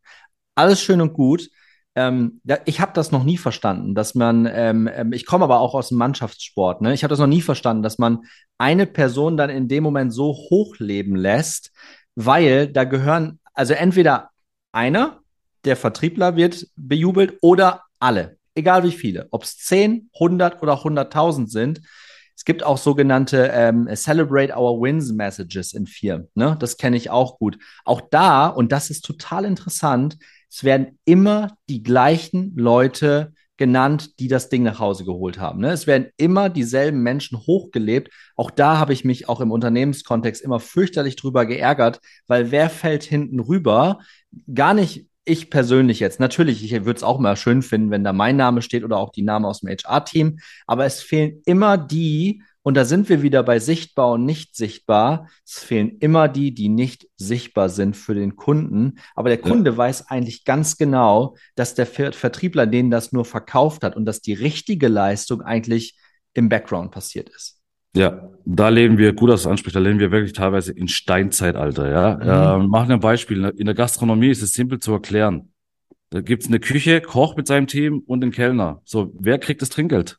Alles 0.56 0.82
schön 0.82 1.02
und 1.02 1.13
gut. 1.13 1.49
Ähm, 1.95 2.41
ich 2.65 2.82
habe 2.82 2.93
das 2.93 3.12
noch 3.12 3.23
nie 3.23 3.38
verstanden, 3.38 3.93
dass 3.93 4.15
man, 4.15 4.49
ähm, 4.51 4.89
ähm, 4.91 5.13
ich 5.13 5.25
komme 5.25 5.43
aber 5.43 5.60
auch 5.60 5.75
aus 5.75 5.89
dem 5.89 5.97
Mannschaftssport, 5.97 6.82
ne? 6.82 6.93
ich 6.93 7.03
habe 7.03 7.10
das 7.12 7.19
noch 7.19 7.27
nie 7.27 7.41
verstanden, 7.41 7.84
dass 7.84 7.99
man 7.99 8.23
eine 8.58 8.88
Person 8.88 9.38
dann 9.38 9.49
in 9.49 9.67
dem 9.67 9.84
Moment 9.84 10.12
so 10.12 10.34
hochleben 10.34 11.15
lässt, 11.15 11.71
weil 12.15 12.67
da 12.67 12.84
gehören, 12.84 13.39
also 13.53 13.73
entweder 13.73 14.29
einer, 14.71 15.19
der 15.65 15.77
Vertriebler 15.77 16.36
wird 16.36 16.67
bejubelt 16.75 17.38
oder 17.41 17.84
alle, 17.99 18.38
egal 18.56 18.84
wie 18.84 18.91
viele, 18.91 19.27
ob 19.32 19.43
es 19.43 19.58
10, 19.58 20.10
100 20.15 20.62
oder 20.62 20.73
100.000 20.73 21.47
sind. 21.47 21.82
Es 22.36 22.45
gibt 22.45 22.63
auch 22.63 22.77
sogenannte 22.77 23.51
ähm, 23.53 23.88
Celebrate 23.95 24.58
Our 24.58 24.82
Wins 24.82 25.13
Messages 25.13 25.73
in 25.73 25.86
Firmen. 25.86 26.27
Ne? 26.34 26.58
Das 26.60 26.77
kenne 26.77 26.97
ich 26.97 27.12
auch 27.12 27.38
gut. 27.38 27.57
Auch 27.86 28.01
da, 28.09 28.47
und 28.47 28.72
das 28.72 28.89
ist 28.89 29.05
total 29.05 29.45
interessant, 29.45 30.17
es 30.54 30.64
werden 30.64 30.99
immer 31.04 31.58
die 31.68 31.82
gleichen 31.82 32.56
Leute 32.56 33.34
genannt, 33.58 34.20
die 34.20 34.28
das 34.28 34.49
Ding 34.49 34.62
nach 34.62 34.78
Hause 34.78 35.04
geholt 35.04 35.39
haben. 35.39 35.62
Ne? 35.62 35.72
Es 35.72 35.88
werden 35.88 36.10
immer 36.18 36.49
dieselben 36.49 37.01
Menschen 37.01 37.39
hochgelebt. 37.39 38.12
Auch 38.36 38.51
da 38.51 38.78
habe 38.78 38.93
ich 38.93 39.04
mich 39.04 39.28
auch 39.28 39.41
im 39.41 39.49
Unternehmenskontext 39.49 40.43
immer 40.43 40.60
fürchterlich 40.60 41.16
drüber 41.16 41.47
geärgert, 41.47 42.01
weil 42.28 42.51
wer 42.51 42.70
fällt 42.70 43.04
hinten 43.04 43.39
rüber? 43.39 43.99
Gar 44.54 44.76
nicht 44.76 45.08
ich 45.26 45.49
persönlich 45.49 45.99
jetzt. 45.99 46.20
Natürlich, 46.20 46.64
ich 46.64 46.72
würde 46.86 46.97
es 46.97 47.04
auch 47.04 47.18
mal 47.18 47.36
schön 47.36 47.64
finden, 47.64 47.89
wenn 47.89 48.04
da 48.04 48.14
mein 48.14 48.36
Name 48.36 48.62
steht 48.62 48.84
oder 48.84 48.97
auch 48.97 49.12
die 49.12 49.22
Namen 49.24 49.45
aus 49.45 49.62
dem 49.62 49.70
HR-Team. 49.70 50.38
Aber 50.68 50.86
es 50.86 51.01
fehlen 51.01 51.41
immer 51.45 51.78
die, 51.78 52.43
und 52.64 52.76
da 52.76 52.86
sind 52.86 53.09
wir 53.09 53.22
wieder 53.22 53.43
bei 53.43 53.59
sichtbar 53.59 54.14
und 54.14 54.26
nicht 54.26 54.55
sichtbar. 54.55 55.28
Es 55.45 55.59
fehlen 55.59 55.97
immer 55.99 56.30
die, 56.30 56.53
die 56.53 56.70
nicht 56.70 57.07
sichtbar 57.18 57.68
sind 57.68 57.97
für 57.97 58.16
den 58.16 58.38
Kunden. 58.38 58.99
Aber 59.16 59.28
der 59.28 59.38
Kunde 59.38 59.72
ja. 59.72 59.78
weiß 59.78 60.09
eigentlich 60.09 60.45
ganz 60.45 60.78
genau, 60.78 61.36
dass 61.55 61.76
der 61.76 61.86
Vertriebler 61.86 62.66
denen 62.66 62.89
das 62.89 63.11
nur 63.11 63.26
verkauft 63.26 63.84
hat 63.84 63.97
und 63.97 64.05
dass 64.05 64.22
die 64.22 64.34
richtige 64.34 64.88
Leistung 64.88 65.41
eigentlich 65.41 65.97
im 66.34 66.47
Background 66.47 66.91
passiert 66.91 67.30
ist. 67.30 67.59
Ja, 67.95 68.32
da 68.45 68.70
leben 68.70 68.97
wir, 68.97 69.14
gut, 69.14 69.30
dass 69.30 69.43
du 69.43 69.49
ansprichst, 69.49 69.76
da 69.76 69.80
leben 69.80 69.99
wir 69.99 70.11
wirklich 70.11 70.34
teilweise 70.34 70.72
in 70.72 70.88
Steinzeitalter, 70.88 71.91
ja. 71.91 72.55
Mhm. 72.57 72.64
Äh, 72.64 72.68
machen 72.68 72.91
ein 72.93 72.99
Beispiel. 72.99 73.53
In 73.57 73.66
der 73.66 73.76
Gastronomie 73.76 74.30
ist 74.30 74.41
es 74.41 74.53
simpel 74.53 74.80
zu 74.80 74.93
erklären. 74.93 75.51
Da 76.09 76.22
gibt's 76.22 76.47
eine 76.47 76.59
Küche, 76.59 77.01
Koch 77.01 77.36
mit 77.36 77.45
seinem 77.45 77.68
Team 77.68 78.03
und 78.05 78.22
den 78.22 78.32
Kellner. 78.32 78.82
So, 78.86 79.14
wer 79.20 79.38
kriegt 79.38 79.61
das 79.61 79.70
Trinkgeld? 79.70 80.18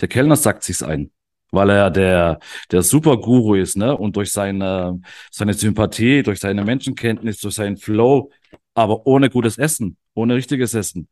Der 0.00 0.08
Kellner 0.08 0.36
sagt 0.36 0.64
sich's 0.64 0.82
ein, 0.82 1.12
weil 1.50 1.70
er 1.70 1.90
der, 1.90 2.38
der 2.70 2.82
Superguru 2.82 3.54
ist, 3.54 3.76
ne? 3.76 3.96
Und 3.96 4.16
durch 4.16 4.32
seine, 4.32 5.00
seine 5.30 5.54
Sympathie, 5.54 6.22
durch 6.22 6.40
seine 6.40 6.64
Menschenkenntnis, 6.64 7.38
durch 7.40 7.54
seinen 7.54 7.76
Flow, 7.76 8.30
aber 8.74 9.06
ohne 9.06 9.30
gutes 9.30 9.58
Essen, 9.58 9.96
ohne 10.14 10.34
richtiges 10.34 10.74
Essen, 10.74 11.08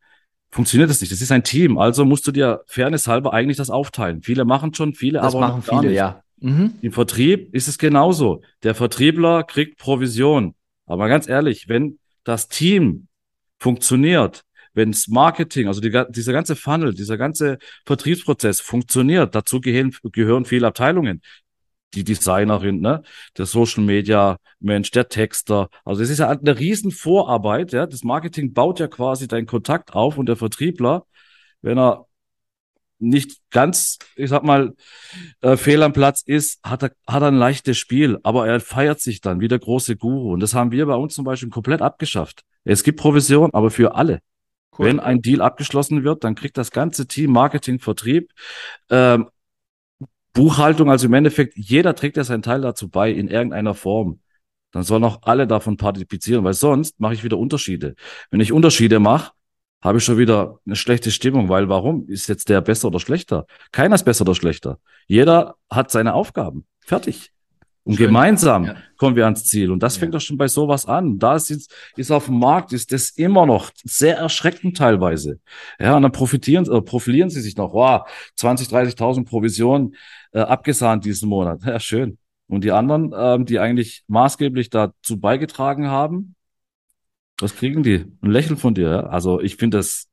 funktioniert 0.51 0.91
das 0.91 1.01
nicht. 1.01 1.13
Das 1.13 1.21
ist 1.21 1.33
ein 1.33 1.45
Team. 1.45 1.79
Also 1.79 2.05
musst 2.05 2.27
du 2.27 2.33
dir 2.33 2.63
fairness 2.67 3.07
halber 3.07 3.33
eigentlich 3.33 3.57
das 3.57 3.71
aufteilen. 3.71 4.23
Viele 4.23 4.45
machen 4.45 4.75
schon, 4.75 4.95
viele 4.95 5.21
das 5.21 5.35
aber 5.35 5.47
machen 5.47 5.63
viele, 5.63 5.89
nicht. 5.89 5.97
ja. 5.97 6.23
Mhm. 6.41 6.75
Im 6.83 6.93
Vertrieb 6.93 7.55
ist 7.55 7.69
es 7.69 7.79
genauso. 7.79 8.43
Der 8.65 8.75
Vertriebler 8.75 9.45
kriegt 9.45 9.79
Provision. 9.79 10.55
Aber 10.87 11.09
ganz 11.09 11.29
ehrlich, 11.29 11.69
wenn 11.69 11.99
das 12.25 12.49
Team 12.49 13.07
funktioniert, 13.61 14.43
wenn 14.75 14.93
das 14.93 15.09
Marketing, 15.09 15.69
also 15.69 15.81
die, 15.81 15.91
dieser 16.11 16.33
ganze 16.33 16.57
Funnel, 16.57 16.95
dieser 16.95 17.19
ganze 17.19 17.59
Vertriebsprozess 17.87 18.61
funktioniert, 18.61 19.35
dazu 19.35 19.61
gehören, 19.61 19.95
gehören 20.13 20.45
viele 20.45 20.67
Abteilungen 20.67 21.21
die 21.95 22.05
Designerin, 22.05 22.81
ne, 22.81 23.03
der 23.37 23.47
Social 23.47 23.83
Media 23.85 24.39
Mensch, 24.61 24.91
der 24.93 25.09
Texter. 25.09 25.69
Also 25.85 26.03
es 26.03 26.11
ist 26.11 26.19
ja 26.19 26.29
eine 26.31 26.59
riesen 26.59 26.91
Vorarbeit, 26.91 27.73
ja. 27.73 27.87
Das 27.87 28.05
Marketing 28.05 28.53
baut 28.53 28.81
ja 28.81 28.89
quasi 28.89 29.29
deinen 29.29 29.47
Kontakt 29.47 29.93
auf 29.95 30.19
und 30.19 30.27
der 30.27 30.37
Vertriebler, 30.37 31.05
wenn 31.61 31.79
er 31.79 32.07
nicht 32.99 33.41
ganz, 33.51 33.99
ich 34.17 34.31
sag 34.31 34.45
mal, 34.45 34.75
äh, 35.41 35.57
fehl 35.57 35.83
am 35.83 35.93
Platz 35.93 36.23
ist, 36.23 36.61
hat 36.63 36.85
er, 36.85 36.93
hat 37.07 37.23
er 37.23 37.29
ein 37.29 37.37
leichtes 37.37 37.77
Spiel, 37.77 38.19
aber 38.23 38.47
er 38.47 38.61
feiert 38.61 39.01
sich 39.01 39.21
dann 39.21 39.41
wie 39.41 39.49
der 39.49 39.59
große 39.59 39.97
Guru. 39.97 40.33
Und 40.33 40.41
das 40.41 40.55
haben 40.55 40.71
wir 40.71 40.87
bei 40.87 40.95
uns 40.95 41.15
zum 41.15 41.25
Beispiel 41.25 41.51
komplett 41.51 41.83
abgeschafft. 41.83 42.43
Es 42.65 42.85
gibt 42.85 43.01
Provision, 43.01 43.51
aber 43.53 43.71
für 43.71 43.97
alle. 43.97 44.21
Cool. 44.77 44.87
Wenn 44.87 45.01
ein 45.01 45.21
Deal 45.21 45.41
abgeschlossen 45.43 46.03
wird, 46.03 46.25
dann 46.25 46.35
kriegt 46.35 46.57
das 46.57 46.71
ganze 46.71 47.07
Team 47.07 47.33
Marketing, 47.33 47.79
Vertrieb 47.79 48.33
ähm, 48.91 49.29
Buchhaltung, 50.33 50.91
also 50.91 51.07
im 51.07 51.15
Endeffekt, 51.15 51.57
jeder 51.57 51.95
trägt 51.95 52.17
ja 52.17 52.25
seinen 52.25 52.43
Teil 52.43 52.63
dazu 52.63 52.89
bei 52.89 53.11
in 53.11 53.29
irgendeiner 53.29 53.75
Form. 53.75 54.21
Dann 54.71 54.83
sollen 54.83 55.05
auch 55.05 55.23
alle 55.23 55.47
davon 55.47 55.77
partizipieren, 55.77 56.45
weil 56.45 56.55
sonst 56.55 56.99
mache 56.99 57.13
ich 57.13 57.25
wieder 57.25 57.37
Unterschiede. 57.37 57.95
Wenn 58.31 58.41
ich 58.41 58.53
Unterschiede 58.53 58.99
mache, 58.99 59.33
habe 59.83 59.99
ich 59.99 60.05
schon 60.05 60.17
wieder 60.17 60.61
eine 60.65 60.77
schlechte 60.77 61.11
Stimmung, 61.11 61.49
weil 61.49 61.69
warum 61.69 62.09
ist 62.09 62.29
jetzt 62.29 62.49
der 62.49 62.63
besser 62.63 62.89
oder 62.89 63.01
schlechter? 63.01 63.47
Keiner 63.73 63.97
ist 63.97 64.05
besser 64.05 64.23
oder 64.23 64.35
schlechter. 64.35 64.79
Jeder 65.07 65.57
hat 65.69 65.91
seine 65.91 66.15
Aufgaben. 66.15 66.67
Fertig. 66.81 67.33
Und 67.85 67.97
Schön. 67.97 68.07
gemeinsam 68.07 68.65
ja. 68.65 68.77
kommen 68.97 69.17
wir 69.17 69.25
ans 69.25 69.45
Ziel. 69.45 69.73
Und 69.73 69.83
das 69.83 69.97
ja. 69.97 70.01
fängt 70.01 70.15
doch 70.15 70.21
schon 70.21 70.37
bei 70.37 70.47
sowas 70.47 70.87
an. 70.87 71.19
Da 71.19 71.35
ist, 71.35 71.51
ist 71.97 72.11
auf 72.13 72.27
dem 72.27 72.39
Markt, 72.39 72.73
ist 72.73 72.93
das 72.93 73.11
immer 73.11 73.45
noch 73.45 73.71
sehr 73.83 74.17
erschreckend 74.17 74.77
teilweise. 74.77 75.41
Ja, 75.81 75.97
und 75.97 76.03
dann 76.03 76.13
profitieren, 76.13 76.71
äh, 76.71 76.81
profilieren 76.81 77.29
sie 77.29 77.41
sich 77.41 77.57
noch. 77.57 77.73
Wow, 77.73 78.09
20, 78.37 78.69
30.000 78.69 79.25
Provisionen 79.25 79.97
äh, 80.33 80.41
abgesahnt 80.41 81.05
diesen 81.05 81.29
Monat. 81.29 81.61
Ja, 81.73 81.81
schön. 81.81 82.19
Und 82.49 82.65
die 82.65 82.71
anderen, 82.71 83.13
ähm, 83.17 83.47
die 83.47 83.59
eigentlich 83.59 84.05
maßgeblich 84.09 84.69
dazu 84.69 85.19
beigetragen 85.19 85.89
haben, 85.89 86.35
was 87.41 87.57
kriegen 87.57 87.83
die? 87.83 88.05
Ein 88.21 88.31
Lächeln 88.31 88.59
von 88.59 88.75
dir. 88.75 88.91
Ja? 88.91 89.01
Also 89.07 89.41
ich 89.41 89.57
finde 89.57 89.79
das 89.79 90.09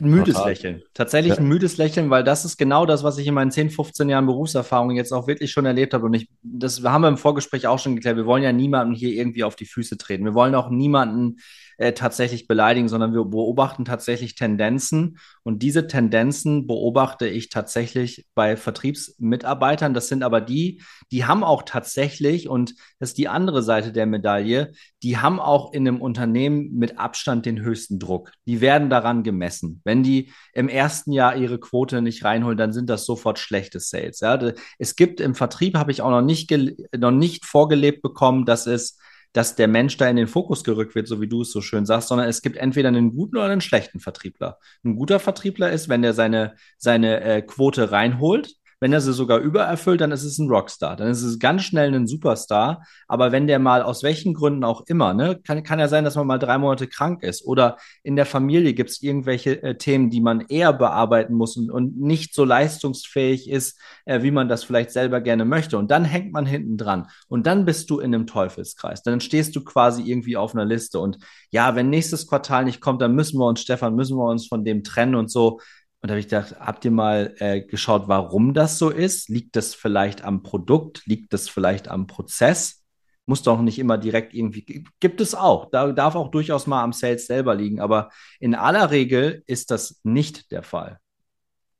ein 0.00 0.10
müdes 0.10 0.34
Total. 0.34 0.50
Lächeln. 0.50 0.82
Tatsächlich 0.94 1.34
ja. 1.34 1.38
ein 1.38 1.48
müdes 1.48 1.78
Lächeln, 1.78 2.10
weil 2.10 2.22
das 2.22 2.44
ist 2.44 2.58
genau 2.58 2.84
das, 2.84 3.02
was 3.02 3.18
ich 3.18 3.26
in 3.26 3.34
meinen 3.34 3.50
10, 3.50 3.70
15 3.70 4.08
Jahren 4.08 4.26
Berufserfahrung 4.26 4.90
jetzt 4.90 5.12
auch 5.12 5.26
wirklich 5.26 5.50
schon 5.50 5.64
erlebt 5.64 5.94
habe. 5.94 6.06
Und 6.06 6.14
ich, 6.14 6.28
das 6.42 6.82
haben 6.82 7.02
wir 7.02 7.08
im 7.08 7.16
Vorgespräch 7.16 7.66
auch 7.66 7.78
schon 7.78 7.94
geklärt. 7.94 8.16
Wir 8.16 8.26
wollen 8.26 8.42
ja 8.42 8.52
niemanden 8.52 8.94
hier 8.94 9.10
irgendwie 9.10 9.44
auf 9.44 9.56
die 9.56 9.64
Füße 9.64 9.96
treten. 9.96 10.24
Wir 10.24 10.34
wollen 10.34 10.54
auch 10.54 10.68
niemanden 10.68 11.36
äh, 11.78 11.92
tatsächlich 11.92 12.46
beleidigen, 12.46 12.88
sondern 12.88 13.12
wir 13.12 13.24
beobachten 13.24 13.84
tatsächlich 13.84 14.34
Tendenzen. 14.34 15.18
Und 15.42 15.62
diese 15.62 15.86
Tendenzen 15.86 16.66
beobachte 16.66 17.26
ich 17.26 17.50
tatsächlich 17.50 18.26
bei 18.34 18.56
Vertriebsmitarbeitern. 18.56 19.94
Das 19.94 20.08
sind 20.08 20.22
aber 20.22 20.40
die, 20.40 20.82
die 21.10 21.24
haben 21.24 21.44
auch 21.44 21.62
tatsächlich, 21.64 22.48
und 22.48 22.74
das 22.98 23.10
ist 23.10 23.18
die 23.18 23.28
andere 23.28 23.62
Seite 23.62 23.92
der 23.92 24.06
Medaille, 24.06 24.72
die 25.02 25.18
haben 25.18 25.38
auch 25.38 25.72
in 25.72 25.86
einem 25.86 26.00
Unternehmen 26.00 26.72
mit 26.72 26.98
Abstand 26.98 27.46
den 27.46 27.60
höchsten 27.60 27.98
Druck. 27.98 28.32
Die 28.46 28.60
werden 28.60 28.90
daran 28.90 29.22
gemessen. 29.22 29.82
Wenn 29.84 30.02
die 30.02 30.32
im 30.52 30.68
ersten 30.68 31.12
Jahr 31.12 31.36
ihre 31.36 31.60
Quote 31.60 32.00
nicht 32.02 32.24
reinholen, 32.24 32.58
dann 32.58 32.72
sind 32.72 32.88
das 32.88 33.04
sofort 33.04 33.38
schlechte 33.38 33.80
Sales. 33.80 34.20
Ja? 34.20 34.40
Es 34.78 34.96
gibt 34.96 35.20
im 35.20 35.34
Vertrieb, 35.34 35.76
habe 35.76 35.92
ich 35.92 36.02
auch 36.02 36.10
noch 36.10 36.22
nicht, 36.22 36.52
noch 36.96 37.10
nicht 37.10 37.44
vorgelebt 37.44 38.02
bekommen, 38.02 38.46
dass 38.46 38.66
es 38.66 38.98
dass 39.32 39.56
der 39.56 39.68
Mensch 39.68 39.96
da 39.96 40.08
in 40.08 40.16
den 40.16 40.28
Fokus 40.28 40.64
gerückt 40.64 40.94
wird, 40.94 41.08
so 41.08 41.20
wie 41.20 41.28
du 41.28 41.42
es 41.42 41.52
so 41.52 41.60
schön 41.60 41.86
sagst, 41.86 42.08
sondern 42.08 42.28
es 42.28 42.42
gibt 42.42 42.56
entweder 42.56 42.88
einen 42.88 43.14
guten 43.14 43.36
oder 43.36 43.46
einen 43.46 43.60
schlechten 43.60 44.00
Vertriebler. 44.00 44.58
Ein 44.84 44.96
guter 44.96 45.20
Vertriebler 45.20 45.70
ist, 45.70 45.88
wenn 45.88 46.02
der 46.02 46.14
seine, 46.14 46.54
seine 46.78 47.20
äh, 47.20 47.42
Quote 47.42 47.90
reinholt, 47.92 48.54
wenn 48.78 48.92
er 48.92 49.00
sie 49.00 49.12
sogar 49.12 49.38
übererfüllt, 49.38 50.00
dann 50.00 50.12
ist 50.12 50.24
es 50.24 50.38
ein 50.38 50.50
Rockstar. 50.50 50.96
Dann 50.96 51.08
ist 51.08 51.22
es 51.22 51.38
ganz 51.38 51.62
schnell 51.62 51.94
ein 51.94 52.06
Superstar. 52.06 52.84
Aber 53.08 53.32
wenn 53.32 53.46
der 53.46 53.58
mal 53.58 53.82
aus 53.82 54.02
welchen 54.02 54.34
Gründen 54.34 54.64
auch 54.64 54.82
immer, 54.86 55.14
ne, 55.14 55.40
kann, 55.42 55.62
kann 55.62 55.78
ja 55.78 55.88
sein, 55.88 56.04
dass 56.04 56.16
man 56.16 56.26
mal 56.26 56.38
drei 56.38 56.58
Monate 56.58 56.86
krank 56.86 57.22
ist 57.22 57.44
oder 57.44 57.78
in 58.02 58.16
der 58.16 58.26
Familie 58.26 58.74
gibt 58.74 58.90
es 58.90 59.02
irgendwelche 59.02 59.62
äh, 59.62 59.78
Themen, 59.78 60.10
die 60.10 60.20
man 60.20 60.42
eher 60.42 60.74
bearbeiten 60.74 61.34
muss 61.34 61.56
und, 61.56 61.70
und 61.70 61.98
nicht 61.98 62.34
so 62.34 62.44
leistungsfähig 62.44 63.48
ist, 63.48 63.80
äh, 64.04 64.22
wie 64.22 64.30
man 64.30 64.48
das 64.48 64.64
vielleicht 64.64 64.90
selber 64.90 65.22
gerne 65.22 65.46
möchte. 65.46 65.78
Und 65.78 65.90
dann 65.90 66.04
hängt 66.04 66.32
man 66.32 66.44
hinten 66.44 66.76
dran. 66.76 67.06
Und 67.28 67.46
dann 67.46 67.64
bist 67.64 67.88
du 67.88 67.98
in 67.98 68.14
einem 68.14 68.26
Teufelskreis. 68.26 69.02
Dann 69.02 69.20
stehst 69.20 69.56
du 69.56 69.64
quasi 69.64 70.02
irgendwie 70.02 70.36
auf 70.36 70.54
einer 70.54 70.66
Liste. 70.66 71.00
Und 71.00 71.18
ja, 71.50 71.74
wenn 71.76 71.88
nächstes 71.88 72.26
Quartal 72.26 72.64
nicht 72.66 72.82
kommt, 72.82 73.00
dann 73.00 73.14
müssen 73.14 73.38
wir 73.38 73.46
uns, 73.46 73.62
Stefan, 73.62 73.94
müssen 73.94 74.18
wir 74.18 74.28
uns 74.28 74.46
von 74.46 74.64
dem 74.64 74.84
trennen 74.84 75.14
und 75.14 75.30
so. 75.30 75.60
Und 76.06 76.10
da 76.10 76.12
habe 76.12 76.20
ich 76.20 76.28
gedacht, 76.28 76.54
habt 76.60 76.84
ihr 76.84 76.92
mal 76.92 77.34
äh, 77.40 77.62
geschaut, 77.62 78.04
warum 78.06 78.54
das 78.54 78.78
so 78.78 78.90
ist? 78.90 79.28
Liegt 79.28 79.56
das 79.56 79.74
vielleicht 79.74 80.22
am 80.22 80.44
Produkt? 80.44 81.04
Liegt 81.04 81.32
das 81.32 81.48
vielleicht 81.48 81.88
am 81.88 82.06
Prozess? 82.06 82.84
Muss 83.24 83.42
doch 83.42 83.60
nicht 83.60 83.76
immer 83.80 83.98
direkt 83.98 84.32
irgendwie, 84.32 84.84
gibt 85.00 85.20
es 85.20 85.34
auch. 85.34 85.68
Da 85.68 85.90
darf 85.90 86.14
auch 86.14 86.30
durchaus 86.30 86.68
mal 86.68 86.84
am 86.84 86.92
Sales 86.92 87.26
selber 87.26 87.56
liegen. 87.56 87.80
Aber 87.80 88.10
in 88.38 88.54
aller 88.54 88.92
Regel 88.92 89.42
ist 89.48 89.72
das 89.72 89.98
nicht 90.04 90.52
der 90.52 90.62
Fall. 90.62 91.00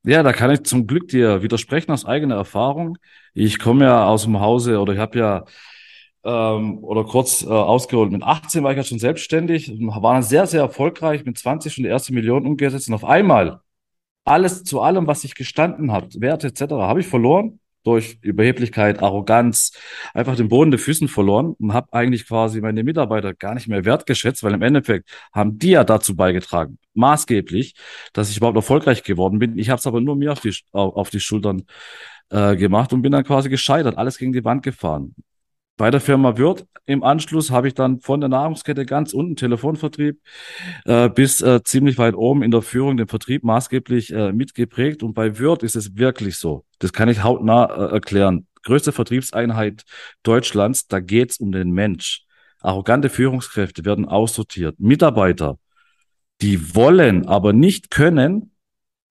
Ja, 0.03 0.25
da 0.25 0.33
kann 0.33 0.51
ich 0.51 0.65
zum 0.65 0.89
Glück 0.89 1.07
dir 1.07 1.43
widersprechen 1.43 1.93
aus 1.93 2.05
eigener 2.05 2.35
Erfahrung. 2.35 2.99
Ich 3.33 3.61
komme 3.61 3.85
ja 3.85 4.09
aus 4.09 4.25
dem 4.25 4.41
Hause 4.41 4.81
oder 4.81 4.93
ich 4.93 4.99
habe 4.99 5.21
ja 5.21 5.45
ähm, 6.25 6.83
oder 6.83 7.05
kurz 7.05 7.45
äh, 7.45 7.47
ausgeholt. 7.47 8.11
Mit 8.11 8.25
18 8.25 8.65
war 8.65 8.73
ich 8.73 8.77
ja 8.77 8.83
schon 8.83 8.99
selbstständig, 8.99 9.73
war 9.79 10.21
sehr, 10.25 10.49
sehr 10.49 10.63
erfolgreich, 10.63 11.25
mit 11.25 11.39
20 11.39 11.73
schon 11.73 11.85
die 11.85 11.91
erste 11.91 12.13
Million 12.13 12.45
umgesetzt 12.45 12.89
und 12.89 12.95
auf 12.95 13.05
einmal 13.05 13.61
alles 14.27 14.65
zu 14.65 14.81
allem, 14.81 15.07
was 15.07 15.25
ich 15.25 15.35
gestanden 15.35 15.93
habe, 15.93 16.09
Werte 16.21 16.49
etc., 16.49 16.63
habe 16.73 17.01
ich 17.01 17.07
verloren 17.07 17.61
durch 17.85 18.19
Überheblichkeit, 18.21 19.01
Arroganz, 19.01 19.71
einfach 20.13 20.35
den 20.35 20.49
Boden 20.49 20.73
der 20.73 20.81
Füßen 20.81 21.07
verloren 21.07 21.55
und 21.59 21.73
habe 21.73 21.93
eigentlich 21.93 22.27
quasi 22.27 22.61
meine 22.61 22.83
Mitarbeiter 22.83 23.33
gar 23.33 23.55
nicht 23.55 23.69
mehr 23.69 23.85
wertgeschätzt, 23.85 24.43
weil 24.43 24.55
im 24.55 24.63
Endeffekt 24.63 25.09
haben 25.33 25.59
die 25.59 25.71
ja 25.71 25.85
dazu 25.85 26.17
beigetragen, 26.17 26.79
maßgeblich, 26.95 27.75
dass 28.13 28.29
ich 28.29 28.39
überhaupt 28.39 28.57
erfolgreich 28.57 29.05
geworden 29.05 29.39
bin. 29.39 29.57
Ich 29.57 29.71
habe 29.71 29.79
es 29.79 29.87
aber 29.87 30.01
nur 30.01 30.17
mir 30.17 30.33
auf 30.33 30.41
die, 30.41 30.53
auf 30.73 31.11
die 31.11 31.21
Schultern 31.21 31.63
äh, 32.31 32.57
gemacht 32.57 32.93
und 32.93 33.03
bin 33.03 33.13
dann 33.13 33.23
quasi 33.23 33.49
gescheitert, 33.49 33.97
alles 33.97 34.19
gegen 34.19 34.33
die 34.33 34.45
Wand 34.45 34.65
gefahren. 34.65 35.15
Bei 35.77 35.91
der 35.91 36.01
Firma 36.01 36.39
Wirt 36.39 36.67
im 36.87 37.03
Anschluss 37.03 37.51
habe 37.51 37.69
ich 37.69 37.75
dann 37.75 38.01
von 38.01 38.21
der 38.21 38.29
Nahrungskette 38.29 38.87
ganz 38.87 39.13
unten 39.13 39.37
Telefonvertrieb 39.37 40.21
äh, 40.85 41.09
bis 41.11 41.43
äh, 41.43 41.63
ziemlich 41.65 41.99
weit 41.99 42.15
oben 42.15 42.43
in 42.43 42.51
der 42.51 42.63
Führung 42.63 42.97
den 42.97 43.09
Vertrieb 43.09 43.45
maßgeblich 43.45 44.13
äh, 44.13 44.33
mitgeprägt. 44.33 45.03
Und 45.03 45.15
bei 45.15 45.39
Wirt 45.39 45.63
ist 45.63 45.77
es 45.77 45.97
wirklich 45.97 46.39
so. 46.39 46.65
Das 46.79 46.93
kann 46.93 47.09
ich 47.09 47.23
hautnah 47.23 47.65
äh, 47.67 47.93
erklären. 47.93 48.47
Größte 48.63 48.93
Vertriebseinheit 48.93 49.85
Deutschlands, 50.23 50.87
da 50.87 51.01
geht's 51.01 51.39
um 51.39 51.53
den 51.53 51.73
Mensch. 51.73 52.25
Arrogante 52.61 53.11
Führungskräfte 53.11 53.85
werden 53.85 54.07
aussortiert. 54.07 54.81
Mitarbeiter, 54.81 55.59
die 56.41 56.75
wollen, 56.75 57.27
aber 57.27 57.53
nicht 57.53 57.91
können, 57.91 58.53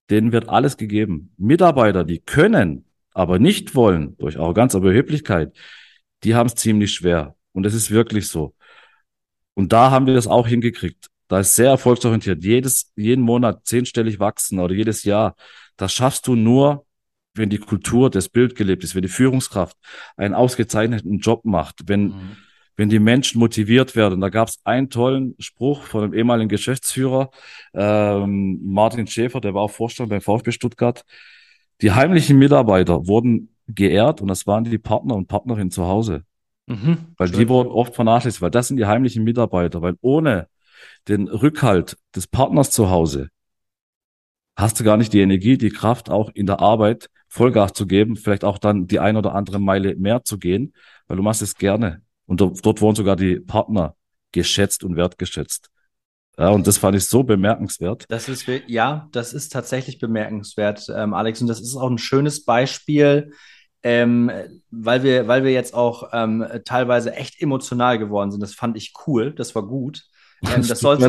denen 0.10 0.32
wird 0.32 0.50
alles 0.50 0.78
gegeben. 0.78 1.34
Mitarbeiter, 1.38 2.04
die 2.04 2.20
können, 2.20 2.86
aber 3.14 3.38
nicht 3.40 3.76
wollen, 3.76 4.18
durch 4.18 4.40
Arroganz, 4.40 4.76
aber 4.76 4.86
Überheblichkeit, 4.86 5.54
die 6.24 6.36
haben 6.36 6.48
es 6.48 6.56
ziemlich 6.56 6.94
schwer. 6.94 7.36
Und 7.54 7.64
das 7.64 7.74
ist 7.74 7.92
wirklich 7.92 8.28
so. 8.28 8.54
Und 9.54 9.72
da 9.74 9.92
haben 9.92 10.06
wir 10.06 10.14
das 10.14 10.28
auch 10.28 10.48
hingekriegt. 10.48 11.08
Da 11.28 11.40
ist 11.40 11.56
sehr 11.56 11.70
erfolgsorientiert. 11.70 12.44
Jedes, 12.44 12.92
jeden 12.96 13.24
Monat 13.24 13.66
zehnstellig 13.66 14.20
wachsen 14.20 14.60
oder 14.60 14.76
jedes 14.76 15.04
Jahr. 15.04 15.36
Das 15.78 15.94
schaffst 15.94 16.28
du 16.28 16.36
nur, 16.36 16.86
wenn 17.34 17.50
die 17.50 17.58
Kultur, 17.58 18.10
das 18.10 18.30
Bild 18.30 18.56
gelebt 18.56 18.84
ist, 18.84 18.96
wenn 18.96 19.02
die 19.02 19.08
Führungskraft 19.08 19.78
einen 20.18 20.34
ausgezeichneten 20.34 21.20
Job 21.20 21.44
macht, 21.46 21.88
wenn, 21.88 22.08
mhm. 22.08 22.38
wenn 22.76 22.90
die 22.90 23.00
Menschen 23.00 23.40
motiviert 23.40 23.96
werden. 23.96 24.22
Da 24.22 24.30
gab 24.30 24.50
es 24.50 24.60
einen 24.64 24.90
tollen 24.90 25.36
Spruch 25.40 25.84
von 25.84 26.04
einem 26.04 26.14
ehemaligen 26.14 26.50
Geschäftsführer, 26.50 27.32
ähm, 27.74 28.60
Martin 28.64 29.08
Schäfer, 29.08 29.42
der 29.42 29.54
war 29.54 29.64
auch 29.64 29.72
Vorstand 29.72 30.10
beim 30.10 30.22
VfB 30.22 30.52
Stuttgart. 30.52 31.04
Die 31.82 31.92
heimlichen 31.92 32.38
Mitarbeiter 32.38 33.08
wurden 33.08 33.55
geehrt 33.68 34.22
und 34.22 34.28
das 34.28 34.48
waren 34.48 34.64
die 34.64 34.78
Partner 34.78 35.16
und 35.16 35.28
Partnerinnen 35.28 35.72
zu 35.72 35.86
Hause. 35.86 36.24
Mhm, 36.68 37.14
weil 37.18 37.28
schön. 37.28 37.40
die 37.40 37.50
wurden 37.50 37.70
oft 37.70 37.94
vernachlässigt, 37.94 38.42
weil 38.42 38.52
das 38.52 38.68
sind 38.68 38.78
die 38.78 38.86
heimlichen 38.86 39.24
Mitarbeiter, 39.24 39.82
weil 39.82 39.96
ohne 40.02 40.48
den 41.08 41.28
Rückhalt 41.28 41.98
des 42.16 42.28
Partners 42.28 42.72
zu 42.72 42.90
Hause 42.90 43.30
hast 44.56 44.80
du 44.80 44.84
gar 44.84 44.98
nicht 44.98 45.14
die 45.14 45.22
Energie, 45.22 45.58
die 45.58 45.70
Kraft, 45.70 46.10
auch 46.10 46.30
in 46.34 46.46
der 46.46 46.60
Arbeit 46.60 47.10
Vollgas 47.28 47.74
zu 47.74 47.86
geben, 47.86 48.16
vielleicht 48.16 48.44
auch 48.44 48.58
dann 48.58 48.88
die 48.88 49.00
ein 49.00 49.18
oder 49.18 49.36
andere 49.36 49.60
Meile 49.60 49.96
mehr 49.96 50.24
zu 50.24 50.38
gehen, 50.38 50.74
weil 51.08 51.18
du 51.18 51.24
machst 51.24 51.42
es 51.42 51.56
gerne. 51.56 52.02
Und 52.26 52.42
dort 52.42 52.82
wurden 52.82 52.96
sogar 52.96 53.16
die 53.16 53.40
Partner 53.40 53.96
geschätzt 54.32 54.84
und 54.84 54.96
wertgeschätzt. 54.96 55.70
Ja, 56.38 56.50
und 56.50 56.68
das 56.68 56.78
fand 56.78 56.98
ich 56.98 57.06
so 57.06 57.24
bemerkenswert. 57.24 58.06
Das 58.10 58.28
ist, 58.28 58.46
ja, 58.68 59.08
das 59.12 59.34
ist 59.34 59.54
tatsächlich 59.54 60.00
bemerkenswert, 60.00 60.88
ähm, 60.94 61.14
Alex. 61.14 61.42
Und 61.42 61.48
das 61.48 61.62
ist 61.62 61.76
auch 61.76 61.90
ein 61.90 61.98
schönes 61.98 62.44
Beispiel, 62.44 63.32
ähm, 63.86 64.32
weil 64.72 65.04
wir, 65.04 65.28
weil 65.28 65.44
wir 65.44 65.52
jetzt 65.52 65.76
auch 65.76 66.10
ähm, 66.12 66.44
teilweise 66.66 67.14
echt 67.14 67.40
emotional 67.40 68.00
geworden 68.00 68.32
sind. 68.32 68.42
Das 68.42 68.56
fand 68.56 68.76
ich 68.78 68.94
cool, 69.06 69.32
das 69.32 69.56
war 69.56 69.64
gut. 69.64 70.04
Ähm, 70.54 70.68
das 70.68 70.82
soll 70.82 71.00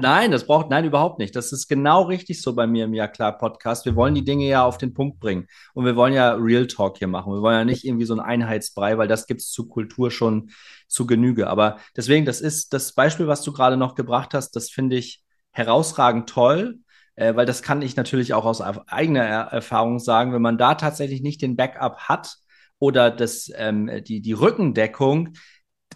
Nein, 0.00 0.32
das 0.32 0.44
braucht, 0.44 0.68
nein, 0.68 0.84
überhaupt 0.84 1.20
nicht. 1.20 1.34
Das 1.36 1.52
ist 1.52 1.68
genau 1.68 2.02
richtig 2.02 2.42
so 2.42 2.54
bei 2.54 2.66
mir 2.66 2.84
im 2.84 2.92
Ja 2.92 3.06
klar 3.06 3.38
Podcast. 3.38 3.86
Wir 3.86 3.94
wollen 3.94 4.14
die 4.14 4.24
Dinge 4.24 4.46
ja 4.46 4.64
auf 4.64 4.76
den 4.76 4.92
Punkt 4.92 5.20
bringen. 5.20 5.46
Und 5.74 5.86
wir 5.86 5.94
wollen 5.94 6.12
ja 6.12 6.32
Real 6.32 6.66
Talk 6.66 6.98
hier 6.98 7.06
machen. 7.06 7.32
Wir 7.32 7.40
wollen 7.40 7.56
ja 7.56 7.64
nicht 7.64 7.84
irgendwie 7.84 8.04
so 8.04 8.14
ein 8.14 8.20
Einheitsbrei, 8.20 8.98
weil 8.98 9.08
das 9.08 9.28
gibt 9.28 9.40
es 9.42 9.52
zu 9.52 9.68
Kultur 9.68 10.10
schon 10.10 10.50
zu 10.88 11.06
Genüge. 11.06 11.46
Aber 11.46 11.78
deswegen, 11.96 12.26
das 12.26 12.40
ist 12.40 12.74
das 12.74 12.92
Beispiel, 12.94 13.28
was 13.28 13.42
du 13.42 13.52
gerade 13.52 13.76
noch 13.76 13.94
gebracht 13.94 14.34
hast, 14.34 14.50
das 14.56 14.68
finde 14.68 14.96
ich 14.96 15.22
herausragend 15.52 16.28
toll. 16.28 16.80
Äh, 17.18 17.34
weil 17.34 17.46
das 17.46 17.62
kann 17.62 17.82
ich 17.82 17.96
natürlich 17.96 18.32
auch 18.32 18.44
aus 18.44 18.60
eigener 18.60 19.24
Erfahrung 19.24 19.98
sagen, 19.98 20.32
wenn 20.32 20.42
man 20.42 20.56
da 20.56 20.76
tatsächlich 20.76 21.20
nicht 21.20 21.42
den 21.42 21.56
Backup 21.56 22.08
hat 22.08 22.36
oder 22.78 23.10
das, 23.10 23.50
ähm, 23.56 23.90
die, 24.06 24.22
die 24.22 24.32
Rückendeckung, 24.34 25.30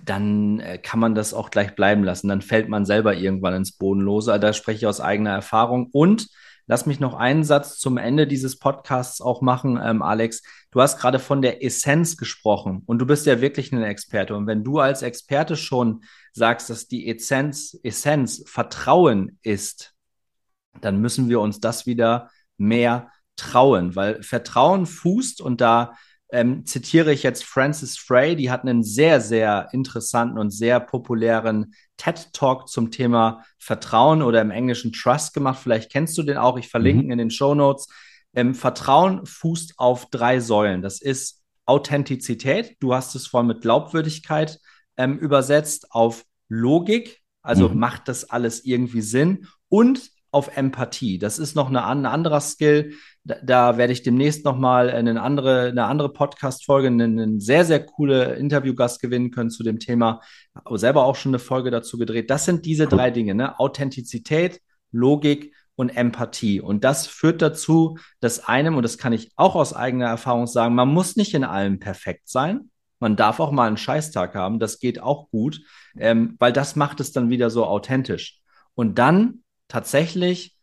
dann 0.04 0.58
äh, 0.58 0.78
kann 0.78 0.98
man 0.98 1.14
das 1.14 1.32
auch 1.32 1.50
gleich 1.50 1.76
bleiben 1.76 2.02
lassen. 2.02 2.26
Dann 2.26 2.42
fällt 2.42 2.68
man 2.68 2.84
selber 2.84 3.14
irgendwann 3.14 3.54
ins 3.54 3.70
Bodenlose. 3.76 4.40
Da 4.40 4.52
spreche 4.52 4.78
ich 4.78 4.86
aus 4.88 5.00
eigener 5.00 5.30
Erfahrung. 5.30 5.90
Und 5.92 6.26
lass 6.66 6.86
mich 6.86 6.98
noch 6.98 7.14
einen 7.14 7.44
Satz 7.44 7.78
zum 7.78 7.98
Ende 7.98 8.26
dieses 8.26 8.58
Podcasts 8.58 9.20
auch 9.20 9.42
machen, 9.42 9.78
ähm, 9.80 10.02
Alex. 10.02 10.42
Du 10.72 10.80
hast 10.80 10.98
gerade 10.98 11.20
von 11.20 11.40
der 11.40 11.64
Essenz 11.64 12.16
gesprochen 12.16 12.82
und 12.86 12.98
du 12.98 13.06
bist 13.06 13.26
ja 13.26 13.40
wirklich 13.40 13.70
ein 13.70 13.84
Experte. 13.84 14.34
Und 14.34 14.48
wenn 14.48 14.64
du 14.64 14.80
als 14.80 15.02
Experte 15.02 15.54
schon 15.54 16.02
sagst, 16.32 16.68
dass 16.68 16.88
die 16.88 17.08
Essenz, 17.08 17.78
Essenz 17.84 18.42
Vertrauen 18.44 19.38
ist, 19.42 19.92
dann 20.80 21.00
müssen 21.00 21.28
wir 21.28 21.40
uns 21.40 21.60
das 21.60 21.86
wieder 21.86 22.30
mehr 22.56 23.10
trauen, 23.36 23.96
weil 23.96 24.22
Vertrauen 24.22 24.86
fußt 24.86 25.40
und 25.40 25.60
da 25.60 25.94
ähm, 26.32 26.64
zitiere 26.64 27.12
ich 27.12 27.22
jetzt 27.22 27.44
Francis 27.44 27.98
Frey, 27.98 28.36
die 28.36 28.50
hat 28.50 28.62
einen 28.62 28.82
sehr, 28.82 29.20
sehr 29.20 29.68
interessanten 29.72 30.38
und 30.38 30.50
sehr 30.50 30.80
populären 30.80 31.74
TED-Talk 31.98 32.68
zum 32.68 32.90
Thema 32.90 33.44
Vertrauen 33.58 34.22
oder 34.22 34.40
im 34.40 34.50
Englischen 34.50 34.92
Trust 34.92 35.34
gemacht. 35.34 35.60
Vielleicht 35.62 35.92
kennst 35.92 36.16
du 36.16 36.22
den 36.22 36.38
auch, 36.38 36.56
ich 36.56 36.68
verlinke 36.68 37.04
mhm. 37.04 37.12
in 37.12 37.18
den 37.18 37.30
Show 37.30 37.54
Notes. 37.54 37.86
Ähm, 38.34 38.54
Vertrauen 38.54 39.26
fußt 39.26 39.74
auf 39.76 40.08
drei 40.08 40.40
Säulen. 40.40 40.80
Das 40.80 41.02
ist 41.02 41.42
Authentizität, 41.66 42.76
du 42.80 42.94
hast 42.94 43.14
es 43.14 43.26
vorhin 43.26 43.48
mit 43.48 43.60
Glaubwürdigkeit 43.60 44.58
ähm, 44.96 45.18
übersetzt, 45.18 45.92
auf 45.92 46.24
Logik, 46.48 47.20
also 47.42 47.68
mhm. 47.68 47.78
macht 47.78 48.08
das 48.08 48.30
alles 48.30 48.64
irgendwie 48.64 49.02
Sinn 49.02 49.46
und 49.68 50.11
auf 50.32 50.56
Empathie. 50.56 51.18
Das 51.18 51.38
ist 51.38 51.54
noch 51.54 51.68
eine, 51.68 51.86
ein 51.86 52.06
anderer 52.06 52.40
Skill. 52.40 52.94
Da, 53.22 53.36
da, 53.42 53.76
werde 53.76 53.92
ich 53.92 54.02
demnächst 54.02 54.44
nochmal 54.44 54.90
eine 54.90 55.20
andere, 55.22 55.68
eine 55.68 55.84
andere 55.84 56.12
Podcast-Folge, 56.12 56.88
einen, 56.88 57.20
einen, 57.20 57.40
sehr, 57.40 57.64
sehr 57.64 57.84
coole 57.84 58.34
Interviewgast 58.34 59.00
gewinnen 59.00 59.30
können 59.30 59.50
zu 59.50 59.62
dem 59.62 59.78
Thema. 59.78 60.20
Aber 60.54 60.78
selber 60.78 61.04
auch 61.04 61.16
schon 61.16 61.30
eine 61.30 61.38
Folge 61.38 61.70
dazu 61.70 61.98
gedreht. 61.98 62.30
Das 62.30 62.46
sind 62.46 62.64
diese 62.64 62.86
drei 62.86 63.10
Dinge, 63.10 63.34
ne? 63.34 63.60
Authentizität, 63.60 64.60
Logik 64.90 65.54
und 65.76 65.90
Empathie. 65.90 66.60
Und 66.60 66.82
das 66.82 67.06
führt 67.06 67.42
dazu, 67.42 67.98
dass 68.20 68.48
einem, 68.48 68.76
und 68.76 68.82
das 68.82 68.98
kann 68.98 69.12
ich 69.12 69.32
auch 69.36 69.54
aus 69.54 69.74
eigener 69.74 70.06
Erfahrung 70.06 70.46
sagen, 70.46 70.74
man 70.74 70.88
muss 70.88 71.16
nicht 71.16 71.34
in 71.34 71.44
allem 71.44 71.78
perfekt 71.78 72.28
sein. 72.28 72.70
Man 73.00 73.16
darf 73.16 73.38
auch 73.38 73.50
mal 73.50 73.66
einen 73.66 73.76
Scheißtag 73.76 74.34
haben. 74.34 74.60
Das 74.60 74.78
geht 74.78 75.02
auch 75.02 75.28
gut, 75.30 75.60
ähm, 75.98 76.36
weil 76.38 76.52
das 76.52 76.74
macht 76.76 77.00
es 77.00 77.12
dann 77.12 77.28
wieder 77.28 77.50
so 77.50 77.66
authentisch. 77.66 78.40
Und 78.74 78.98
dann 78.98 79.41
tatsächlich 79.72 80.54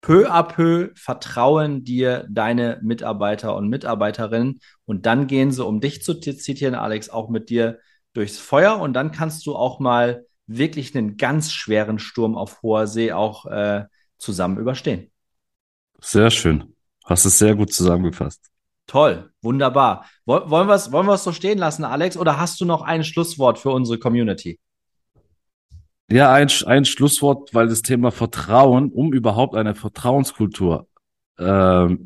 peu 0.00 0.30
à 0.30 0.42
peu 0.42 0.90
vertrauen 0.94 1.84
dir 1.84 2.26
deine 2.30 2.78
Mitarbeiter 2.82 3.54
und 3.54 3.68
Mitarbeiterinnen 3.68 4.60
und 4.86 5.04
dann 5.04 5.26
gehen 5.26 5.52
sie, 5.52 5.64
um 5.64 5.80
dich 5.80 6.02
zu 6.02 6.14
zitieren, 6.18 6.74
Alex, 6.74 7.10
auch 7.10 7.28
mit 7.28 7.50
dir 7.50 7.78
durchs 8.14 8.38
Feuer 8.38 8.80
und 8.80 8.94
dann 8.94 9.12
kannst 9.12 9.44
du 9.46 9.54
auch 9.54 9.80
mal 9.80 10.24
wirklich 10.46 10.96
einen 10.96 11.18
ganz 11.18 11.52
schweren 11.52 11.98
Sturm 11.98 12.36
auf 12.38 12.62
hoher 12.62 12.86
See 12.86 13.12
auch 13.12 13.44
äh, 13.46 13.84
zusammen 14.16 14.56
überstehen. 14.56 15.10
Sehr 16.00 16.30
schön. 16.30 16.74
Hast 17.04 17.26
es 17.26 17.36
sehr 17.36 17.54
gut 17.54 17.72
zusammengefasst. 17.72 18.46
Toll, 18.86 19.30
wunderbar. 19.42 20.06
Wollen 20.24 20.68
wir 20.68 20.74
es 20.74 20.90
wollen 20.90 21.18
so 21.18 21.32
stehen 21.32 21.58
lassen, 21.58 21.84
Alex, 21.84 22.16
oder 22.16 22.38
hast 22.38 22.58
du 22.62 22.64
noch 22.64 22.80
ein 22.80 23.04
Schlusswort 23.04 23.58
für 23.58 23.70
unsere 23.70 23.98
Community? 23.98 24.58
Ja, 26.10 26.32
ein, 26.32 26.48
ein 26.66 26.84
Schlusswort, 26.84 27.54
weil 27.54 27.68
das 27.68 27.82
Thema 27.82 28.10
Vertrauen, 28.10 28.90
um 28.90 29.12
überhaupt 29.12 29.54
eine 29.54 29.74
Vertrauenskultur 29.74 30.88
äh, 31.36 31.96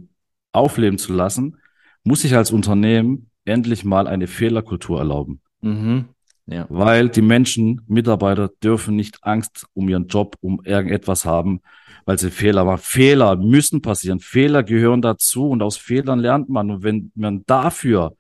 aufleben 0.53 0.99
zu 0.99 1.13
lassen, 1.13 1.59
muss 2.03 2.25
ich 2.25 2.35
als 2.35 2.51
Unternehmen 2.51 3.31
endlich 3.45 3.85
mal 3.85 4.07
eine 4.07 4.27
Fehlerkultur 4.27 4.99
erlauben. 4.99 5.41
Mhm. 5.61 6.07
Ja. 6.47 6.67
Weil 6.69 7.09
die 7.09 7.23
Menschen, 7.23 7.83
Mitarbeiter 7.87 8.51
dürfen 8.63 8.97
nicht 8.97 9.23
Angst 9.23 9.67
um 9.75 9.89
ihren 9.89 10.09
Job, 10.09 10.37
um 10.41 10.61
irgendetwas 10.65 11.25
haben, 11.25 11.61
weil 12.05 12.19
sie 12.19 12.31
Fehler 12.31 12.65
machen. 12.65 12.83
Fehler 12.83 13.37
müssen 13.37 13.81
passieren. 13.81 14.19
Fehler 14.19 14.65
gehören 14.65 15.03
dazu 15.03 15.49
und 15.49 15.63
aus 15.63 15.77
Fehlern 15.77 16.19
lernt 16.19 16.49
man. 16.49 16.71
Und 16.73 16.83
wenn 16.83 17.13
man 17.15 17.45
dafür 17.47 18.17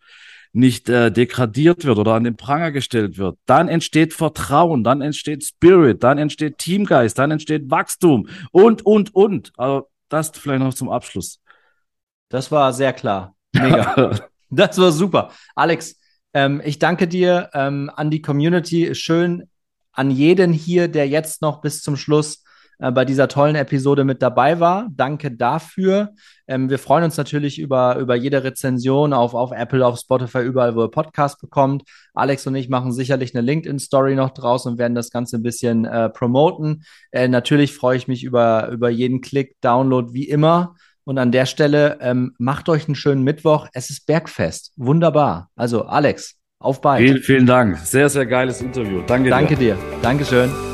nicht 0.53 0.89
äh, 0.89 1.11
degradiert 1.11 1.85
wird 1.85 1.99
oder 1.99 2.15
an 2.15 2.25
den 2.25 2.37
Pranger 2.37 2.73
gestellt 2.73 3.17
wird, 3.17 3.39
dann 3.47 3.69
entsteht 3.69 4.13
Vertrauen, 4.13 4.85
dann 4.85 5.01
entsteht 5.01 5.45
Spirit, 5.45 6.03
dann 6.03 6.19
entsteht 6.19 6.59
Teamgeist, 6.59 7.19
dann 7.19 7.31
entsteht 7.31 7.71
Wachstum 7.71 8.29
und, 8.51 8.85
und, 8.85 9.15
und. 9.15 9.53
Also 9.57 9.89
das 10.09 10.31
vielleicht 10.35 10.63
noch 10.63 10.75
zum 10.75 10.91
Abschluss. 10.91 11.41
Das 12.29 12.53
war 12.53 12.73
sehr 12.73 12.93
klar. 12.93 13.35
Mega. 13.53 14.19
das 14.51 14.79
war 14.79 14.93
super. 14.93 15.31
Alex, 15.55 15.99
ähm, 16.35 16.61
ich 16.65 16.79
danke 16.79 17.09
dir 17.09 17.51
ähm, 17.55 17.91
an 17.95 18.11
die 18.11 18.23
Community. 18.23 18.95
Schön 18.95 19.49
an 19.93 20.11
jeden 20.11 20.53
hier, 20.53 20.89
der 20.89 21.09
jetzt 21.09 21.43
noch 21.43 21.61
bis 21.61 21.83
zum 21.83 21.97
Schluss 21.97 22.42
bei 22.91 23.05
dieser 23.05 23.29
tollen 23.29 23.55
Episode 23.55 24.05
mit 24.05 24.23
dabei 24.23 24.59
war. 24.59 24.89
Danke 24.91 25.31
dafür. 25.31 26.15
Ähm, 26.49 26.69
wir 26.69 26.79
freuen 26.79 27.05
uns 27.05 27.17
natürlich 27.17 27.59
über, 27.59 27.97
über 27.99 28.17
jede 28.17 28.43
Rezension 28.43 29.13
auf, 29.13 29.35
auf 29.35 29.53
Apple, 29.53 29.87
auf 29.87 29.99
Spotify, 29.99 30.41
überall, 30.41 30.75
wo 30.75 30.83
ihr 30.83 30.91
Podcast 30.91 31.41
bekommt. 31.41 31.85
Alex 32.15 32.47
und 32.47 32.57
ich 32.57 32.69
machen 32.69 32.93
sicherlich 32.93 33.35
eine 33.35 33.47
LinkedIn-Story 33.47 34.17
noch 34.17 34.31
draus 34.31 34.67
und 34.67 34.79
werden 34.79 34.95
das 34.95 35.11
Ganze 35.11 35.37
ein 35.37 35.43
bisschen 35.43 35.85
äh, 35.85 36.09
promoten. 36.11 36.83
Äh, 37.13 37.29
natürlich 37.29 37.75
freue 37.75 37.97
ich 37.97 38.09
mich 38.09 38.25
über, 38.25 38.69
über 38.69 38.91
jeden 38.91 39.21
Klick, 39.21 39.61
Download, 39.61 40.13
wie 40.13 40.29
immer. 40.29 40.75
Und 41.05 41.19
an 41.19 41.33
der 41.33 41.47
Stelle 41.47 41.99
ähm, 42.01 42.35
macht 42.39 42.69
euch 42.69 42.87
einen 42.87 42.95
schönen 42.95 43.23
Mittwoch. 43.23 43.69
Es 43.73 43.91
ist 43.91 44.07
Bergfest. 44.07 44.73
Wunderbar. 44.77 45.51
Also, 45.57 45.85
Alex, 45.85 46.37
auf 46.59 46.81
bald. 46.81 47.03
Vielen, 47.03 47.23
vielen 47.23 47.47
Dank. 47.47 47.79
Sehr, 47.79 48.09
sehr 48.09 48.27
geiles 48.27 48.61
Interview. 48.61 49.03
Danke 49.07 49.25
dir. 49.25 49.31
Danke 49.31 49.57
dir. 49.57 49.79
Dankeschön. 50.01 50.72